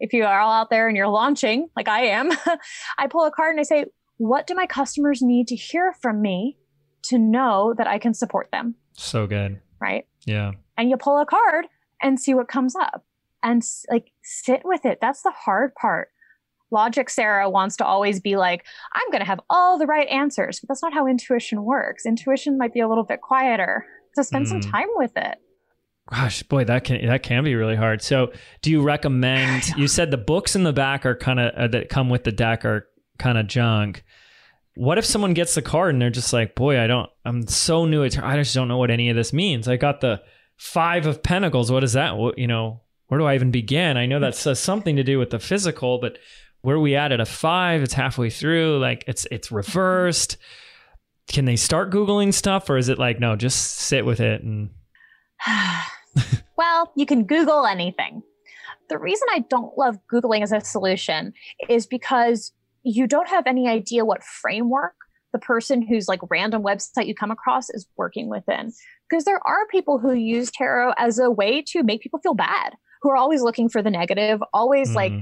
if 0.00 0.12
you 0.12 0.24
are 0.24 0.40
all 0.40 0.52
out 0.52 0.70
there 0.70 0.88
and 0.88 0.96
you're 0.96 1.08
launching 1.08 1.68
like 1.76 1.88
I 1.88 2.06
am, 2.06 2.30
I 2.98 3.06
pull 3.06 3.24
a 3.24 3.30
card 3.30 3.52
and 3.52 3.60
I 3.60 3.64
say, 3.64 3.86
what 4.16 4.46
do 4.46 4.54
my 4.54 4.66
customers 4.66 5.22
need 5.22 5.48
to 5.48 5.56
hear 5.56 5.92
from 6.00 6.20
me 6.20 6.56
to 7.04 7.18
know 7.18 7.74
that 7.76 7.86
I 7.86 7.98
can 7.98 8.14
support 8.14 8.50
them? 8.52 8.74
So 8.92 9.26
good. 9.26 9.60
Right? 9.80 10.06
Yeah. 10.24 10.52
And 10.76 10.88
you 10.88 10.96
pull 10.96 11.20
a 11.20 11.26
card 11.26 11.66
and 12.02 12.18
see 12.18 12.34
what 12.34 12.48
comes 12.48 12.74
up 12.76 13.04
and 13.42 13.62
like 13.90 14.10
sit 14.22 14.62
with 14.64 14.84
it. 14.84 14.98
That's 15.00 15.22
the 15.22 15.32
hard 15.32 15.74
part. 15.74 16.08
Logic 16.70 17.08
Sarah 17.08 17.48
wants 17.48 17.76
to 17.76 17.84
always 17.84 18.20
be 18.20 18.36
like, 18.36 18.64
I'm 18.94 19.10
going 19.10 19.20
to 19.20 19.26
have 19.26 19.40
all 19.48 19.78
the 19.78 19.86
right 19.86 20.08
answers, 20.08 20.58
but 20.58 20.68
that's 20.68 20.82
not 20.82 20.94
how 20.94 21.06
intuition 21.06 21.64
works. 21.64 22.06
Intuition 22.06 22.58
might 22.58 22.72
be 22.72 22.80
a 22.80 22.88
little 22.88 23.04
bit 23.04 23.20
quieter. 23.20 23.86
So 24.14 24.22
spend 24.22 24.46
mm. 24.46 24.48
some 24.48 24.60
time 24.60 24.88
with 24.96 25.12
it. 25.16 25.38
Gosh, 26.10 26.42
boy, 26.42 26.64
that 26.64 26.84
can 26.84 27.06
that 27.06 27.22
can 27.22 27.44
be 27.44 27.54
really 27.54 27.76
hard. 27.76 28.02
So, 28.02 28.32
do 28.60 28.70
you 28.70 28.82
recommend? 28.82 29.68
You 29.76 29.88
said 29.88 30.10
the 30.10 30.18
books 30.18 30.54
in 30.54 30.62
the 30.62 30.72
back 30.72 31.06
are 31.06 31.14
kind 31.14 31.40
of 31.40 31.54
uh, 31.54 31.68
that 31.68 31.88
come 31.88 32.10
with 32.10 32.24
the 32.24 32.32
deck 32.32 32.64
are 32.64 32.86
kind 33.18 33.38
of 33.38 33.46
junk. 33.46 34.04
What 34.76 34.98
if 34.98 35.06
someone 35.06 35.34
gets 35.34 35.54
the 35.54 35.62
card 35.62 35.94
and 35.94 36.02
they're 36.02 36.10
just 36.10 36.32
like, 36.32 36.54
"Boy, 36.54 36.78
I 36.78 36.86
don't. 36.86 37.08
I'm 37.24 37.46
so 37.46 37.86
new. 37.86 38.04
At, 38.04 38.18
I 38.22 38.36
just 38.36 38.54
don't 38.54 38.68
know 38.68 38.76
what 38.76 38.90
any 38.90 39.08
of 39.08 39.16
this 39.16 39.32
means. 39.32 39.66
I 39.66 39.76
got 39.76 40.02
the 40.02 40.20
five 40.56 41.06
of 41.06 41.22
Pentacles. 41.22 41.72
What 41.72 41.84
is 41.84 41.94
that? 41.94 42.16
What, 42.16 42.38
you 42.38 42.48
know, 42.48 42.82
where 43.06 43.18
do 43.18 43.24
I 43.24 43.34
even 43.34 43.50
begin? 43.50 43.96
I 43.96 44.06
know 44.06 44.20
that 44.20 44.34
says 44.34 44.60
something 44.60 44.96
to 44.96 45.04
do 45.04 45.18
with 45.18 45.30
the 45.30 45.38
physical, 45.38 45.98
but 45.98 46.18
where 46.60 46.78
we 46.78 46.96
at 46.96 47.12
at 47.12 47.20
a 47.20 47.26
five? 47.26 47.82
It's 47.82 47.94
halfway 47.94 48.28
through. 48.28 48.78
Like 48.78 49.04
it's 49.06 49.26
it's 49.30 49.50
reversed. 49.50 50.36
can 51.28 51.46
they 51.46 51.56
start 51.56 51.90
googling 51.90 52.34
stuff 52.34 52.68
or 52.68 52.76
is 52.76 52.90
it 52.90 52.98
like 52.98 53.18
no 53.20 53.36
just 53.36 53.76
sit 53.76 54.04
with 54.04 54.20
it 54.20 54.42
and 54.42 54.68
well 56.56 56.92
you 56.96 57.06
can 57.06 57.24
google 57.24 57.66
anything. 57.66 58.22
The 58.88 58.98
reason 58.98 59.26
i 59.30 59.40
don't 59.48 59.76
love 59.78 59.98
googling 60.12 60.42
as 60.42 60.52
a 60.52 60.60
solution 60.60 61.32
is 61.68 61.86
because 61.86 62.52
you 62.82 63.06
don't 63.06 63.28
have 63.28 63.46
any 63.46 63.66
idea 63.66 64.04
what 64.04 64.22
framework 64.22 64.94
the 65.32 65.38
person 65.38 65.82
whose 65.82 66.06
like 66.06 66.20
random 66.30 66.62
website 66.62 67.06
you 67.06 67.14
come 67.14 67.30
across 67.30 67.68
is 67.68 67.86
working 67.96 68.28
within. 68.28 68.72
Because 69.10 69.24
there 69.24 69.40
are 69.44 69.66
people 69.70 69.98
who 69.98 70.12
use 70.12 70.50
tarot 70.50 70.92
as 70.96 71.18
a 71.18 71.30
way 71.30 71.60
to 71.68 71.82
make 71.82 72.00
people 72.00 72.20
feel 72.20 72.34
bad 72.34 72.74
who 73.02 73.10
are 73.10 73.16
always 73.16 73.42
looking 73.42 73.68
for 73.68 73.82
the 73.82 73.90
negative 73.90 74.42
always 74.54 74.90
mm. 74.90 74.94
like 74.94 75.12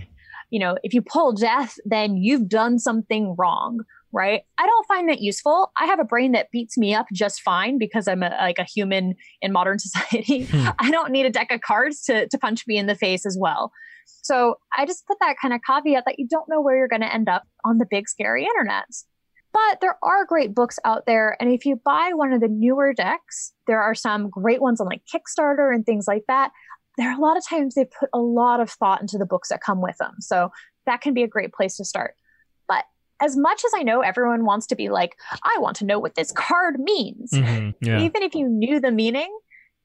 you 0.50 0.60
know 0.60 0.76
if 0.84 0.94
you 0.94 1.02
pull 1.02 1.32
death 1.32 1.76
then 1.84 2.16
you've 2.16 2.48
done 2.48 2.78
something 2.78 3.34
wrong 3.36 3.80
right 4.12 4.42
i 4.58 4.66
don't 4.66 4.86
find 4.86 5.08
that 5.08 5.20
useful 5.20 5.72
i 5.78 5.86
have 5.86 5.98
a 5.98 6.04
brain 6.04 6.32
that 6.32 6.50
beats 6.50 6.76
me 6.76 6.94
up 6.94 7.06
just 7.12 7.40
fine 7.40 7.78
because 7.78 8.06
i'm 8.08 8.22
a, 8.22 8.30
like 8.40 8.58
a 8.58 8.64
human 8.64 9.14
in 9.40 9.52
modern 9.52 9.78
society 9.78 10.44
hmm. 10.44 10.68
i 10.78 10.90
don't 10.90 11.12
need 11.12 11.26
a 11.26 11.30
deck 11.30 11.50
of 11.50 11.60
cards 11.60 12.02
to, 12.02 12.28
to 12.28 12.38
punch 12.38 12.66
me 12.66 12.76
in 12.76 12.86
the 12.86 12.94
face 12.94 13.26
as 13.26 13.36
well 13.40 13.72
so 14.06 14.56
i 14.76 14.86
just 14.86 15.06
put 15.06 15.18
that 15.20 15.36
kind 15.40 15.54
of 15.54 15.60
caveat 15.66 16.04
that 16.06 16.18
you 16.18 16.26
don't 16.28 16.48
know 16.48 16.60
where 16.60 16.76
you're 16.76 16.88
going 16.88 17.02
to 17.02 17.12
end 17.12 17.28
up 17.28 17.44
on 17.64 17.78
the 17.78 17.86
big 17.90 18.08
scary 18.08 18.44
internet 18.44 18.84
but 19.52 19.80
there 19.80 19.98
are 20.02 20.24
great 20.24 20.54
books 20.54 20.78
out 20.84 21.04
there. 21.06 21.36
And 21.40 21.52
if 21.52 21.66
you 21.66 21.76
buy 21.76 22.12
one 22.14 22.32
of 22.32 22.40
the 22.40 22.48
newer 22.48 22.94
decks, 22.94 23.52
there 23.66 23.82
are 23.82 23.94
some 23.94 24.30
great 24.30 24.62
ones 24.62 24.80
on 24.80 24.86
like 24.86 25.02
Kickstarter 25.12 25.74
and 25.74 25.84
things 25.84 26.06
like 26.08 26.24
that. 26.28 26.52
There 26.96 27.10
are 27.10 27.16
a 27.16 27.20
lot 27.20 27.36
of 27.36 27.46
times 27.46 27.74
they 27.74 27.84
put 27.84 28.08
a 28.14 28.18
lot 28.18 28.60
of 28.60 28.70
thought 28.70 29.00
into 29.00 29.18
the 29.18 29.26
books 29.26 29.50
that 29.50 29.62
come 29.62 29.82
with 29.82 29.96
them. 29.98 30.14
So 30.20 30.50
that 30.86 31.00
can 31.00 31.14
be 31.14 31.22
a 31.22 31.28
great 31.28 31.52
place 31.52 31.76
to 31.76 31.84
start. 31.84 32.14
As 33.22 33.36
much 33.36 33.62
as 33.64 33.72
I 33.74 33.82
know 33.82 34.00
everyone 34.00 34.44
wants 34.44 34.66
to 34.68 34.76
be 34.76 34.88
like, 34.88 35.16
I 35.42 35.58
want 35.58 35.76
to 35.76 35.84
know 35.84 35.98
what 35.98 36.16
this 36.16 36.32
card 36.32 36.78
means, 36.78 37.30
mm-hmm, 37.30 37.70
yeah. 37.80 38.00
even 38.00 38.22
if 38.22 38.34
you 38.34 38.48
knew 38.48 38.80
the 38.80 38.90
meaning, 38.90 39.32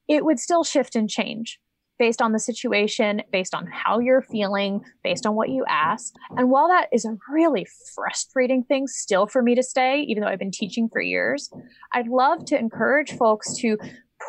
it 0.08 0.24
would 0.24 0.40
still 0.40 0.64
shift 0.64 0.96
and 0.96 1.08
change 1.08 1.60
based 1.98 2.22
on 2.22 2.32
the 2.32 2.38
situation, 2.38 3.22
based 3.32 3.54
on 3.54 3.66
how 3.66 3.98
you're 3.98 4.22
feeling, 4.22 4.80
based 5.02 5.26
on 5.26 5.34
what 5.34 5.48
you 5.48 5.64
ask. 5.68 6.14
And 6.36 6.50
while 6.50 6.68
that 6.68 6.88
is 6.92 7.04
a 7.04 7.16
really 7.30 7.66
frustrating 7.94 8.62
thing 8.62 8.86
still 8.86 9.26
for 9.26 9.42
me 9.42 9.54
to 9.56 9.62
stay, 9.62 10.02
even 10.02 10.22
though 10.22 10.28
I've 10.28 10.38
been 10.38 10.52
teaching 10.52 10.88
for 10.88 11.00
years, 11.00 11.50
I'd 11.92 12.08
love 12.08 12.44
to 12.46 12.58
encourage 12.58 13.12
folks 13.16 13.56
to 13.58 13.76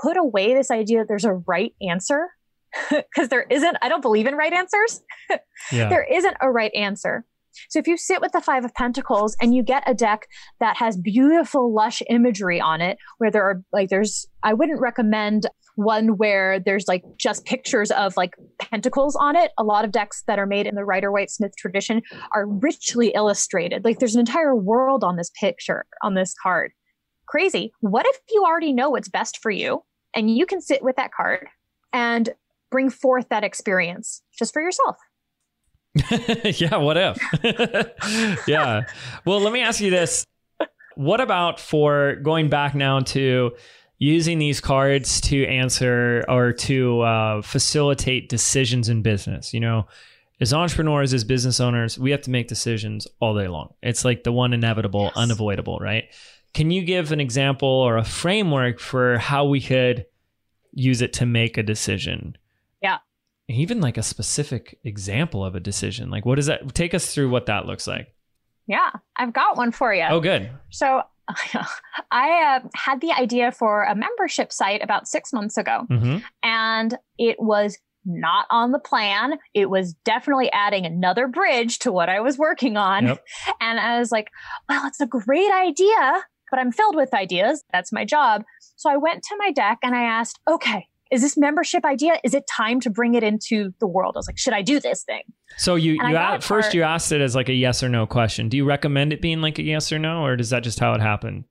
put 0.02 0.18
away 0.18 0.54
this 0.54 0.72
idea 0.72 1.00
that 1.00 1.08
there's 1.08 1.26
a 1.26 1.34
right 1.34 1.74
answer 1.88 2.30
because 2.90 3.30
there 3.30 3.46
isn't. 3.50 3.78
I 3.82 3.90
don't 3.90 4.02
believe 4.02 4.28
in 4.28 4.36
right 4.36 4.54
answers. 4.54 5.02
yeah. 5.72 5.90
There 5.90 6.04
isn't 6.04 6.38
a 6.42 6.50
right 6.52 6.74
answer. 6.74 7.26
So 7.70 7.80
if 7.80 7.88
you 7.88 7.98
sit 7.98 8.22
with 8.22 8.32
the 8.32 8.42
Five 8.42 8.66
of 8.66 8.74
Pentacles 8.74 9.36
and 9.42 9.54
you 9.54 9.64
get 9.64 9.84
a 9.86 9.94
deck 9.94 10.28
that 10.60 10.78
has 10.78 10.98
beautiful, 10.98 11.74
lush 11.74 12.02
imagery 12.10 12.62
on 12.62 12.82
it, 12.82 12.98
where 13.18 13.32
there 13.32 13.44
are 13.44 13.64
like, 13.72 13.90
there's, 13.90 14.28
I 14.44 14.54
wouldn't 14.54 14.80
recommend 14.80 15.48
one 15.76 16.18
where 16.18 16.60
there's 16.60 16.88
like 16.88 17.04
just 17.18 17.46
pictures 17.46 17.90
of 17.92 18.18
like 18.18 18.36
pentacles 18.60 19.16
on 19.16 19.36
it. 19.36 19.52
A 19.58 19.64
lot 19.64 19.86
of 19.86 19.92
decks 19.92 20.24
that 20.28 20.38
are 20.38 20.46
made 20.46 20.68
in 20.68 20.76
the 20.76 20.84
Rider 20.84 21.12
Waite 21.12 21.32
Smith 21.32 21.54
tradition 21.58 22.02
are 22.36 22.46
richly 22.46 23.10
illustrated. 23.16 23.86
Like 23.86 24.00
there's 24.00 24.16
an 24.16 24.20
entire 24.20 24.56
world 24.56 25.04
on 25.04 25.16
this 25.16 25.32
picture, 25.40 25.86
on 26.04 26.16
this 26.16 26.34
card. 26.44 26.72
Crazy. 27.28 27.72
What 27.80 28.06
if 28.08 28.18
you 28.30 28.44
already 28.46 28.74
know 28.74 28.90
what's 28.90 29.10
best 29.10 29.40
for 29.42 29.52
you 29.52 29.84
and 30.14 30.36
you 30.36 30.46
can 30.46 30.62
sit 30.62 30.84
with 30.84 30.98
that 30.98 31.12
card 31.14 31.48
and 31.94 32.30
bring 32.72 32.90
forth 32.90 33.30
that 33.30 33.44
experience 33.44 34.22
just 34.38 34.52
for 34.52 34.62
yourself? 34.62 34.98
yeah, 36.44 36.78
what 36.78 36.98
if? 36.98 38.44
yeah. 38.48 38.84
Well, 39.26 39.42
let 39.42 39.54
me 39.54 39.62
ask 39.62 39.82
you 39.82 39.90
this. 39.90 40.26
What 40.96 41.22
about 41.22 41.60
for 41.60 42.16
going 42.16 42.50
back 42.50 42.76
now 42.76 43.00
to 43.00 43.54
using 44.00 44.40
these 44.40 44.62
cards 44.62 45.20
to 45.20 45.46
answer 45.46 46.24
or 46.28 46.54
to 46.54 47.02
uh, 47.02 47.42
facilitate 47.42 48.30
decisions 48.30 48.90
in 48.90 49.02
business. 49.02 49.54
You 49.54 49.60
know, 49.60 49.88
as 50.40 50.54
entrepreneurs, 50.54 51.14
as 51.14 51.26
business 51.26 51.60
owners, 51.60 52.00
we 52.00 52.12
have 52.12 52.22
to 52.22 52.32
make 52.32 52.48
decisions 52.48 53.08
all 53.20 53.36
day 53.36 53.50
long. 53.50 53.74
It's 53.84 54.06
like 54.06 54.24
the 54.24 54.32
one 54.32 54.54
inevitable, 54.54 55.04
yes. 55.04 55.14
unavoidable, 55.16 55.78
right? 55.80 56.06
Can 56.54 56.72
you 56.72 56.82
give 56.82 57.12
an 57.12 57.20
example 57.20 57.68
or 57.68 57.98
a 57.98 58.04
framework 58.04 58.80
for 58.80 59.18
how 59.18 59.46
we 59.46 59.62
could 59.62 60.06
use 60.74 61.02
it 61.02 61.14
to 61.14 61.26
make 61.26 61.58
a 61.58 61.64
decision? 61.64 62.38
Even 63.50 63.82
like 63.82 63.98
a 63.98 64.04
specific 64.04 64.80
example 64.84 65.44
of 65.44 65.56
a 65.56 65.60
decision. 65.60 66.10
Like, 66.10 66.26
what 66.26 66.36
does 66.36 66.46
that 66.46 66.74
take 66.76 66.94
us 66.94 67.14
through 67.14 67.30
what 67.30 67.48
that 67.48 67.66
looks 67.66 67.88
like? 67.88 68.14
Yeah, 68.68 68.92
I've 69.16 69.34
got 69.34 69.58
one 69.58 69.72
for 69.72 69.94
you. 69.94 70.06
Oh, 70.08 70.20
good. 70.20 70.50
So 70.70 71.02
I 72.12 72.60
uh, 72.62 72.68
had 72.76 73.02
the 73.02 73.12
idea 73.12 73.52
for 73.52 73.84
a 73.84 73.96
membership 73.96 74.54
site 74.54 74.84
about 74.84 75.08
six 75.08 75.34
months 75.34 75.58
ago, 75.58 75.86
mm-hmm. 75.90 76.18
and 76.44 76.96
it 77.18 77.38
was 77.40 77.78
not 78.06 78.46
on 78.50 78.72
the 78.72 78.80
plan. 78.80 79.34
It 79.54 79.70
was 79.70 79.94
definitely 80.06 80.52
adding 80.52 80.86
another 80.86 81.28
bridge 81.28 81.80
to 81.80 81.92
what 81.92 82.10
I 82.10 82.20
was 82.20 82.38
working 82.38 82.78
on. 82.78 83.08
Yep. 83.08 83.26
And 83.62 83.80
I 83.80 84.00
was 84.00 84.12
like, 84.12 84.30
well, 84.70 84.88
it's 84.88 85.02
a 85.02 85.06
great 85.06 85.52
idea, 85.52 86.24
but 86.50 86.60
I'm 86.60 86.72
filled 86.72 86.96
with 86.96 87.14
ideas. 87.14 87.64
That's 87.72 87.92
my 87.92 88.06
job. 88.06 88.44
So 88.78 88.90
I 88.90 88.98
went 88.98 89.24
to 89.24 89.36
my 89.38 89.52
deck 89.52 89.80
and 89.84 89.94
I 89.94 90.04
asked, 90.04 90.40
okay, 90.50 90.88
is 91.12 91.22
this 91.22 91.38
membership 91.38 91.86
idea? 91.86 92.20
Is 92.24 92.34
it 92.34 92.46
time 92.48 92.80
to 92.82 92.90
bring 92.90 93.16
it 93.16 93.24
into 93.24 93.74
the 93.80 93.88
world? 93.88 94.16
I 94.16 94.20
was 94.20 94.28
like, 94.28 94.38
should 94.38 94.54
I 94.54 94.62
do 94.62 94.80
this 94.80 95.04
thing? 95.04 95.24
So 95.58 95.76
you 95.76 95.98
and 96.00 96.12
you 96.12 96.16
at 96.16 96.44
first 96.44 96.74
you 96.74 96.84
asked 96.84 97.12
it 97.12 97.22
as 97.22 97.36
like 97.36 97.50
a 97.50 97.54
yes 97.54 97.82
or 97.82 97.90
no 97.90 98.06
question. 98.06 98.50
Do 98.50 98.58
you 98.58 98.66
recommend 98.66 99.14
it 99.14 99.22
being 99.22 99.42
like 99.42 99.60
a 99.60 99.64
yes 99.64 99.92
or 99.92 100.00
no, 100.00 100.24
or 100.24 100.36
does 100.36 100.52
that 100.52 100.64
just 100.64 100.80
how 100.80 100.94
it 100.94 101.02
happened? 101.02 101.46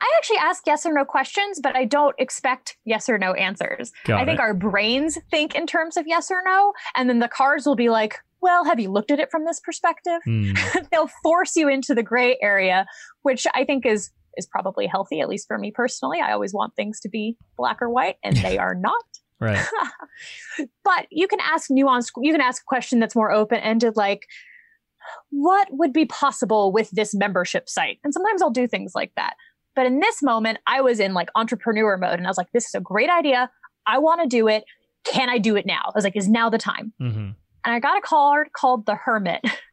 I 0.00 0.12
actually 0.16 0.38
ask 0.38 0.64
yes 0.66 0.86
or 0.86 0.92
no 0.92 1.04
questions, 1.04 1.60
but 1.60 1.76
I 1.76 1.84
don't 1.84 2.14
expect 2.18 2.76
yes 2.84 3.08
or 3.08 3.18
no 3.18 3.32
answers. 3.32 3.92
Got 4.04 4.20
I 4.20 4.24
think 4.24 4.38
it. 4.38 4.42
our 4.42 4.54
brains 4.54 5.18
think 5.30 5.54
in 5.54 5.66
terms 5.66 5.96
of 5.96 6.06
yes 6.06 6.30
or 6.30 6.40
no, 6.44 6.72
and 6.96 7.08
then 7.08 7.18
the 7.18 7.28
cards 7.28 7.66
will 7.66 7.76
be 7.76 7.88
like, 7.88 8.18
well, 8.40 8.64
have 8.64 8.78
you 8.78 8.90
looked 8.90 9.10
at 9.10 9.18
it 9.18 9.30
from 9.30 9.44
this 9.44 9.60
perspective? 9.60 10.20
Mm. 10.26 10.88
They'll 10.90 11.10
force 11.22 11.56
you 11.56 11.68
into 11.68 11.94
the 11.94 12.04
gray 12.04 12.38
area, 12.40 12.86
which 13.22 13.46
I 13.54 13.64
think 13.64 13.84
is 13.84 14.10
is 14.38 14.46
probably 14.46 14.86
healthy, 14.86 15.20
at 15.20 15.28
least 15.28 15.46
for 15.46 15.58
me 15.58 15.70
personally. 15.70 16.20
I 16.20 16.32
always 16.32 16.54
want 16.54 16.74
things 16.74 17.00
to 17.00 17.08
be 17.08 17.36
black 17.56 17.82
or 17.82 17.90
white, 17.90 18.16
and 18.22 18.36
they 18.36 18.58
are 18.58 18.74
not. 18.74 19.02
Right. 19.40 19.64
but 20.82 21.06
you 21.12 21.28
can 21.28 21.38
ask 21.38 21.70
nuanced, 21.70 22.10
you 22.20 22.32
can 22.32 22.40
ask 22.40 22.62
a 22.62 22.66
question 22.66 22.98
that's 22.98 23.14
more 23.14 23.30
open 23.30 23.60
ended, 23.60 23.96
like, 23.96 24.26
what 25.30 25.68
would 25.70 25.92
be 25.92 26.06
possible 26.06 26.72
with 26.72 26.90
this 26.90 27.14
membership 27.14 27.68
site? 27.68 27.98
And 28.02 28.12
sometimes 28.12 28.42
I'll 28.42 28.50
do 28.50 28.66
things 28.66 28.96
like 28.96 29.12
that. 29.14 29.34
But 29.76 29.86
in 29.86 30.00
this 30.00 30.24
moment, 30.24 30.58
I 30.66 30.80
was 30.80 30.98
in 30.98 31.14
like 31.14 31.28
entrepreneur 31.36 31.96
mode 31.96 32.14
and 32.18 32.26
I 32.26 32.30
was 32.30 32.36
like, 32.36 32.50
this 32.52 32.66
is 32.66 32.74
a 32.74 32.80
great 32.80 33.10
idea. 33.10 33.48
I 33.86 33.98
want 33.98 34.22
to 34.22 34.26
do 34.26 34.48
it. 34.48 34.64
Can 35.04 35.30
I 35.30 35.38
do 35.38 35.54
it 35.54 35.66
now? 35.66 35.82
I 35.84 35.92
was 35.94 36.02
like, 36.02 36.16
is 36.16 36.28
now 36.28 36.50
the 36.50 36.58
time? 36.58 36.92
Mm-hmm. 37.00 37.18
And 37.18 37.36
I 37.64 37.78
got 37.78 37.96
a 37.96 38.00
card 38.00 38.52
called 38.52 38.86
the 38.86 38.96
Hermit. 38.96 39.40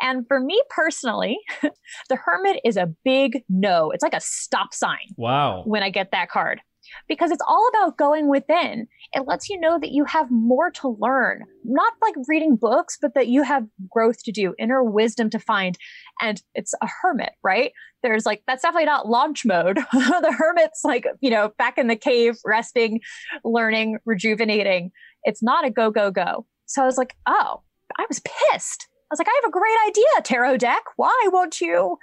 And 0.00 0.26
for 0.26 0.40
me 0.40 0.60
personally, 0.70 1.38
the 2.08 2.16
hermit 2.16 2.60
is 2.64 2.76
a 2.76 2.92
big 3.04 3.42
no. 3.48 3.90
It's 3.90 4.02
like 4.02 4.14
a 4.14 4.20
stop 4.20 4.74
sign. 4.74 5.14
Wow. 5.16 5.62
When 5.64 5.82
I 5.82 5.90
get 5.90 6.10
that 6.12 6.30
card. 6.30 6.60
Because 7.06 7.30
it's 7.30 7.44
all 7.46 7.68
about 7.68 7.98
going 7.98 8.28
within. 8.28 8.88
It 9.12 9.26
lets 9.26 9.48
you 9.48 9.60
know 9.60 9.78
that 9.78 9.92
you 9.92 10.04
have 10.06 10.28
more 10.30 10.70
to 10.72 10.96
learn, 10.98 11.44
not 11.62 11.92
like 12.02 12.14
reading 12.26 12.56
books, 12.56 12.98
but 13.00 13.14
that 13.14 13.28
you 13.28 13.42
have 13.42 13.66
growth 13.88 14.24
to 14.24 14.32
do, 14.32 14.54
inner 14.58 14.82
wisdom 14.82 15.30
to 15.30 15.38
find. 15.38 15.78
And 16.20 16.42
it's 16.54 16.74
a 16.82 16.88
hermit, 17.02 17.32
right? 17.44 17.72
There's 18.02 18.26
like, 18.26 18.42
that's 18.46 18.62
definitely 18.62 18.86
not 18.86 19.06
launch 19.06 19.44
mode. 19.44 19.76
the 19.92 20.34
hermit's 20.36 20.80
like, 20.82 21.06
you 21.20 21.30
know, 21.30 21.52
back 21.58 21.78
in 21.78 21.86
the 21.86 21.96
cave, 21.96 22.38
resting, 22.44 23.00
learning, 23.44 23.98
rejuvenating. 24.04 24.90
It's 25.22 25.42
not 25.42 25.66
a 25.66 25.70
go, 25.70 25.90
go, 25.90 26.10
go. 26.10 26.46
So 26.66 26.82
I 26.82 26.86
was 26.86 26.96
like, 26.96 27.14
oh, 27.26 27.62
I 27.98 28.06
was 28.08 28.20
pissed 28.20 28.86
was 29.10 29.18
like, 29.18 29.28
I 29.28 29.40
have 29.42 29.48
a 29.48 29.52
great 29.52 29.76
idea, 29.88 30.22
tarot 30.22 30.58
deck. 30.58 30.82
Why 30.96 31.28
won't 31.32 31.60
you? 31.60 31.98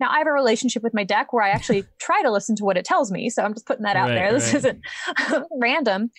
Now 0.00 0.10
I 0.10 0.18
have 0.18 0.26
a 0.26 0.32
relationship 0.32 0.82
with 0.82 0.94
my 0.94 1.04
deck 1.04 1.32
where 1.32 1.44
I 1.44 1.50
actually 1.50 1.84
try 2.00 2.22
to 2.22 2.30
listen 2.30 2.56
to 2.56 2.64
what 2.64 2.76
it 2.76 2.84
tells 2.84 3.10
me. 3.10 3.30
So 3.30 3.42
I'm 3.42 3.54
just 3.54 3.66
putting 3.66 3.84
that 3.84 3.96
out 3.96 4.08
right, 4.08 4.14
there. 4.14 4.32
This 4.32 4.52
right. 4.52 4.56
isn't 4.56 4.80
random. 5.60 6.10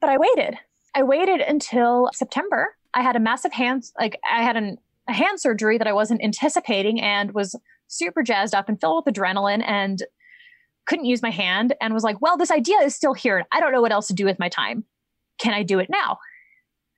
But 0.00 0.10
I 0.10 0.18
waited. 0.18 0.58
I 0.94 1.02
waited 1.02 1.40
until 1.40 2.10
September. 2.12 2.76
I 2.94 3.02
had 3.02 3.16
a 3.16 3.20
massive 3.20 3.52
hand, 3.52 3.84
like 3.98 4.20
I 4.30 4.42
had 4.42 4.56
an, 4.56 4.78
a 5.08 5.12
hand 5.12 5.40
surgery 5.40 5.78
that 5.78 5.88
I 5.88 5.92
wasn't 5.92 6.22
anticipating 6.22 7.00
and 7.00 7.32
was 7.32 7.58
super 7.88 8.22
jazzed 8.22 8.54
up 8.54 8.68
and 8.68 8.80
filled 8.80 9.04
with 9.04 9.14
adrenaline 9.14 9.64
and 9.66 10.02
couldn't 10.86 11.06
use 11.06 11.22
my 11.22 11.30
hand 11.30 11.74
and 11.80 11.94
was 11.94 12.04
like, 12.04 12.20
well, 12.20 12.36
this 12.36 12.50
idea 12.50 12.78
is 12.78 12.94
still 12.94 13.14
here. 13.14 13.44
I 13.52 13.60
don't 13.60 13.72
know 13.72 13.80
what 13.80 13.92
else 13.92 14.06
to 14.08 14.14
do 14.14 14.24
with 14.24 14.38
my 14.38 14.48
time. 14.48 14.84
Can 15.38 15.54
I 15.54 15.62
do 15.62 15.78
it 15.78 15.90
now? 15.90 16.18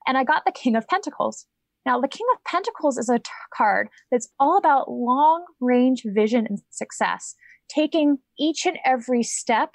And 0.06 0.18
I 0.18 0.24
got 0.24 0.44
the 0.44 0.52
King 0.52 0.76
of 0.76 0.86
Pentacles. 0.86 1.46
Now, 1.86 2.00
the 2.00 2.08
King 2.08 2.26
of 2.34 2.42
Pentacles 2.44 2.98
is 2.98 3.08
a 3.08 3.20
card 3.54 3.88
that's 4.10 4.28
all 4.40 4.58
about 4.58 4.90
long 4.90 5.44
range 5.60 6.02
vision 6.04 6.44
and 6.46 6.58
success, 6.70 7.36
taking 7.68 8.18
each 8.38 8.66
and 8.66 8.76
every 8.84 9.22
step 9.22 9.70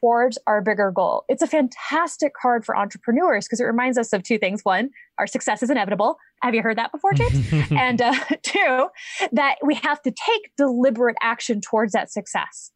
towards 0.00 0.38
our 0.46 0.62
bigger 0.62 0.90
goal. 0.90 1.24
It's 1.28 1.42
a 1.42 1.46
fantastic 1.46 2.32
card 2.40 2.64
for 2.64 2.76
entrepreneurs 2.76 3.46
because 3.46 3.60
it 3.60 3.64
reminds 3.64 3.98
us 3.98 4.12
of 4.12 4.22
two 4.22 4.38
things. 4.38 4.64
One, 4.64 4.90
our 5.18 5.26
success 5.26 5.62
is 5.62 5.70
inevitable. 5.70 6.16
Have 6.42 6.54
you 6.54 6.62
heard 6.62 6.78
that 6.78 6.92
before, 6.92 7.12
James? 7.12 7.46
and 7.72 8.00
uh, 8.00 8.14
two, 8.42 8.88
that 9.32 9.56
we 9.64 9.74
have 9.74 10.00
to 10.02 10.12
take 10.12 10.50
deliberate 10.56 11.16
action 11.20 11.60
towards 11.60 11.92
that 11.92 12.10
success. 12.12 12.70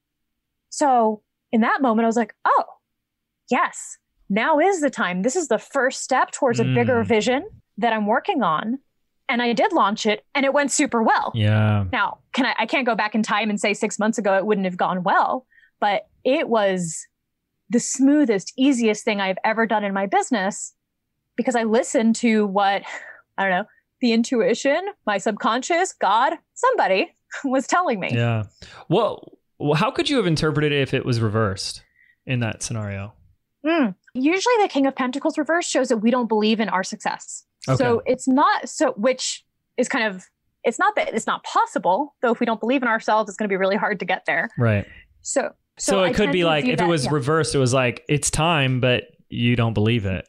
So 0.69 1.23
in 1.53 1.61
that 1.63 1.81
moment, 1.81 2.05
I 2.05 2.09
was 2.09 2.17
like, 2.17 2.35
oh, 2.45 2.65
yes, 3.51 3.99
now 4.29 4.59
is 4.59 4.81
the 4.81 4.91
time. 4.91 5.23
This 5.23 5.37
is 5.37 5.49
the 5.49 5.59
first 5.59 6.03
step 6.03 6.31
towards 6.33 6.61
a 6.61 6.65
bigger 6.65 7.03
Mm. 7.05 7.07
vision 7.07 7.49
that 7.81 7.93
I'm 7.93 8.07
working 8.07 8.43
on. 8.43 8.79
And 9.29 9.41
I 9.41 9.53
did 9.53 9.73
launch 9.73 10.07
it 10.07 10.25
and 10.35 10.45
it 10.45 10.53
went 10.53 10.73
super 10.73 11.03
well. 11.03 11.31
Yeah. 11.35 11.85
Now, 11.93 12.19
can 12.33 12.47
I, 12.47 12.55
I 12.61 12.67
can't 12.67 12.87
go 12.87 12.95
back 12.95 13.15
in 13.15 13.23
time 13.23 13.49
and 13.49 13.61
say 13.61 13.75
six 13.75 13.99
months 13.99 14.19
ago 14.19 14.37
it 14.37 14.45
wouldn't 14.47 14.65
have 14.65 14.77
gone 14.77 15.03
well, 15.03 15.47
but 15.81 16.09
it 16.25 16.49
was 16.49 17.07
the 17.69 17.79
smoothest, 17.79 18.53
easiest 18.57 19.05
thing 19.05 19.21
I've 19.21 19.39
ever 19.45 19.67
done 19.67 19.85
in 19.85 19.95
my 19.95 20.07
business 20.07 20.75
because 21.37 21.55
I 21.55 21.63
listened 21.63 22.17
to 22.17 22.47
what, 22.47 22.83
I 23.39 23.43
don't 23.45 23.53
know, 23.53 23.65
the 24.01 24.13
intuition, 24.13 24.81
my 25.07 25.19
subconscious, 25.19 25.93
God, 25.93 26.35
somebody 26.55 27.15
was 27.45 27.67
telling 27.67 28.01
me. 28.01 28.11
Yeah. 28.13 28.45
Well, 28.89 29.39
how 29.77 29.91
could 29.91 30.11
you 30.11 30.17
have 30.17 30.27
interpreted 30.27 30.73
it 30.73 30.81
if 30.81 30.93
it 30.93 31.05
was 31.05 31.21
reversed 31.21 31.85
in 32.27 32.41
that 32.41 32.63
scenario? 32.63 33.13
Mm. 33.65 33.95
Usually 34.15 34.55
the 34.61 34.69
King 34.69 34.87
of 34.87 34.97
Pentacles 34.97 35.39
reverse 35.39 35.69
shows 35.69 35.89
that 35.89 35.99
we 35.99 36.11
don't 36.11 36.29
believe 36.29 36.61
in 36.61 36.69
our 36.69 36.83
success. 36.83 37.45
So 37.63 38.03
it's 38.07 38.27
not 38.29 38.69
so 38.69 38.93
which 38.93 39.45
is 39.77 39.89
kind 39.89 40.07
of 40.07 40.25
it's 40.65 40.79
not 40.79 40.95
that 40.97 41.15
it's 41.15 41.27
not 41.27 41.43
possible, 41.45 42.15
though 42.23 42.33
if 42.33 42.41
we 42.41 42.47
don't 42.47 42.61
believe 42.61 42.83
in 42.83 42.89
ourselves, 42.89 43.29
it's 43.31 43.37
gonna 43.37 43.49
be 43.49 43.57
really 43.57 43.77
hard 43.77 43.99
to 44.01 44.05
get 44.05 44.25
there. 44.27 44.49
Right. 44.59 44.87
So 45.23 45.51
So, 45.79 46.05
I 46.05 46.09
it 46.11 46.15
could 46.17 46.33
be 46.33 46.45
like 46.45 46.65
if 46.67 46.79
that- 46.79 46.87
it 46.87 46.89
was 46.91 47.05
yeah. 47.07 47.13
reversed, 47.13 47.55
it 47.55 47.59
was 47.59 47.73
like 47.75 48.05
it's 48.09 48.31
time, 48.31 48.81
but 48.81 49.05
you 49.29 49.57
don't 49.57 49.75
believe 49.75 50.05
it. 50.07 50.27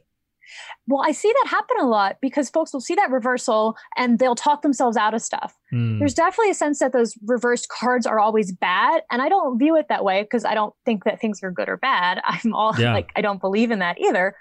well, 0.87 1.01
I 1.05 1.11
see 1.13 1.31
that 1.31 1.47
happen 1.49 1.77
a 1.79 1.87
lot 1.87 2.17
because 2.21 2.49
folks 2.49 2.73
will 2.73 2.81
see 2.81 2.95
that 2.95 3.09
reversal 3.09 3.77
and 3.95 4.19
they'll 4.19 4.35
talk 4.35 4.61
themselves 4.61 4.97
out 4.97 5.13
of 5.13 5.21
stuff. 5.21 5.57
Hmm. 5.69 5.99
There's 5.99 6.13
definitely 6.13 6.51
a 6.51 6.55
sense 6.55 6.79
that 6.79 6.91
those 6.91 7.15
reversed 7.25 7.69
cards 7.69 8.05
are 8.05 8.19
always 8.19 8.51
bad. 8.51 9.01
And 9.09 9.21
I 9.21 9.29
don't 9.29 9.57
view 9.57 9.77
it 9.77 9.87
that 9.87 10.03
way 10.03 10.23
because 10.23 10.43
I 10.43 10.53
don't 10.53 10.73
think 10.85 11.05
that 11.05 11.21
things 11.21 11.41
are 11.43 11.51
good 11.51 11.69
or 11.69 11.77
bad. 11.77 12.19
I'm 12.25 12.53
all 12.53 12.73
Yeah. 12.77 12.93
like, 12.93 13.11
I 13.15 13.21
don't 13.21 13.39
believe 13.39 13.71
in 13.71 13.79
that 13.79 13.99
either. 14.01 14.35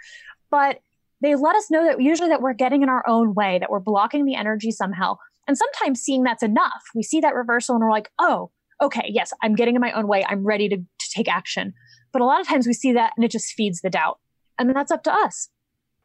But 0.50 0.80
they 1.20 1.34
let 1.34 1.56
us 1.56 1.70
know 1.70 1.84
that 1.84 2.00
usually 2.00 2.28
that 2.30 2.42
we're 2.42 2.54
getting 2.54 2.82
in 2.82 2.88
our 2.88 3.06
own 3.06 3.34
way, 3.34 3.58
that 3.58 3.70
we're 3.70 3.80
blocking 3.80 4.24
the 4.24 4.34
energy 4.34 4.70
somehow. 4.70 5.16
And 5.46 5.56
sometimes 5.56 6.00
seeing 6.00 6.22
that's 6.22 6.42
enough. 6.42 6.82
We 6.94 7.02
see 7.02 7.20
that 7.20 7.34
reversal 7.34 7.74
and 7.74 7.84
we're 7.84 7.90
like, 7.90 8.10
oh, 8.18 8.50
okay, 8.80 9.06
yes, 9.08 9.32
I'm 9.42 9.54
getting 9.54 9.74
in 9.74 9.80
my 9.80 9.92
own 9.92 10.06
way. 10.06 10.24
I'm 10.28 10.44
ready 10.44 10.68
to, 10.68 10.76
to 10.76 11.10
take 11.14 11.28
action. 11.28 11.74
But 12.12 12.22
a 12.22 12.24
lot 12.24 12.40
of 12.40 12.48
times 12.48 12.66
we 12.66 12.72
see 12.72 12.92
that 12.92 13.12
and 13.16 13.24
it 13.24 13.30
just 13.30 13.52
feeds 13.52 13.80
the 13.80 13.90
doubt. 13.90 14.18
And 14.58 14.68
then 14.68 14.74
that's 14.74 14.90
up 14.90 15.02
to 15.04 15.12
us. 15.12 15.48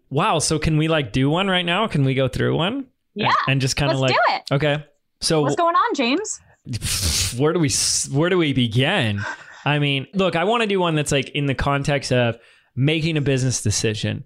Wow. 0.09 0.39
So 0.39 0.59
can 0.59 0.78
we 0.78 0.88
like 0.88 1.11
do 1.11 1.30
one 1.30 1.47
right 1.47 1.66
now? 1.66 1.88
Can 1.88 2.05
we 2.05 2.13
go 2.13 2.28
through 2.28 2.55
one? 2.55 2.88
Yeah. 3.16 3.32
And 3.47 3.61
just 3.61 3.76
kind 3.76 3.91
of 3.91 3.99
like 3.99 4.13
do 4.13 4.20
it. 4.30 4.43
okay. 4.51 4.86
So 5.22 5.41
What's 5.41 5.55
going 5.55 5.76
on, 5.76 5.95
James? 5.95 6.41
where 7.38 7.53
do 7.53 7.59
we 7.59 7.70
where 8.11 8.30
do 8.30 8.38
we 8.38 8.53
begin? 8.53 9.22
I 9.63 9.80
mean, 9.80 10.07
look, 10.13 10.36
I 10.36 10.43
want 10.43 10.61
to 10.61 10.68
do 10.68 10.80
one 10.80 10.95
that's 10.95 11.11
like 11.11 11.30
in 11.30 11.45
the 11.45 11.55
context 11.55 12.11
of 12.11 12.38
making 12.76 13.18
a 13.18 13.22
business 13.22 13.63
decision. 13.63 14.24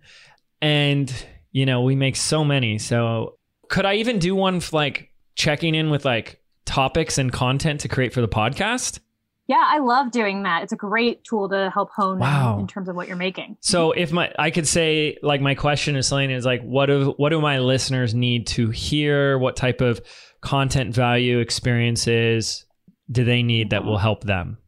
And 0.62 1.14
you 1.51 1.66
know, 1.66 1.82
we 1.82 1.95
make 1.95 2.16
so 2.16 2.43
many. 2.45 2.78
So 2.78 3.38
could 3.70 3.86
I 3.86 3.95
even 3.95 4.20
do 4.20 4.36
one 4.36 4.62
like 4.72 5.12
checking 5.36 5.74
in 5.76 5.89
with 5.89 6.05
like 6.05 6.41
topics 6.66 7.18
and 7.18 7.32
content 7.32 7.82
to 7.82 7.88
create 7.88 8.14
for 8.14 8.22
the 8.22 8.28
podcast? 8.28 8.99
Yeah, 9.47 9.64
I 9.66 9.80
love 9.80 10.12
doing 10.12 10.43
that. 10.43 10.62
It's 10.62 10.74
a 10.74 10.76
great 10.76 11.24
tool 11.24 11.49
to 11.49 11.72
help 11.74 11.89
hone 11.89 12.20
Wow. 12.20 12.53
in, 12.53 12.60
in 12.62 12.68
terms 12.68 12.88
of 12.88 12.95
what 12.95 13.07
you're 13.07 13.18
making. 13.18 13.57
So 13.62 13.93
if 13.93 14.12
my 14.12 14.32
I 14.38 14.51
could 14.51 14.68
say 14.68 15.18
like 15.24 15.41
my 15.41 15.55
question 15.55 15.95
is 15.95 16.07
Selena 16.07 16.36
is 16.36 16.45
like 16.45 16.62
what 16.62 16.86
do 16.86 17.16
what 17.18 17.30
do 17.30 17.41
my 17.41 17.57
listeners 17.60 18.14
need 18.14 18.45
to 18.47 18.70
hear? 18.70 19.39
What 19.39 19.55
type 19.55 19.82
of 19.82 20.01
content 20.41 20.93
value 20.93 21.39
experiences 21.39 22.66
do 23.12 23.24
they 23.24 23.41
need 23.41 23.72
that 23.72 23.86
will 23.86 23.97
help 23.97 24.24
them? 24.24 24.60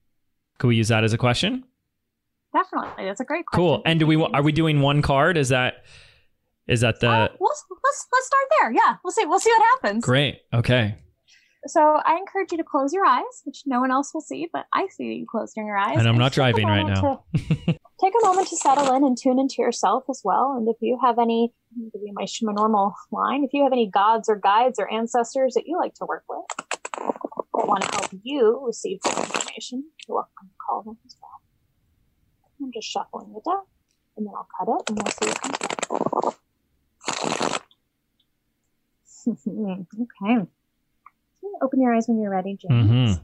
Could 0.57 0.67
we 0.69 0.77
use 0.77 0.87
that 0.87 1.03
as 1.03 1.13
a 1.13 1.17
question? 1.17 1.63
Definitely, 2.53 3.05
that's 3.05 3.21
a 3.21 3.25
great 3.25 3.45
question. 3.45 3.63
Cool. 3.63 3.81
And 3.85 3.99
do 3.99 4.05
we 4.07 4.15
are 4.21 4.41
we 4.41 4.51
doing 4.51 4.81
one 4.81 5.01
card? 5.01 5.37
Is 5.37 5.49
that 5.49 5.83
is 6.67 6.81
that 6.81 6.99
the 6.99 7.09
Uh, 7.09 7.27
we'll, 7.39 7.49
let's 7.49 8.07
let's 8.11 8.27
start 8.27 8.43
there. 8.59 8.71
Yeah, 8.71 8.95
we'll 9.03 9.11
see. 9.11 9.25
We'll 9.25 9.39
see 9.39 9.51
what 9.51 9.63
happens. 9.81 10.03
great? 10.03 10.41
Okay. 10.53 10.95
So 11.67 11.79
I 12.03 12.17
encourage 12.17 12.51
you 12.51 12.57
to 12.57 12.63
close 12.63 12.91
your 12.91 13.05
eyes, 13.05 13.23
which 13.43 13.63
no 13.67 13.79
one 13.79 13.91
else 13.91 14.13
will 14.15 14.21
see, 14.21 14.49
but 14.51 14.65
I 14.73 14.87
see 14.87 15.03
you 15.03 15.27
closing 15.29 15.67
your 15.67 15.77
eyes. 15.77 15.97
And 15.99 16.07
I'm 16.07 16.17
not 16.17 16.33
just 16.33 16.37
take 16.37 16.55
a 16.57 16.61
driving 16.61 16.67
right 16.67 16.87
now. 16.87 17.23
to- 17.35 17.77
take 18.01 18.13
a 18.19 18.25
moment 18.25 18.47
to 18.47 18.57
settle 18.57 18.95
in 18.95 19.03
and 19.03 19.15
tune 19.15 19.37
into 19.37 19.55
yourself 19.59 20.05
as 20.09 20.21
well. 20.23 20.55
And 20.57 20.67
if 20.67 20.77
you 20.81 20.97
have 21.03 21.19
any, 21.19 21.53
gonna 21.77 21.91
give 21.93 22.01
you 22.03 22.13
my, 22.15 22.25
my 22.41 22.53
normal 22.53 22.95
line. 23.11 23.43
If 23.43 23.51
you 23.53 23.61
have 23.63 23.73
any 23.73 23.87
gods 23.87 24.27
or 24.27 24.37
guides 24.37 24.79
or 24.79 24.91
ancestors 24.91 25.53
that 25.53 25.67
you 25.67 25.77
like 25.77 25.93
to 25.95 26.05
work 26.05 26.23
with 26.27 26.45
that 26.97 27.67
want 27.67 27.83
to 27.83 27.91
help 27.91 28.09
you 28.23 28.63
receive 28.65 28.99
this 29.03 29.17
information, 29.17 29.83
you're 30.07 30.15
welcome 30.15 30.47
to 30.49 30.55
call 30.67 30.81
them 30.83 30.97
as 31.05 31.15
well. 31.21 31.40
I'm 32.61 32.71
just 32.71 32.87
shuffling 32.87 33.33
it 33.35 33.43
down, 33.43 33.61
and 34.17 34.25
then 34.27 34.33
I'll 34.35 34.47
cut 34.57 34.67
it, 34.69 34.89
and 34.89 34.97
we'll 34.97 35.11
see 35.11 35.27
what 35.27 35.41
comes 35.41 35.57
up. 36.25 36.35
okay. 40.01 40.47
Open 41.61 41.81
your 41.81 41.93
eyes 41.93 42.07
when 42.07 42.19
you're 42.21 42.31
ready, 42.31 42.57
James. 42.59 42.89
Mhm. 43.17 43.21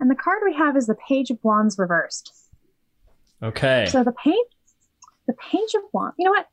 And 0.00 0.10
the 0.10 0.14
card 0.14 0.42
we 0.44 0.54
have 0.54 0.76
is 0.76 0.86
the 0.86 0.94
Page 0.94 1.30
of 1.30 1.38
Wands 1.42 1.78
reversed. 1.78 2.32
Okay. 3.42 3.86
So 3.88 4.02
the 4.04 4.12
page, 4.12 4.34
the 5.26 5.34
Page 5.34 5.74
of 5.76 5.82
Wands. 5.92 6.14
You 6.18 6.26
know 6.26 6.30
what? 6.32 6.46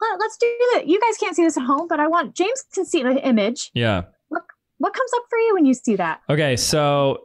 Let, 0.00 0.20
us 0.22 0.36
do 0.40 0.46
that. 0.74 0.86
You 0.86 1.00
guys 1.00 1.16
can't 1.18 1.34
see 1.34 1.42
this 1.44 1.56
at 1.56 1.64
home, 1.64 1.88
but 1.88 1.98
I 1.98 2.06
want 2.06 2.34
James 2.36 2.64
to 2.74 2.84
see 2.84 3.02
the 3.02 3.20
image. 3.26 3.70
Yeah. 3.74 4.04
Look, 4.30 4.44
What 4.78 4.92
comes 4.94 5.10
up 5.16 5.24
for 5.28 5.38
you 5.38 5.54
when 5.54 5.66
you 5.66 5.74
see 5.74 5.96
that? 5.96 6.20
Okay, 6.30 6.56
so 6.56 7.24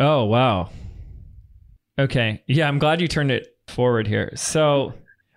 oh 0.00 0.24
wow. 0.24 0.70
Okay. 1.98 2.42
Yeah, 2.46 2.68
I'm 2.68 2.78
glad 2.78 3.00
you 3.00 3.08
turned 3.08 3.30
it 3.30 3.56
forward 3.68 4.06
here. 4.06 4.32
So 4.34 4.94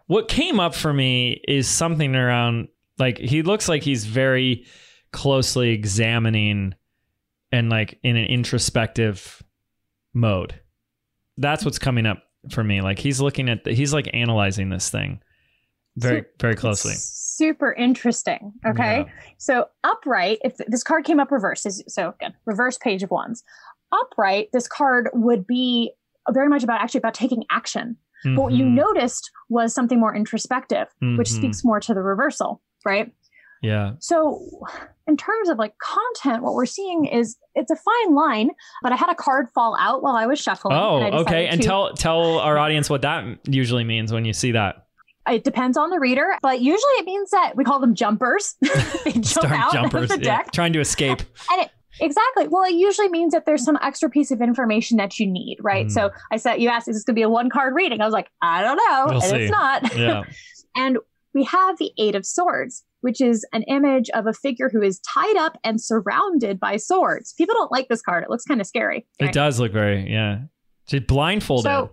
what 0.07 0.27
came 0.27 0.59
up 0.59 0.73
for 0.73 0.91
me 0.91 1.41
is 1.47 1.67
something 1.67 2.15
around 2.15 2.69
like 2.97 3.17
he 3.17 3.43
looks 3.43 3.69
like 3.69 3.83
he's 3.83 4.05
very 4.05 4.65
closely 5.11 5.69
examining 5.69 6.73
and 7.51 7.69
like 7.69 7.99
in 8.03 8.15
an 8.15 8.25
introspective 8.25 9.41
mode. 10.13 10.59
That's 11.37 11.63
what's 11.63 11.79
coming 11.79 12.05
up 12.05 12.23
for 12.51 12.63
me. 12.63 12.81
Like 12.81 12.99
he's 12.99 13.21
looking 13.21 13.49
at 13.49 13.63
the, 13.63 13.73
he's 13.73 13.93
like 13.93 14.09
analyzing 14.13 14.69
this 14.69 14.89
thing 14.89 15.21
very 15.95 16.25
very 16.39 16.55
closely. 16.55 16.93
Super 16.93 17.73
interesting. 17.73 18.53
Okay. 18.65 18.99
Yeah. 18.99 19.13
So 19.37 19.67
upright, 19.83 20.39
if 20.43 20.57
this 20.67 20.83
card 20.83 21.05
came 21.05 21.19
up 21.19 21.31
reverse, 21.31 21.65
is 21.65 21.83
so 21.87 22.15
again, 22.19 22.33
reverse 22.45 22.77
page 22.77 23.03
of 23.03 23.11
wands. 23.11 23.43
Upright, 23.91 24.49
this 24.51 24.67
card 24.67 25.09
would 25.13 25.45
be 25.45 25.91
very 26.31 26.49
much 26.49 26.63
about 26.63 26.81
actually 26.81 26.99
about 26.99 27.13
taking 27.13 27.43
action. 27.51 27.97
But 28.23 28.35
what 28.41 28.53
you 28.53 28.65
Mhm. 28.65 28.73
noticed 28.73 29.29
was 29.49 29.73
something 29.73 29.99
more 29.99 30.15
introspective, 30.15 30.87
which 31.01 31.29
Mhm. 31.29 31.35
speaks 31.35 31.63
more 31.63 31.79
to 31.79 31.93
the 31.93 32.01
reversal, 32.01 32.61
right? 32.85 33.11
Yeah. 33.61 33.91
So, 33.99 34.41
in 35.07 35.17
terms 35.17 35.49
of 35.49 35.57
like 35.57 35.73
content, 35.79 36.43
what 36.43 36.53
we're 36.53 36.65
seeing 36.65 37.05
is 37.05 37.37
it's 37.55 37.71
a 37.71 37.75
fine 37.75 38.13
line. 38.15 38.49
But 38.83 38.91
I 38.91 38.95
had 38.95 39.09
a 39.09 39.15
card 39.15 39.49
fall 39.53 39.75
out 39.79 40.03
while 40.03 40.15
I 40.15 40.25
was 40.27 40.39
shuffling. 40.39 40.75
Oh, 40.77 40.97
and 40.97 41.15
okay. 41.15 41.47
And 41.47 41.61
to- 41.61 41.67
tell 41.67 41.93
tell 41.93 42.39
our 42.39 42.57
audience 42.57 42.89
what 42.89 43.01
that 43.03 43.23
usually 43.47 43.83
means 43.83 44.11
when 44.11 44.25
you 44.25 44.33
see 44.33 44.51
that. 44.51 44.83
it 45.29 45.43
depends 45.43 45.75
on 45.77 45.89
the 45.89 45.99
reader, 45.99 46.37
but 46.41 46.61
usually 46.61 46.93
it 46.99 47.05
means 47.05 47.29
that 47.31 47.53
we 47.57 47.63
call 47.65 47.79
them 47.79 47.93
jumpers. 47.95 48.55
they 49.03 49.11
jump 49.11 49.51
out 49.51 49.73
jumpers, 49.73 50.09
of 50.11 50.19
the 50.19 50.25
yeah, 50.25 50.41
trying 50.53 50.71
to 50.73 50.79
escape. 50.79 51.21
Exactly. 51.99 52.47
Well, 52.47 52.63
it 52.63 52.73
usually 52.73 53.09
means 53.09 53.33
that 53.33 53.45
there's 53.45 53.63
some 53.63 53.77
extra 53.81 54.09
piece 54.09 54.31
of 54.31 54.41
information 54.41 54.97
that 54.97 55.19
you 55.19 55.27
need, 55.27 55.57
right? 55.61 55.87
Mm. 55.87 55.91
So 55.91 56.09
I 56.31 56.37
said, 56.37 56.55
you 56.61 56.69
asked, 56.69 56.87
is 56.87 56.95
this 56.95 57.03
going 57.03 57.15
to 57.15 57.19
be 57.19 57.23
a 57.23 57.29
one 57.29 57.49
card 57.49 57.73
reading? 57.75 58.01
I 58.01 58.05
was 58.05 58.13
like, 58.13 58.29
I 58.41 58.61
don't 58.61 58.77
know. 58.77 59.05
We'll 59.07 59.21
and 59.21 59.23
see. 59.23 59.35
it's 59.43 59.51
not. 59.51 59.95
Yeah. 59.97 60.23
And 60.79 60.99
we 61.33 61.43
have 61.45 61.79
the 61.79 61.91
Eight 61.97 62.13
of 62.13 62.23
Swords, 62.23 62.83
which 63.01 63.19
is 63.19 63.43
an 63.51 63.63
image 63.63 64.11
of 64.11 64.27
a 64.27 64.33
figure 64.33 64.69
who 64.69 64.83
is 64.83 64.99
tied 64.99 65.35
up 65.35 65.57
and 65.63 65.81
surrounded 65.81 66.59
by 66.59 66.77
swords. 66.77 67.33
People 67.33 67.55
don't 67.55 67.71
like 67.71 67.87
this 67.87 68.01
card. 68.01 68.23
It 68.23 68.29
looks 68.29 68.43
kind 68.43 68.61
of 68.61 68.67
scary. 68.67 69.07
It 69.17 69.33
does 69.33 69.59
look 69.59 69.71
very, 69.71 70.07
yeah. 70.07 70.41
Blindfolded. 71.07 71.63
So, 71.63 71.89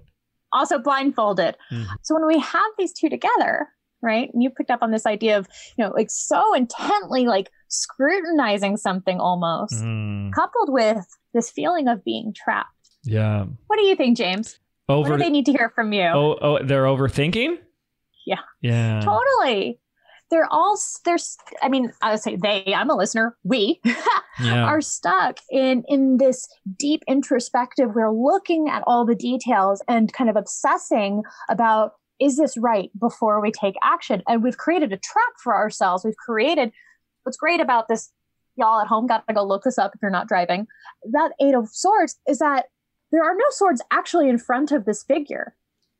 also 0.53 0.79
blindfolded. 0.79 1.57
Mhm. 1.73 1.87
So 2.03 2.15
when 2.15 2.27
we 2.27 2.39
have 2.39 2.71
these 2.79 2.93
two 2.93 3.09
together, 3.09 3.69
right? 4.03 4.31
And 4.33 4.43
you 4.43 4.51
picked 4.51 4.71
up 4.71 4.83
on 4.83 4.91
this 4.91 5.07
idea 5.07 5.39
of, 5.39 5.49
you 5.77 5.85
know, 5.85 5.91
like 5.93 6.11
so 6.11 6.55
intently 6.55 7.27
like 7.27 7.51
scrutinizing 7.81 8.77
something 8.77 9.19
almost, 9.21 9.75
Mm, 9.75 10.33
coupled 10.33 10.71
with 10.73 11.07
this 11.33 11.51
feeling 11.51 11.89
of 11.89 12.05
being 12.05 12.33
trapped. 12.35 12.71
yeah. 13.05 13.45
What 13.67 13.77
do 13.79 13.85
you 13.87 13.97
think, 13.97 14.17
James? 14.17 14.59
What 14.87 14.97
Over. 14.97 15.17
do 15.17 15.25
they 15.25 15.31
need 15.31 15.47
to 15.47 15.53
hear 15.53 15.71
from 15.75 15.93
you? 15.93 16.03
oh, 16.05 16.39
oh, 16.41 16.59
they're 16.63 16.85
overthinking. 16.85 17.59
Yeah. 18.27 18.41
Yeah. 18.61 19.01
Totally. 19.01 19.81
They're 20.31 20.49
all 20.51 20.79
there's 21.05 21.37
I 21.63 21.69
mean, 21.69 21.93
I 22.03 22.13
would 22.13 22.21
say 22.21 22.37
they, 22.37 22.73
I'm 22.75 22.91
a 22.91 22.95
listener, 22.97 23.37
we 23.45 23.81
Yeah. 24.43 24.65
are 24.65 24.81
stuck 24.81 25.39
in 25.51 25.85
in 25.87 26.17
this 26.17 26.49
deep 26.79 27.03
introspective. 27.07 27.91
We're 27.95 28.11
looking 28.13 28.69
at 28.69 28.83
all 28.87 29.05
the 29.05 29.15
details 29.15 29.83
and 29.87 30.13
kind 30.13 30.29
of 30.31 30.37
obsessing 30.37 31.23
about 31.49 31.93
is 32.21 32.37
this 32.37 32.57
right 32.57 32.91
before 32.99 33.41
we 33.43 33.51
take 33.53 33.75
action? 33.83 34.23
And 34.29 34.43
we've 34.43 34.57
created 34.57 34.93
a 34.93 34.97
trap 34.97 35.33
for 35.43 35.55
ourselves. 35.55 36.05
We've 36.05 36.17
created 36.17 36.73
what's 37.25 37.37
great 37.37 37.61
about 37.61 37.89
this, 37.89 38.13
y'all 38.57 38.81
at 38.81 38.87
home 38.87 39.07
gotta 39.07 39.33
go 39.35 39.45
look 39.45 39.65
this 39.65 39.79
up 39.79 39.93
if 39.95 40.01
you're 40.03 40.11
not 40.11 40.29
driving. 40.29 40.67
That 41.11 41.33
eight 41.41 41.55
of 41.55 41.69
swords 41.69 42.19
is 42.29 42.39
that 42.39 42.67
there 43.11 43.23
are 43.25 43.35
no 43.35 43.45
swords 43.51 43.83
actually 43.91 44.29
in 44.29 44.39
front 44.39 44.73
of 44.73 44.85
this 44.85 45.03
figure. 45.03 45.55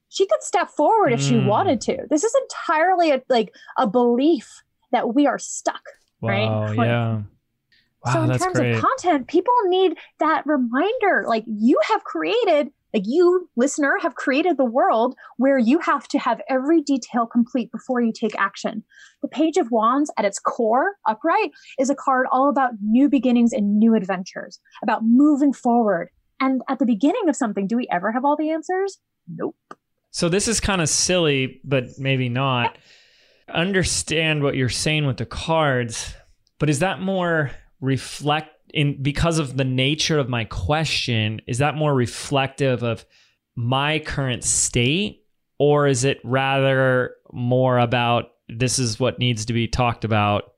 She 0.09 0.27
could 0.27 0.43
step 0.43 0.69
forward 0.71 1.13
if 1.13 1.21
she 1.21 1.35
Mm. 1.35 1.47
wanted 1.47 1.81
to. 1.83 2.07
This 2.09 2.23
is 2.25 2.35
entirely 2.43 3.11
a, 3.11 3.23
like 3.29 3.53
a 3.77 3.87
belief 3.87 4.63
that 4.93 5.13
we 5.15 5.27
are 5.27 5.39
stuck. 5.39 5.83
Right? 6.23 6.49
Wow, 6.49 6.69
Like- 6.75 6.87
yeah. 6.87 7.23
Wow, 8.05 8.13
so 8.13 8.23
in 8.25 8.39
terms 8.39 8.59
great. 8.59 8.75
of 8.77 8.83
content, 8.83 9.27
people 9.29 9.55
need 9.67 9.97
that 10.21 10.47
reminder. 10.47 11.25
Like 11.27 11.45
you 11.47 11.79
have 11.91 12.05
created, 12.05 12.71
like 12.95 13.03
you 13.07 13.51
listener 13.57 13.97
have 14.01 14.15
created 14.15 14.57
the 14.57 14.65
world 14.65 15.17
where 15.37 15.59
you 15.59 15.81
have 15.81 16.07
to 16.09 16.19
have 16.19 16.41
every 16.49 16.81
detail 16.81 17.27
complete 17.27 17.73
before 17.73 18.01
you 18.01 18.13
take 18.13 18.39
action. 18.39 18.85
The 19.21 19.29
Page 19.29 19.57
of 19.57 19.73
Wands 19.73 20.13
at 20.17 20.25
its 20.25 20.39
core, 20.39 20.95
upright, 21.07 21.51
is 21.79 21.91
a 21.91 21.95
card 21.95 22.27
all 22.31 22.49
about 22.49 22.75
new 22.81 23.09
beginnings 23.09 23.53
and 23.53 23.79
new 23.79 23.97
adventures, 23.97 24.61
about 24.83 25.03
moving 25.05 25.53
forward. 25.53 26.11
And 26.41 26.63
at 26.69 26.79
the 26.79 26.87
beginning 26.87 27.29
of 27.29 27.35
something, 27.35 27.67
do 27.67 27.77
we 27.77 27.89
ever 27.91 28.13
have 28.13 28.25
all 28.25 28.37
the 28.37 28.51
answers? 28.51 28.99
Nope. 29.29 29.57
So 30.13 30.29
this 30.29 30.47
is 30.47 30.61
kind 30.61 30.81
of 30.81 30.89
silly, 30.89 31.61
but 31.65 31.99
maybe 31.99 32.29
not. 32.29 32.79
Understand 33.49 34.43
what 34.45 34.55
you're 34.55 34.69
saying 34.69 35.07
with 35.07 35.17
the 35.17 35.27
cards, 35.27 36.15
but 36.61 36.71
is 36.71 36.79
that 36.79 37.01
more 37.01 37.51
reflect 37.81 38.54
in 38.75 39.03
because 39.03 39.39
of 39.39 39.57
the 39.57 39.65
nature 39.65 40.19
of 40.19 40.29
my 40.29 40.45
question, 40.45 41.41
is 41.47 41.59
that 41.59 41.75
more 41.77 41.95
reflective 41.95 42.83
of 42.83 43.05
my 43.57 44.01
current 44.01 44.45
state 44.45 45.25
or 45.59 45.87
is 45.87 46.05
it 46.05 46.19
rather 46.25 47.15
more 47.33 47.79
about 47.79 48.25
this 48.49 48.79
is 48.79 48.99
what 49.01 49.19
needs 49.19 49.47
to 49.47 49.53
be 49.53 49.69
talked 49.69 50.05
about 50.05 50.53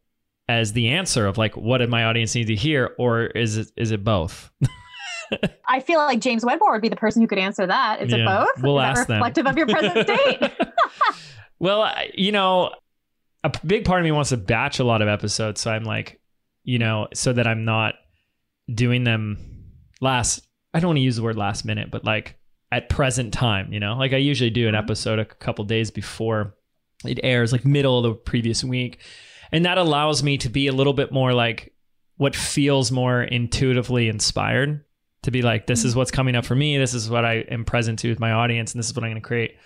as 0.48 0.72
the 0.72 0.88
answer 0.88 1.26
of 1.26 1.36
like 1.38 1.56
what 1.56 1.78
did 1.78 1.90
my 1.90 2.04
audience 2.04 2.34
need 2.34 2.46
to 2.46 2.54
hear 2.54 2.94
or 2.98 3.26
is 3.26 3.56
it 3.58 3.68
is 3.76 3.90
it 3.90 4.02
both? 4.02 4.50
I 5.68 5.80
feel 5.80 5.98
like 5.98 6.20
James 6.20 6.44
Wedmore 6.44 6.72
would 6.72 6.82
be 6.82 6.88
the 6.88 6.94
person 6.96 7.20
who 7.20 7.26
could 7.28 7.38
answer 7.38 7.66
that. 7.66 8.00
Is 8.00 8.12
Yeah, 8.12 8.18
it 8.18 8.24
both? 8.26 8.62
we'll 8.62 8.78
is 8.78 8.82
that 8.84 8.98
ask 8.98 9.06
them. 9.08 9.16
reflective 9.16 9.46
of 9.46 9.56
your 9.58 9.66
present 9.66 10.08
state? 10.08 10.52
Well, 11.58 11.90
you 12.14 12.32
know, 12.32 12.70
a 13.42 13.50
big 13.64 13.86
part 13.86 14.00
of 14.00 14.04
me 14.04 14.12
wants 14.12 14.28
to 14.30 14.36
batch 14.36 14.78
a 14.78 14.84
lot 14.84 15.00
of 15.00 15.08
episodes, 15.08 15.60
so 15.60 15.70
I'm 15.70 15.84
like, 15.84 16.20
you 16.64 16.78
know, 16.78 17.08
so 17.14 17.32
that 17.32 17.46
I'm 17.46 17.64
not 17.64 17.94
doing 18.72 19.04
them 19.04 19.38
last. 20.00 20.46
I 20.74 20.80
don't 20.80 20.88
want 20.88 20.98
to 20.98 21.02
use 21.02 21.16
the 21.16 21.22
word 21.22 21.36
last 21.36 21.64
minute, 21.64 21.90
but 21.90 22.04
like 22.04 22.38
at 22.72 22.88
present 22.88 23.32
time, 23.32 23.72
you 23.72 23.80
know, 23.80 23.96
like 23.96 24.12
I 24.12 24.16
usually 24.16 24.50
do 24.50 24.68
an 24.68 24.74
Mhm. 24.74 24.78
episode 24.78 25.18
a 25.18 25.24
couple 25.24 25.64
days 25.64 25.90
before 25.90 26.54
it 27.04 27.20
airs, 27.22 27.52
like 27.52 27.64
middle 27.64 27.98
of 27.98 28.02
the 28.04 28.14
previous 28.14 28.64
week, 28.64 28.98
and 29.52 29.64
that 29.64 29.78
allows 29.78 30.22
me 30.22 30.36
to 30.38 30.48
be 30.48 30.66
a 30.66 30.72
little 30.72 30.92
bit 30.92 31.12
more 31.12 31.32
like 31.32 31.72
what 32.16 32.34
feels 32.34 32.90
more 32.90 33.22
intuitively 33.22 34.08
inspired. 34.08 34.82
To 35.22 35.30
be 35.30 35.42
like, 35.42 35.66
this 35.66 35.84
is 35.84 35.96
what's 35.96 36.10
coming 36.12 36.36
up 36.36 36.44
for 36.44 36.54
me. 36.54 36.78
This 36.78 36.94
is 36.94 37.10
what 37.10 37.24
I 37.24 37.38
am 37.50 37.64
present 37.64 37.98
to 38.00 38.08
with 38.08 38.20
my 38.20 38.30
audience, 38.32 38.72
and 38.72 38.78
this 38.78 38.86
is 38.88 38.94
what 38.94 39.02
I'm 39.04 39.10
going 39.10 39.20
to 39.22 39.26
create 39.26 39.56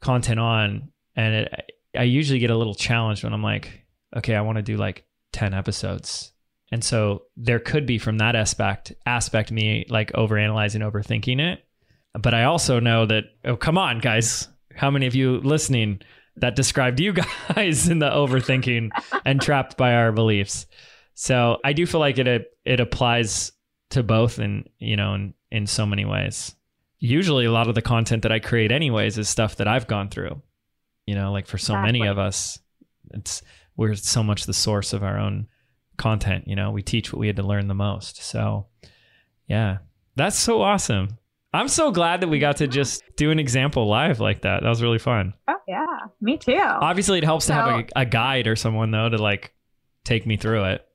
content 0.00 0.40
on 0.40 0.90
and 1.14 1.34
it, 1.34 1.72
I 1.96 2.02
usually 2.02 2.38
get 2.38 2.50
a 2.50 2.56
little 2.56 2.74
challenged 2.74 3.24
when 3.24 3.32
I'm 3.32 3.42
like, 3.42 3.86
okay, 4.14 4.34
I 4.34 4.42
want 4.42 4.56
to 4.56 4.62
do 4.62 4.76
like 4.76 5.06
10 5.32 5.54
episodes. 5.54 6.32
And 6.72 6.82
so 6.82 7.22
there 7.36 7.60
could 7.60 7.86
be 7.86 7.98
from 7.98 8.18
that 8.18 8.34
aspect 8.34 8.92
aspect 9.06 9.52
me 9.52 9.86
like 9.88 10.12
overanalyzing, 10.12 10.88
overthinking 10.88 11.40
it. 11.40 11.64
But 12.20 12.34
I 12.34 12.44
also 12.44 12.80
know 12.80 13.06
that 13.06 13.24
oh 13.44 13.56
come 13.56 13.78
on 13.78 13.98
guys, 13.98 14.48
how 14.74 14.90
many 14.90 15.06
of 15.06 15.14
you 15.14 15.38
listening 15.38 16.00
that 16.36 16.56
described 16.56 17.00
you 17.00 17.12
guys 17.54 17.88
in 17.88 17.98
the 17.98 18.10
overthinking 18.10 18.90
and 19.24 19.40
trapped 19.40 19.76
by 19.76 19.94
our 19.94 20.12
beliefs. 20.12 20.66
So 21.14 21.58
I 21.64 21.72
do 21.72 21.86
feel 21.86 22.00
like 22.00 22.18
it 22.18 22.58
it 22.64 22.80
applies 22.80 23.52
to 23.90 24.02
both 24.02 24.38
in 24.38 24.68
you 24.78 24.96
know 24.96 25.14
in 25.14 25.34
in 25.50 25.66
so 25.66 25.86
many 25.86 26.04
ways. 26.04 26.54
Usually 26.98 27.44
a 27.44 27.52
lot 27.52 27.68
of 27.68 27.74
the 27.74 27.82
content 27.82 28.22
that 28.22 28.32
I 28.32 28.38
create 28.40 28.72
anyways 28.72 29.18
is 29.18 29.28
stuff 29.28 29.56
that 29.56 29.68
I've 29.68 29.86
gone 29.86 30.08
through 30.08 30.42
you 31.06 31.14
know 31.14 31.32
like 31.32 31.46
for 31.46 31.58
so 31.58 31.80
many 31.80 32.06
of 32.06 32.18
us 32.18 32.58
it's 33.14 33.42
we're 33.76 33.94
so 33.94 34.22
much 34.22 34.44
the 34.44 34.52
source 34.52 34.92
of 34.92 35.02
our 35.02 35.18
own 35.18 35.46
content 35.96 36.46
you 36.46 36.56
know? 36.56 36.70
We 36.70 36.82
teach 36.82 37.12
what 37.12 37.20
we 37.20 37.26
had 37.26 37.36
to 37.36 37.42
learn 37.42 37.68
the 37.68 37.74
most. 37.74 38.22
So 38.22 38.66
yeah. 39.48 39.78
That's 40.16 40.36
so 40.36 40.62
awesome. 40.62 41.18
I'm 41.52 41.68
so 41.68 41.90
glad 41.90 42.20
that 42.20 42.28
we 42.28 42.38
got 42.38 42.58
to 42.58 42.66
just 42.66 43.02
do 43.16 43.30
an 43.30 43.38
example 43.38 43.88
live 43.88 44.20
like 44.20 44.42
that. 44.42 44.62
That 44.62 44.68
was 44.68 44.82
really 44.82 44.98
fun. 44.98 45.34
Oh 45.48 45.56
yeah, 45.66 45.86
me 46.20 46.36
too. 46.36 46.58
obviously 46.60 47.18
it 47.18 47.24
helps 47.24 47.46
to 47.46 47.54
have 47.54 47.68
a, 47.68 47.86
a 47.96 48.04
guide 48.04 48.46
or 48.46 48.56
someone 48.56 48.90
though 48.90 49.08
to 49.08 49.16
like 49.16 49.54
take 50.04 50.26
me 50.26 50.36
through 50.36 50.64
it. 50.64 50.86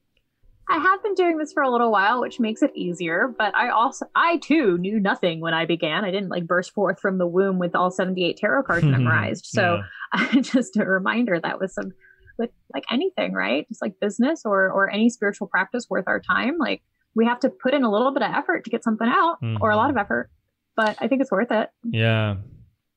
I 0.69 0.77
have 0.77 1.03
been 1.03 1.15
doing 1.15 1.37
this 1.37 1.51
for 1.51 1.63
a 1.63 1.69
little 1.69 1.91
while, 1.91 2.21
which 2.21 2.39
makes 2.39 2.61
it 2.61 2.71
easier, 2.75 3.33
but 3.37 3.53
I 3.55 3.69
also 3.69 4.05
I 4.15 4.37
too 4.37 4.77
knew 4.77 4.99
nothing 4.99 5.41
when 5.41 5.53
I 5.53 5.65
began. 5.65 6.05
I 6.05 6.11
didn't 6.11 6.29
like 6.29 6.47
burst 6.47 6.71
forth 6.71 6.99
from 6.99 7.17
the 7.17 7.27
womb 7.27 7.59
with 7.59 7.75
all 7.75 7.91
78 7.91 8.37
tarot 8.37 8.63
cards 8.63 8.83
hmm. 8.85 8.91
memorized. 8.91 9.45
So 9.47 9.81
just 10.41 10.77
a 10.77 10.85
reminder 10.85 11.39
that 11.39 11.59
was 11.59 11.73
some 11.73 11.91
with 12.37 12.49
like 12.73 12.83
anything, 12.91 13.33
right? 13.33 13.67
Just 13.69 13.81
like 13.81 13.99
business 13.99 14.41
or 14.45 14.69
or 14.71 14.89
any 14.89 15.09
spiritual 15.09 15.47
practice 15.47 15.87
worth 15.89 16.05
our 16.07 16.19
time, 16.19 16.57
like 16.57 16.81
we 17.15 17.25
have 17.25 17.39
to 17.41 17.49
put 17.49 17.73
in 17.73 17.83
a 17.83 17.91
little 17.91 18.13
bit 18.13 18.23
of 18.23 18.31
effort 18.33 18.63
to 18.63 18.69
get 18.69 18.83
something 18.83 19.07
out 19.07 19.37
or 19.59 19.71
a 19.71 19.75
lot 19.75 19.89
of 19.89 19.97
effort. 19.97 20.29
But 20.75 20.95
I 21.01 21.07
think 21.07 21.21
it's 21.21 21.31
worth 21.31 21.51
it. 21.51 21.69
yeah 21.83 22.35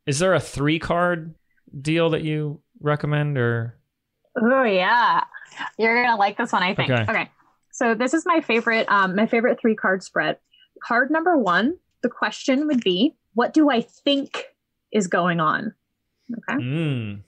is 0.07 0.19
there 0.19 0.35
a 0.35 0.41
three 0.41 0.79
card 0.79 1.35
deal 1.81 2.11
that 2.11 2.23
you 2.23 2.61
recommend 2.81 3.39
or 3.39 3.77
Oh 4.41 4.65
yeah. 4.65 5.25
You're 5.79 6.03
gonna 6.03 6.17
like 6.19 6.37
this 6.37 6.53
one, 6.53 6.63
I 6.63 6.75
think. 6.75 6.91
Okay. 6.91 7.03
Okay. 7.11 7.31
So 7.73 7.95
this 7.95 8.15
is 8.15 8.25
my 8.27 8.41
favorite, 8.41 8.89
um, 8.91 9.17
my 9.17 9.27
favorite 9.27 9.59
three 9.61 9.75
card 9.75 10.03
spread. 10.03 10.39
Card 10.83 11.11
number 11.11 11.37
one, 11.39 11.77
the 12.03 12.09
question 12.09 12.67
would 12.67 12.83
be, 12.83 13.17
what 13.35 13.53
do 13.55 13.71
I 13.71 13.81
think 13.81 14.45
is 14.93 15.07
going 15.07 15.41
on? 15.41 15.73
Okay. 16.33 16.59
mm, 16.63 17.21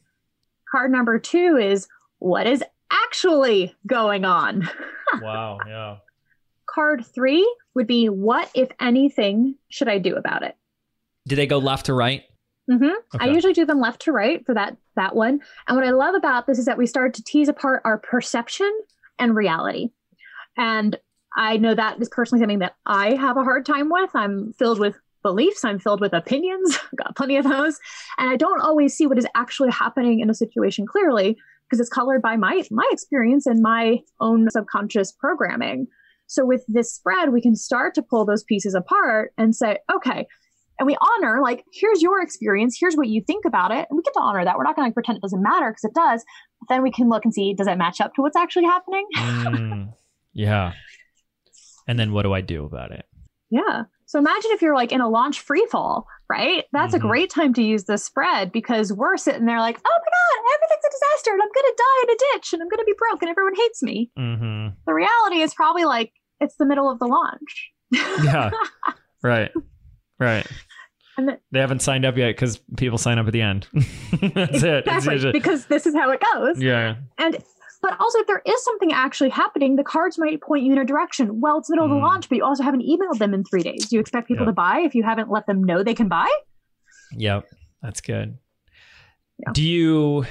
Card 0.71 0.91
number 0.91 1.19
two 1.19 1.57
is 1.57 1.89
what 2.19 2.47
is 2.47 2.63
actually 2.91 3.75
going 3.87 4.25
on? 4.25 4.69
wow 5.21 5.59
yeah 5.67 5.97
Card 6.69 7.07
three 7.07 7.49
would 7.75 7.87
be 7.87 8.09
what, 8.09 8.51
if 8.55 8.69
anything, 8.81 9.55
should 9.69 9.89
I 9.89 9.99
do 9.99 10.17
about 10.17 10.43
it? 10.43 10.57
do 11.27 11.37
they 11.37 11.47
go 11.47 11.59
left 11.59 11.87
to 11.87 11.95
right 11.95 12.25
Mm-hmm. 12.71 13.21
I 13.21 13.29
usually 13.29 13.53
do 13.53 13.65
them 13.65 13.79
left 13.79 14.03
to 14.03 14.13
right 14.13 14.45
for 14.45 14.53
that 14.55 14.77
that 14.97 15.15
one. 15.15 15.41
And 15.69 15.77
what 15.77 15.87
I 15.87 15.91
love 15.91 16.17
about 16.17 16.49
this 16.49 16.59
is 16.59 16.65
that 16.65 16.77
we 16.77 16.89
start 16.89 17.15
to 17.15 17.23
tease 17.23 17.49
apart 17.49 17.81
our 17.85 17.97
perception 17.97 18.69
and 19.21 19.37
reality. 19.37 19.91
And 20.57 20.99
I 21.37 21.59
know 21.59 21.77
that 21.77 22.01
is 22.03 22.09
personally 22.09 22.43
something 22.43 22.59
that 22.59 22.75
I 22.85 23.15
have 23.15 23.37
a 23.37 23.45
hard 23.45 23.67
time 23.67 23.89
with. 23.89 24.11
I'm 24.15 24.53
filled 24.55 24.81
with 24.81 24.97
beliefs, 25.23 25.65
I'm 25.65 25.79
filled 25.79 26.01
with 26.01 26.13
opinions, 26.13 26.77
got 26.97 27.15
plenty 27.15 27.37
of 27.37 27.45
those, 27.45 27.79
and 28.19 28.29
I 28.29 28.35
don't 28.35 28.61
always 28.61 28.97
see 28.97 29.07
what 29.07 29.19
is 29.19 29.29
actually 29.37 29.71
happening 29.71 30.19
in 30.19 30.29
a 30.29 30.35
situation 30.35 30.87
clearly 30.87 31.39
because 31.69 31.81
it's 31.81 31.89
colored 31.89 32.23
by 32.23 32.37
my 32.37 32.63
my 32.71 32.89
experience 32.91 33.47
and 33.47 33.63
my 33.63 33.99
own 34.21 34.49
subconscious 34.51 35.13
programming. 35.13 35.87
So 36.27 36.45
with 36.45 36.65
this 36.67 36.95
spread, 36.95 37.33
we 37.33 37.41
can 37.41 37.55
start 37.55 37.95
to 37.95 38.03
pull 38.03 38.25
those 38.25 38.43
pieces 38.43 38.75
apart 38.75 39.33
and 39.39 39.55
say, 39.55 39.79
okay, 39.95 40.27
and 40.79 40.87
we 40.87 40.97
honor 41.01 41.41
like 41.43 41.65
here's 41.73 42.03
your 42.03 42.21
experience 42.21 42.77
here's 42.79 42.97
what 42.97 43.09
you 43.09 43.23
think 43.23 43.45
about 43.45 43.71
it 43.71 43.87
and 43.89 43.97
we 43.97 44.03
get 44.03 44.13
to 44.15 44.21
honor 44.21 44.45
that 44.45 44.57
we're 44.57 44.65
not 44.65 44.77
going 44.77 44.91
to 44.91 44.95
pretend 44.95 45.17
it 45.17 45.23
doesn't 45.23 45.43
matter 45.43 45.71
because 45.71 45.85
it 45.85 45.95
does 45.95 46.25
but 46.61 46.69
then 46.69 46.83
we 46.83 46.91
can 46.91 47.09
look 47.09 47.25
and 47.25 47.33
see 47.33 47.55
does 47.55 47.67
it 47.67 47.79
match 47.79 48.01
up 48.01 48.15
to 48.15 48.23
what's 48.23 48.37
actually 48.37 48.65
happening 48.65 49.07
Mm, 49.17 49.93
yeah. 50.35 50.73
And 51.89 51.99
then 51.99 52.13
what 52.13 52.23
do 52.23 52.33
I 52.33 52.41
do 52.41 52.65
about 52.65 52.93
it? 52.93 53.07
yeah 53.51 53.85
so 54.07 54.19
imagine 54.19 54.51
if 54.53 54.63
you're 54.63 54.75
like 54.75 54.93
in 54.93 55.01
a 55.01 55.09
launch 55.09 55.41
free 55.41 55.67
fall 55.71 56.07
right 56.31 56.65
that's 56.73 56.95
Mhm. 56.95 56.99
a 56.99 57.01
great 57.01 57.31
time 57.31 57.53
to 57.55 57.63
use 57.63 57.85
this 57.85 58.05
spread 58.05 58.51
because 58.53 58.93
we're 58.93 59.17
sitting 59.17 59.45
there 59.47 59.61
like 59.61 59.79
oh 59.85 59.99
my 59.99 60.11
god 60.11 60.55
everything's 60.57 60.85
a 60.85 60.91
disaster 60.91 61.33
and 61.33 61.43
i'm 61.43 61.49
going 61.55 61.67
to 61.67 61.75
die 61.77 62.03
in 62.05 62.11
a 62.11 62.19
ditch 62.35 62.53
and 62.53 62.63
i'm 62.63 62.69
going 62.69 62.79
to 62.79 62.85
be 62.85 62.95
broke 62.99 63.23
and 63.23 63.31
everyone 63.31 63.55
hates 63.55 63.83
me 63.83 64.11
hmm 64.17 64.69
the 64.87 64.95
reality 64.95 65.41
is 65.43 65.55
probably 65.55 65.85
like 65.85 66.13
it's 66.41 66.57
the 66.57 66.67
middle 66.67 66.91
of 66.91 66.99
the 66.99 67.07
launch 67.07 67.71
Yeah. 68.25 68.51
Right. 69.23 69.51
Right. 70.21 70.47
And 71.17 71.29
the- 71.29 71.39
they 71.51 71.61
haven't 71.61 71.81
signed 71.83 72.05
up 72.05 72.17
yet 72.17 72.29
because 72.29 72.59
people 72.77 72.99
sign 72.99 73.19
up 73.19 73.27
at 73.27 73.33
the 73.33 73.41
end. 73.41 73.67
That's 73.73 74.63
it. 74.63 74.87
Exactly 74.87 75.13
usually- 75.15 75.33
because 75.33 75.67
this 75.67 75.87
is 75.87 75.95
how 75.95 76.11
it 76.11 76.23
goes 76.35 76.61
yeah. 76.61 76.97
And 77.19 77.39
but 77.83 77.99
also 78.01 78.19
if 78.21 78.27
there 78.27 78.43
is 78.47 78.65
something 78.65 78.93
actually 78.93 79.31
happening, 79.31 79.77
the 79.77 79.85
cards 79.85 80.19
might 80.19 80.41
point 80.41 80.65
you 80.65 80.73
in 80.73 80.79
a 80.79 80.85
direction. 80.85 81.41
Well, 81.41 81.59
it's 81.59 81.69
the 81.69 81.75
middle 81.75 81.87
of 81.87 81.91
Mm. 81.93 82.01
the 82.01 82.03
launch, 82.07 82.29
but 82.29 82.37
you 82.39 82.45
also 82.45 82.63
haven't 82.63 82.83
emailed 82.83 83.19
them 83.19 83.35
in 83.35 83.45
three 83.45 83.63
days. 83.63 83.89
Do 83.89 83.97
you 83.97 84.01
expect 84.01 84.29
people 84.29 84.45
Yeah. 84.45 84.51
to 84.51 84.55
buy 84.55 84.79
if 84.81 84.95
you 84.95 85.03
haven't 85.03 85.31
let 85.31 85.47
them 85.47 85.63
know 85.63 85.83
they 85.83 85.95
can 85.95 86.09
buy? 86.09 86.29
Yep. 87.13 87.47
That's 87.83 88.01
good. 88.01 88.39
Yeah. 89.39 89.53
Do 89.53 89.63
you 89.63 90.25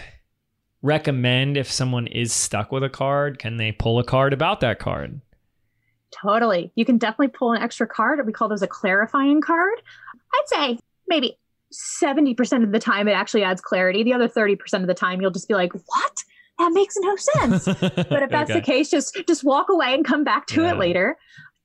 recommend 0.82 1.58
if 1.58 1.72
someone 1.72 2.08
is 2.08 2.34
stuck 2.34 2.72
with 2.72 2.84
a 2.84 2.90
card, 2.90 3.40
can 3.40 3.58
they 3.58 3.72
pull 3.72 4.00
a 4.00 4.04
card 4.04 4.34
about 4.34 4.60
that 4.62 4.80
card? 4.80 5.22
Totally. 6.12 6.72
You 6.76 6.86
can 6.86 6.98
definitely 6.98 7.30
pull 7.30 7.54
an 7.54 7.62
extra 7.62 7.88
card. 7.88 8.26
We 8.26 8.32
call 8.34 8.48
those 8.50 8.62
a 8.62 8.68
clarifying 8.68 9.42
card. 9.42 9.82
I'd 10.34 10.48
say 10.48 10.80
maybe 11.08 11.38
70% 11.74 12.64
of 12.64 12.72
the 12.72 12.80
time 12.80 13.08
it 13.08 13.12
actually 13.14 13.44
adds 13.44 13.62
clarity. 13.62 14.04
The 14.04 14.14
other 14.14 14.28
30% 14.28 14.82
of 14.84 14.88
the 14.88 14.94
time 14.94 15.22
you'll 15.22 15.32
just 15.32 15.48
be 15.48 15.54
like, 15.56 15.74
what? 15.74 16.24
That 16.60 16.72
makes 16.74 16.96
no 17.00 17.16
sense. 17.16 17.66
But 17.66 18.24
if 18.24 18.30
that's 18.32 18.52
the 18.54 18.62
case, 18.62 18.90
just 18.90 19.18
just 19.28 19.44
walk 19.44 19.68
away 19.70 19.94
and 19.94 20.06
come 20.06 20.24
back 20.24 20.48
to 20.48 20.62
Yeah. 20.64 20.72
it 20.74 20.78
later. 20.78 21.18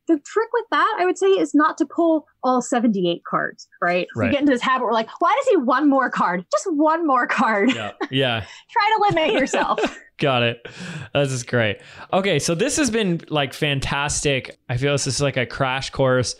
the 0.08 0.18
trick 0.18 0.48
with 0.52 0.64
that, 0.72 0.96
I 0.98 1.04
would 1.04 1.16
say, 1.18 1.28
is 1.28 1.54
not 1.54 1.78
to 1.78 1.86
pull 1.86 2.26
all 2.42 2.60
78 2.60 3.22
cards, 3.30 3.68
right? 3.80 4.08
Right. 4.16 4.26
We 4.26 4.32
get 4.32 4.40
into 4.40 4.50
this 4.52 4.60
habit, 4.62 4.84
we're 4.86 4.92
like, 4.92 5.08
why 5.20 5.32
does 5.38 5.46
he 5.48 5.56
one 5.56 5.88
more 5.88 6.10
card? 6.10 6.44
Just 6.50 6.66
one 6.72 7.06
more 7.06 7.28
card. 7.28 7.72
Yeah. 7.72 7.92
Yeah. 8.10 8.40
Try 8.72 8.96
to 8.96 9.14
limit 9.14 9.34
yourself. 9.40 10.00
Got 10.18 10.42
it. 10.42 10.66
This 11.14 11.30
is 11.30 11.44
great. 11.44 11.78
Okay, 12.12 12.40
so 12.40 12.56
this 12.56 12.76
has 12.78 12.90
been 12.90 13.20
like 13.28 13.52
fantastic. 13.54 14.58
I 14.68 14.78
feel 14.78 14.90
this 14.92 15.06
is 15.06 15.20
like 15.20 15.36
a 15.36 15.46
crash 15.46 15.90
course 15.90 16.34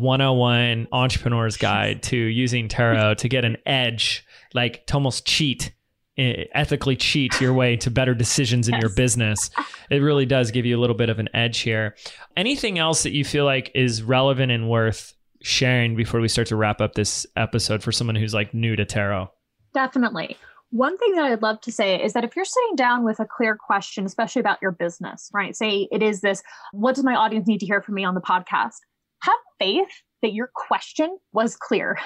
101 0.00 0.88
entrepreneur's 0.92 1.56
guide 1.56 2.02
to 2.04 2.16
using 2.16 2.68
tarot 2.68 3.14
to 3.14 3.28
get 3.28 3.44
an 3.44 3.56
edge, 3.64 4.26
like 4.54 4.86
to 4.88 4.94
almost 4.94 5.26
cheat, 5.26 5.72
ethically 6.18 6.96
cheat 6.96 7.40
your 7.40 7.52
way 7.52 7.76
to 7.76 7.90
better 7.90 8.14
decisions 8.14 8.68
in 8.68 8.78
your 8.80 8.88
business. 8.90 9.50
It 9.90 9.98
really 9.98 10.26
does 10.26 10.50
give 10.50 10.64
you 10.64 10.78
a 10.78 10.80
little 10.80 10.96
bit 10.96 11.08
of 11.08 11.18
an 11.18 11.28
edge 11.34 11.60
here. 11.60 11.94
Anything 12.36 12.78
else 12.78 13.02
that 13.02 13.12
you 13.12 13.24
feel 13.24 13.44
like 13.44 13.70
is 13.74 14.02
relevant 14.02 14.50
and 14.50 14.68
worth 14.68 15.14
sharing 15.42 15.94
before 15.94 16.20
we 16.20 16.28
start 16.28 16.48
to 16.48 16.56
wrap 16.56 16.80
up 16.80 16.94
this 16.94 17.26
episode 17.36 17.82
for 17.82 17.92
someone 17.92 18.16
who's 18.16 18.34
like 18.34 18.54
new 18.54 18.76
to 18.76 18.84
tarot? 18.84 19.30
Definitely. 19.74 20.36
One 20.70 20.98
thing 20.98 21.14
that 21.14 21.24
I'd 21.24 21.42
love 21.42 21.60
to 21.60 21.72
say 21.72 22.02
is 22.02 22.12
that 22.14 22.24
if 22.24 22.34
you're 22.34 22.44
sitting 22.44 22.76
down 22.76 23.04
with 23.04 23.20
a 23.20 23.26
clear 23.26 23.56
question, 23.56 24.04
especially 24.04 24.40
about 24.40 24.58
your 24.60 24.72
business, 24.72 25.30
right? 25.32 25.54
Say 25.54 25.86
it 25.92 26.02
is 26.02 26.22
this, 26.22 26.42
what 26.72 26.94
does 26.94 27.04
my 27.04 27.14
audience 27.14 27.46
need 27.46 27.60
to 27.60 27.66
hear 27.66 27.80
from 27.80 27.94
me 27.94 28.04
on 28.04 28.14
the 28.14 28.20
podcast? 28.20 28.78
Have 29.22 29.34
faith 29.58 29.88
that 30.22 30.32
your 30.32 30.50
question 30.54 31.16
was 31.32 31.56
clear 31.56 31.98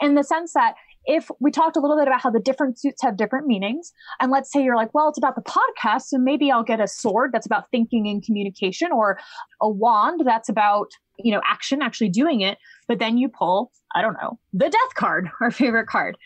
in 0.00 0.14
the 0.14 0.24
sense 0.24 0.52
that 0.54 0.74
if 1.04 1.30
we 1.40 1.50
talked 1.50 1.76
a 1.76 1.80
little 1.80 1.96
bit 1.96 2.06
about 2.06 2.20
how 2.20 2.30
the 2.30 2.40
different 2.40 2.78
suits 2.78 3.02
have 3.02 3.16
different 3.16 3.46
meanings, 3.46 3.92
and 4.20 4.30
let's 4.30 4.52
say 4.52 4.62
you're 4.62 4.76
like, 4.76 4.92
well, 4.94 5.08
it's 5.08 5.18
about 5.18 5.34
the 5.34 5.42
podcast, 5.42 6.02
so 6.02 6.18
maybe 6.18 6.50
I'll 6.50 6.62
get 6.62 6.80
a 6.80 6.86
sword 6.86 7.30
that's 7.32 7.46
about 7.46 7.70
thinking 7.70 8.08
and 8.08 8.24
communication, 8.24 8.92
or 8.92 9.18
a 9.60 9.68
wand 9.68 10.22
that's 10.24 10.48
about, 10.48 10.88
you 11.18 11.32
know, 11.32 11.40
action, 11.46 11.82
actually 11.82 12.10
doing 12.10 12.40
it. 12.40 12.58
But 12.88 12.98
then 12.98 13.18
you 13.18 13.28
pull, 13.28 13.72
I 13.94 14.02
don't 14.02 14.14
know, 14.14 14.38
the 14.52 14.68
death 14.68 14.94
card, 14.96 15.30
our 15.40 15.50
favorite 15.50 15.86
card 15.86 16.16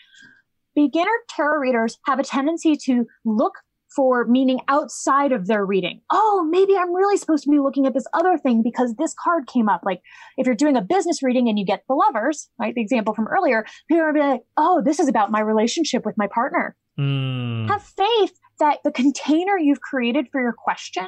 beginner 0.76 1.10
tarot 1.30 1.58
readers 1.58 1.98
have 2.04 2.20
a 2.20 2.22
tendency 2.22 2.76
to 2.76 3.06
look 3.24 3.54
for 3.94 4.24
meaning 4.26 4.60
outside 4.68 5.32
of 5.32 5.46
their 5.46 5.64
reading. 5.64 6.00
Oh, 6.10 6.46
maybe 6.50 6.76
I'm 6.76 6.94
really 6.94 7.16
supposed 7.16 7.44
to 7.44 7.50
be 7.50 7.58
looking 7.58 7.86
at 7.86 7.94
this 7.94 8.06
other 8.12 8.36
thing 8.36 8.62
because 8.62 8.94
this 8.94 9.14
card 9.22 9.46
came 9.46 9.68
up. 9.68 9.82
Like 9.84 10.02
if 10.36 10.46
you're 10.46 10.54
doing 10.54 10.76
a 10.76 10.82
business 10.82 11.22
reading 11.22 11.48
and 11.48 11.58
you 11.58 11.64
get 11.64 11.84
the 11.88 11.94
lovers, 11.94 12.48
right? 12.58 12.74
The 12.74 12.80
example 12.80 13.14
from 13.14 13.28
earlier, 13.28 13.64
people 13.88 14.04
are 14.04 14.12
be 14.12 14.20
like, 14.20 14.42
oh, 14.56 14.82
this 14.84 14.98
is 14.98 15.08
about 15.08 15.30
my 15.30 15.40
relationship 15.40 16.04
with 16.04 16.16
my 16.18 16.26
partner. 16.26 16.76
Mm, 16.98 17.68
Have 17.68 17.82
faith 17.82 18.38
that 18.58 18.78
the 18.84 18.92
container 18.92 19.58
you've 19.58 19.80
created 19.80 20.28
for 20.32 20.40
your 20.40 20.54
question 20.54 21.06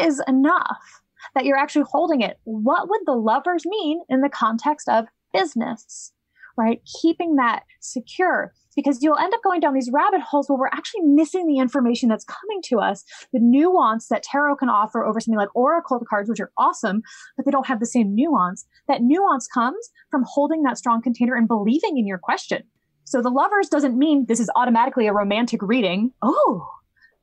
is 0.00 0.22
enough, 0.26 1.02
that 1.34 1.44
you're 1.44 1.56
actually 1.56 1.84
holding 1.90 2.20
it. 2.22 2.38
What 2.44 2.88
would 2.88 3.00
the 3.06 3.12
lovers 3.12 3.64
mean 3.64 4.00
in 4.08 4.20
the 4.20 4.28
context 4.28 4.88
of 4.88 5.06
business? 5.32 6.12
Right? 6.58 6.82
Keeping 7.00 7.36
that 7.36 7.62
secure 7.80 8.52
because 8.74 9.02
you'll 9.02 9.16
end 9.16 9.32
up 9.32 9.42
going 9.42 9.60
down 9.60 9.74
these 9.74 9.90
rabbit 9.92 10.20
holes 10.20 10.48
where 10.48 10.58
we're 10.58 10.66
actually 10.68 11.02
missing 11.02 11.46
the 11.46 11.58
information 11.58 12.08
that's 12.08 12.24
coming 12.24 12.60
to 12.64 12.78
us, 12.78 13.04
the 13.32 13.40
nuance 13.40 14.08
that 14.08 14.22
tarot 14.22 14.56
can 14.56 14.68
offer 14.68 15.04
over 15.04 15.20
something 15.20 15.38
like 15.38 15.54
oracle 15.54 16.00
cards, 16.08 16.28
which 16.28 16.40
are 16.40 16.52
awesome, 16.58 17.02
but 17.36 17.44
they 17.44 17.50
don't 17.50 17.66
have 17.66 17.80
the 17.80 17.86
same 17.86 18.14
nuance. 18.14 18.66
That 18.88 19.02
nuance 19.02 19.48
comes 19.48 19.88
from 20.10 20.24
holding 20.26 20.62
that 20.64 20.78
strong 20.78 21.00
container 21.00 21.34
and 21.34 21.48
believing 21.48 21.96
in 21.96 22.06
your 22.06 22.18
question. 22.18 22.64
So 23.04 23.22
the 23.22 23.30
lovers 23.30 23.68
doesn't 23.68 23.96
mean 23.96 24.26
this 24.28 24.40
is 24.40 24.50
automatically 24.54 25.06
a 25.06 25.12
romantic 25.12 25.62
reading. 25.62 26.12
Oh, 26.22 26.68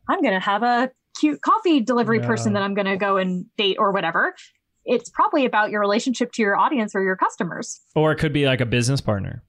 I'm 0.10 0.22
going 0.22 0.34
to 0.34 0.40
have 0.40 0.64
a 0.64 0.92
cute 1.20 1.42
coffee 1.42 1.80
delivery 1.80 2.20
Yeah. 2.20 2.28
person 2.28 2.54
that 2.54 2.64
I'm 2.64 2.74
going 2.74 2.88
to 2.88 2.98
go 2.98 3.18
and 3.18 3.46
date 3.58 3.78
or 3.80 3.92
whatever. 3.92 4.34
It's 4.86 5.10
probably 5.10 5.46
about 5.46 5.72
your 5.72 5.82
relationship 5.82 6.32
to 6.34 6.42
your 6.42 6.56
audience 6.56 6.96
or 6.96 7.04
your 7.04 7.16
customers. 7.16 7.82
or 7.96 8.12
it 8.12 8.18
could 8.18 8.34
be 8.34 8.46
like 8.46 8.62
a 8.62 8.66
business 8.66 9.02
partner. 9.02 9.44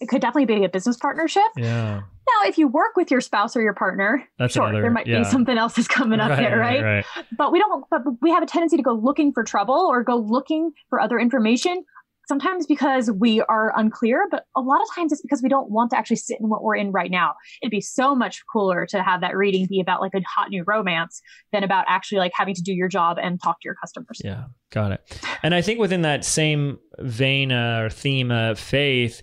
It 0.00 0.08
could 0.10 0.20
definitely 0.20 0.44
be 0.54 0.62
a 0.64 0.68
business 0.68 0.98
partnership. 0.98 1.42
Yeah. 1.56 2.00
Now, 2.00 2.48
if 2.48 2.58
you 2.58 2.68
work 2.68 2.96
with 2.96 3.10
your 3.10 3.22
spouse 3.22 3.56
or 3.56 3.62
your 3.62 3.72
partner, 3.72 4.22
That's 4.38 4.52
sure, 4.52 4.64
another- 4.64 4.82
there 4.82 4.90
might 4.90 5.06
yeah. 5.06 5.20
be 5.20 5.24
something 5.24 5.56
else 5.56 5.74
that's 5.74 5.88
coming 5.88 6.20
up 6.20 6.36
there, 6.36 6.58
right? 6.58 6.82
right. 6.82 7.04
But 7.38 7.50
we 7.52 7.58
don't, 7.58 7.84
but 7.90 8.02
we 8.20 8.30
have 8.30 8.42
a 8.42 8.46
tendency 8.46 8.76
to 8.76 8.82
go 8.82 8.92
looking 8.92 9.32
for 9.32 9.42
trouble 9.42 9.86
or 9.88 10.02
go 10.02 10.16
looking 10.16 10.72
for 10.90 11.00
other 11.00 11.18
information. 11.18 11.84
Sometimes 12.28 12.66
because 12.66 13.10
we 13.10 13.40
are 13.42 13.72
unclear, 13.78 14.26
but 14.30 14.44
a 14.56 14.60
lot 14.60 14.80
of 14.82 14.88
times 14.94 15.12
it's 15.12 15.22
because 15.22 15.42
we 15.42 15.48
don't 15.48 15.70
want 15.70 15.90
to 15.90 15.96
actually 15.98 16.16
sit 16.16 16.38
in 16.40 16.48
what 16.48 16.62
we're 16.64 16.74
in 16.76 16.90
right 16.90 17.10
now. 17.10 17.34
It'd 17.62 17.70
be 17.70 17.80
so 17.80 18.14
much 18.16 18.42
cooler 18.52 18.84
to 18.86 19.02
have 19.02 19.20
that 19.20 19.36
reading 19.36 19.66
be 19.66 19.80
about 19.80 20.00
like 20.00 20.12
a 20.14 20.20
hot 20.22 20.50
new 20.50 20.64
romance 20.66 21.22
than 21.52 21.62
about 21.62 21.84
actually 21.88 22.18
like 22.18 22.32
having 22.34 22.54
to 22.54 22.62
do 22.62 22.72
your 22.72 22.88
job 22.88 23.18
and 23.22 23.40
talk 23.40 23.60
to 23.60 23.64
your 23.64 23.76
customers. 23.76 24.20
Yeah, 24.24 24.44
got 24.70 24.90
it. 24.92 25.20
And 25.42 25.54
I 25.54 25.62
think 25.62 25.78
within 25.78 26.02
that 26.02 26.24
same 26.24 26.78
vein 26.98 27.52
uh, 27.52 27.80
or 27.82 27.90
theme 27.90 28.30
of 28.32 28.58
faith, 28.58 29.22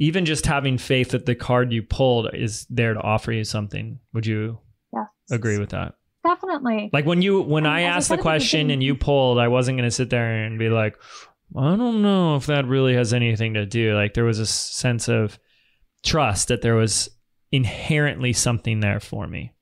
even 0.00 0.24
just 0.24 0.44
having 0.46 0.76
faith 0.76 1.10
that 1.10 1.26
the 1.26 1.36
card 1.36 1.72
you 1.72 1.82
pulled 1.84 2.34
is 2.34 2.66
there 2.68 2.94
to 2.94 3.00
offer 3.00 3.30
you 3.30 3.44
something. 3.44 4.00
Would 4.12 4.26
you 4.26 4.58
Yes. 4.92 5.06
agree 5.30 5.58
with 5.58 5.70
that? 5.70 5.94
Definitely. 6.24 6.90
Like 6.92 7.04
when 7.04 7.20
you 7.22 7.42
when 7.42 7.66
Um, 7.66 7.72
I 7.72 7.82
as 7.82 7.86
I 7.86 7.96
asked 7.96 8.08
the 8.08 8.16
question 8.18 8.70
and 8.70 8.82
you 8.82 8.94
pulled, 8.96 9.38
I 9.38 9.48
wasn't 9.48 9.76
going 9.78 9.86
to 9.86 9.94
sit 9.94 10.10
there 10.10 10.44
and 10.44 10.58
be 10.58 10.68
like, 10.70 10.96
I 11.56 11.76
don't 11.76 12.02
know 12.02 12.36
if 12.36 12.46
that 12.46 12.66
really 12.66 12.94
has 12.94 13.12
anything 13.14 13.54
to 13.54 13.64
do. 13.66 13.94
Like 13.94 14.14
there 14.14 14.24
was 14.24 14.38
a 14.40 14.46
sense 14.46 15.08
of 15.08 15.38
trust 16.02 16.48
that 16.48 16.62
there 16.62 16.74
was 16.74 17.08
inherently 17.52 18.32
something 18.32 18.80
there 18.80 19.00
for 19.00 19.26
me. 19.26 19.52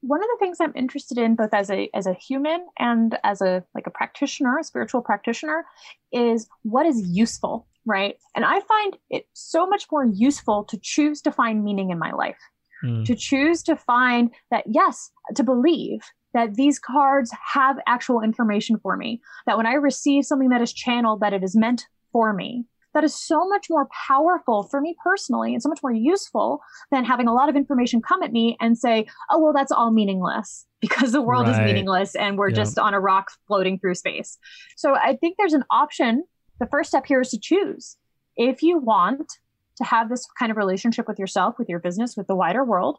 one 0.00 0.20
of 0.22 0.28
the 0.32 0.36
things 0.38 0.58
I'm 0.60 0.72
interested 0.76 1.18
in, 1.18 1.34
both 1.34 1.52
as 1.52 1.70
a 1.70 1.88
as 1.94 2.06
a 2.06 2.14
human 2.14 2.66
and 2.78 3.18
as 3.24 3.40
a 3.40 3.64
like 3.74 3.86
a 3.86 3.90
practitioner, 3.90 4.58
a 4.58 4.64
spiritual 4.64 5.00
practitioner, 5.02 5.64
is 6.12 6.46
what 6.62 6.86
is 6.86 7.00
useful, 7.08 7.66
right? 7.86 8.16
And 8.36 8.44
I 8.44 8.60
find 8.60 8.96
it 9.10 9.26
so 9.32 9.66
much 9.66 9.86
more 9.90 10.04
useful 10.04 10.64
to 10.64 10.78
choose 10.80 11.20
to 11.22 11.32
find 11.32 11.64
meaning 11.64 11.90
in 11.90 11.98
my 11.98 12.12
life, 12.12 12.38
Mm. 12.84 13.04
to 13.06 13.16
choose 13.16 13.64
to 13.64 13.74
find 13.74 14.30
that 14.52 14.62
yes, 14.68 15.10
to 15.34 15.42
believe 15.42 16.00
that 16.34 16.54
these 16.54 16.78
cards 16.78 17.32
have 17.54 17.76
actual 17.86 18.20
information 18.20 18.78
for 18.78 18.96
me, 18.96 19.20
that 19.46 19.56
when 19.56 19.66
I 19.66 19.74
receive 19.74 20.24
something 20.24 20.50
that 20.50 20.60
is 20.62 20.72
channeled, 20.72 21.20
that 21.20 21.32
it 21.32 21.42
is 21.42 21.56
meant 21.56 21.86
for 22.12 22.32
me. 22.32 22.64
That 22.94 23.04
is 23.04 23.14
so 23.14 23.46
much 23.48 23.66
more 23.70 23.86
powerful 24.08 24.64
for 24.64 24.80
me 24.80 24.96
personally 25.04 25.52
and 25.52 25.62
so 25.62 25.68
much 25.68 25.80
more 25.82 25.92
useful 25.92 26.60
than 26.90 27.04
having 27.04 27.28
a 27.28 27.34
lot 27.34 27.48
of 27.48 27.54
information 27.56 28.00
come 28.02 28.22
at 28.22 28.32
me 28.32 28.56
and 28.60 28.76
say, 28.76 29.06
oh, 29.30 29.38
well, 29.38 29.52
that's 29.52 29.70
all 29.70 29.90
meaningless 29.92 30.66
because 30.80 31.12
the 31.12 31.22
world 31.22 31.48
is 31.48 31.58
meaningless 31.58 32.14
and 32.14 32.38
we're 32.38 32.48
Yeah. 32.48 32.56
just 32.56 32.78
on 32.78 32.94
a 32.94 33.00
rock 33.00 33.30
floating 33.46 33.78
through 33.78 33.94
space. 33.94 34.38
So 34.76 34.94
I 34.94 35.16
think 35.16 35.36
there's 35.38 35.52
an 35.52 35.64
option. 35.70 36.24
The 36.60 36.66
first 36.66 36.88
step 36.90 37.04
here 37.06 37.20
is 37.20 37.30
to 37.30 37.38
choose. 37.38 37.96
If 38.36 38.62
you 38.62 38.78
want 38.78 39.32
to 39.76 39.84
have 39.84 40.08
this 40.08 40.26
kind 40.38 40.50
of 40.50 40.56
relationship 40.56 41.06
with 41.06 41.18
yourself, 41.18 41.54
with 41.58 41.68
your 41.68 41.78
business, 41.78 42.16
with 42.16 42.26
the 42.26 42.34
wider 42.34 42.64
world, 42.64 42.98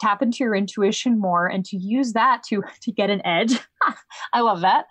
tap 0.00 0.22
into 0.22 0.44
your 0.44 0.54
intuition 0.54 1.18
more 1.18 1.46
and 1.46 1.64
to 1.66 1.76
use 1.76 2.12
that 2.12 2.42
to, 2.48 2.62
to 2.82 2.92
get 2.92 3.10
an 3.10 3.24
edge. 3.24 3.58
I 4.32 4.40
love 4.40 4.60
that. 4.62 4.86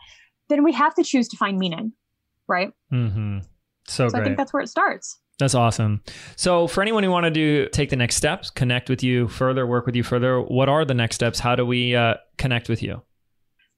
Then 0.50 0.64
we 0.64 0.74
have 0.74 0.94
to 0.96 1.04
choose 1.04 1.28
to 1.30 1.38
find 1.38 1.58
meaning, 1.58 1.94
right? 2.48 2.72
mm-hmm. 2.92 3.40
So, 3.88 4.08
so 4.08 4.18
I 4.18 4.24
think 4.24 4.38
that's 4.38 4.54
where 4.54 4.62
it 4.62 4.70
starts. 4.70 5.20
That's 5.40 5.56
awesome. 5.56 6.04
So, 6.36 6.68
for 6.68 6.82
anyone 6.82 7.04
who 7.04 7.10
want 7.10 7.26
to 7.26 7.32
do 7.32 7.68
take 7.70 7.90
the 7.90 7.96
next 7.96 8.16
steps, 8.16 8.50
connect 8.50 8.90
with 8.90 9.04
you 9.04 9.28
further, 9.28 9.66
work 9.66 9.86
with 9.86 9.96
you 9.96 10.04
further, 10.04 10.40
what 10.40 10.70
are 10.70 10.86
the 10.86 10.94
next 10.94 11.16
steps? 11.16 11.40
How 11.40 11.56
do 11.56 11.66
we 11.66 11.96
uh, 11.96 12.16
connect 12.38 12.70
with 12.70 12.84
you? 12.84 13.02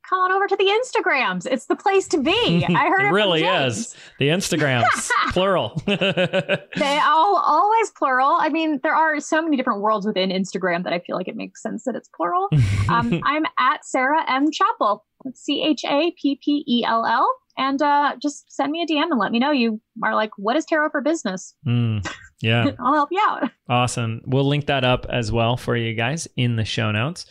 Come 0.09 0.19
on 0.19 0.31
over 0.31 0.47
to 0.47 0.55
the 0.55 0.65
Instagrams. 0.65 1.45
It's 1.45 1.65
the 1.65 1.75
place 1.75 2.07
to 2.09 2.21
be. 2.21 2.65
I 2.69 2.87
heard 2.87 3.05
It 3.05 3.07
it, 3.07 3.11
really 3.11 3.43
is. 3.43 3.95
The 4.19 4.27
Instagrams, 4.29 4.83
plural. 5.29 5.81
They 5.87 6.99
all 6.99 7.37
always 7.37 7.89
plural. 7.91 8.37
I 8.39 8.49
mean, 8.49 8.79
there 8.83 8.93
are 8.95 9.19
so 9.19 9.41
many 9.41 9.57
different 9.57 9.81
worlds 9.81 10.05
within 10.05 10.29
Instagram 10.29 10.83
that 10.83 10.93
I 10.93 10.99
feel 10.99 11.15
like 11.15 11.27
it 11.27 11.35
makes 11.35 11.61
sense 11.61 11.83
that 11.85 11.95
it's 11.95 12.09
plural. 12.15 12.49
Um, 12.89 13.21
I'm 13.23 13.45
at 13.57 13.85
Sarah 13.85 14.23
M 14.29 14.51
Chappell. 14.51 15.05
C 15.33 15.63
H 15.63 15.83
A 15.85 16.11
P 16.21 16.39
P 16.43 16.63
E 16.67 16.83
L 16.85 17.05
L. 17.05 17.27
And 17.57 17.81
uh, 17.81 18.15
just 18.21 18.51
send 18.51 18.71
me 18.71 18.81
a 18.83 18.85
DM 18.85 19.03
and 19.09 19.17
let 19.19 19.31
me 19.31 19.39
know 19.39 19.51
you 19.51 19.79
are 20.03 20.13
like, 20.13 20.31
what 20.37 20.57
is 20.57 20.65
tarot 20.65 20.89
for 20.89 21.01
business? 21.01 21.55
Mm, 21.65 22.05
yeah. 22.41 22.71
I'll 22.79 22.93
help 22.93 23.09
you 23.11 23.21
out. 23.29 23.49
Awesome. 23.69 24.21
We'll 24.25 24.47
link 24.47 24.65
that 24.65 24.83
up 24.83 25.05
as 25.09 25.31
well 25.31 25.55
for 25.55 25.75
you 25.77 25.93
guys 25.95 26.27
in 26.35 26.57
the 26.57 26.65
show 26.65 26.91
notes. 26.91 27.25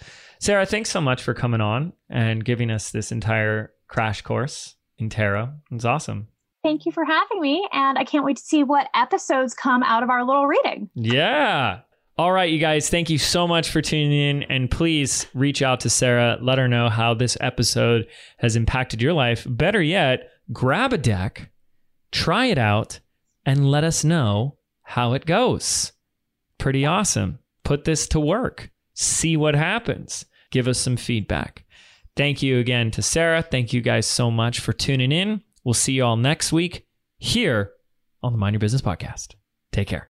Sarah, 0.44 0.66
thanks 0.66 0.90
so 0.90 1.00
much 1.00 1.22
for 1.22 1.32
coming 1.32 1.62
on 1.62 1.94
and 2.10 2.44
giving 2.44 2.70
us 2.70 2.90
this 2.90 3.10
entire 3.10 3.72
crash 3.88 4.20
course 4.20 4.74
in 4.98 5.08
tarot. 5.08 5.48
It's 5.70 5.86
awesome. 5.86 6.28
Thank 6.62 6.84
you 6.84 6.92
for 6.92 7.02
having 7.02 7.40
me. 7.40 7.66
And 7.72 7.96
I 7.96 8.04
can't 8.04 8.26
wait 8.26 8.36
to 8.36 8.42
see 8.42 8.62
what 8.62 8.88
episodes 8.94 9.54
come 9.54 9.82
out 9.82 10.02
of 10.02 10.10
our 10.10 10.22
little 10.22 10.46
reading. 10.46 10.90
Yeah. 10.94 11.80
All 12.18 12.30
right, 12.30 12.50
you 12.50 12.58
guys, 12.58 12.90
thank 12.90 13.08
you 13.08 13.16
so 13.16 13.48
much 13.48 13.70
for 13.70 13.80
tuning 13.80 14.12
in. 14.12 14.42
And 14.42 14.70
please 14.70 15.26
reach 15.32 15.62
out 15.62 15.80
to 15.80 15.88
Sarah. 15.88 16.36
Let 16.42 16.58
her 16.58 16.68
know 16.68 16.90
how 16.90 17.14
this 17.14 17.38
episode 17.40 18.06
has 18.36 18.54
impacted 18.54 19.00
your 19.00 19.14
life. 19.14 19.46
Better 19.48 19.80
yet, 19.80 20.28
grab 20.52 20.92
a 20.92 20.98
deck, 20.98 21.52
try 22.12 22.44
it 22.48 22.58
out, 22.58 23.00
and 23.46 23.70
let 23.70 23.82
us 23.82 24.04
know 24.04 24.58
how 24.82 25.14
it 25.14 25.24
goes. 25.24 25.92
Pretty 26.58 26.84
awesome. 26.84 27.38
Put 27.62 27.84
this 27.84 28.06
to 28.08 28.20
work, 28.20 28.70
see 28.92 29.38
what 29.38 29.54
happens, 29.54 30.26
give 30.54 30.68
us 30.68 30.78
some 30.78 30.96
feedback. 30.96 31.64
Thank 32.16 32.40
you 32.40 32.60
again 32.60 32.92
to 32.92 33.02
Sarah. 33.02 33.42
Thank 33.42 33.72
you 33.72 33.80
guys 33.80 34.06
so 34.06 34.30
much 34.30 34.60
for 34.60 34.72
tuning 34.72 35.10
in. 35.10 35.42
We'll 35.64 35.74
see 35.74 35.94
you 35.94 36.04
all 36.04 36.16
next 36.16 36.52
week 36.52 36.86
here 37.18 37.72
on 38.22 38.32
the 38.32 38.38
Mind 38.38 38.54
Your 38.54 38.60
Business 38.60 38.80
podcast. 38.80 39.34
Take 39.72 39.88
care. 39.88 40.08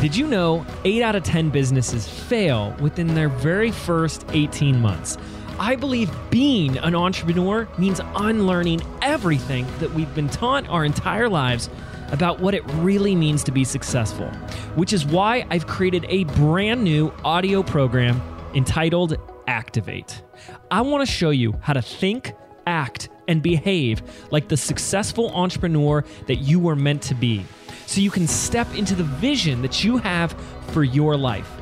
Did 0.00 0.16
you 0.16 0.26
know 0.26 0.64
8 0.84 1.02
out 1.02 1.14
of 1.14 1.24
10 1.24 1.50
businesses 1.50 2.08
fail 2.08 2.74
within 2.80 3.14
their 3.14 3.28
very 3.28 3.70
first 3.70 4.24
18 4.30 4.80
months? 4.80 5.18
I 5.58 5.76
believe 5.76 6.10
being 6.30 6.78
an 6.78 6.94
entrepreneur 6.94 7.68
means 7.76 8.00
unlearning 8.16 8.80
everything 9.02 9.66
that 9.78 9.92
we've 9.92 10.12
been 10.14 10.30
taught 10.30 10.66
our 10.70 10.86
entire 10.86 11.28
lives 11.28 11.68
about 12.12 12.40
what 12.40 12.54
it 12.54 12.62
really 12.74 13.16
means 13.16 13.42
to 13.44 13.52
be 13.52 13.64
successful, 13.64 14.28
which 14.76 14.92
is 14.92 15.04
why 15.04 15.46
I've 15.50 15.66
created 15.66 16.06
a 16.08 16.24
brand 16.24 16.84
new 16.84 17.12
audio 17.24 17.62
program 17.62 18.22
entitled 18.54 19.16
Activate. 19.48 20.22
I 20.70 20.82
want 20.82 21.06
to 21.06 21.12
show 21.12 21.30
you 21.30 21.54
how 21.60 21.72
to 21.72 21.82
think, 21.82 22.32
act, 22.66 23.08
and 23.26 23.42
behave 23.42 24.02
like 24.30 24.48
the 24.48 24.56
successful 24.56 25.30
entrepreneur 25.34 26.04
that 26.26 26.36
you 26.36 26.60
were 26.60 26.76
meant 26.76 27.02
to 27.02 27.14
be 27.14 27.44
so 27.86 28.00
you 28.00 28.10
can 28.10 28.26
step 28.26 28.72
into 28.74 28.94
the 28.94 29.04
vision 29.04 29.62
that 29.62 29.82
you 29.82 29.96
have 29.98 30.32
for 30.68 30.84
your 30.84 31.16
life 31.16 31.61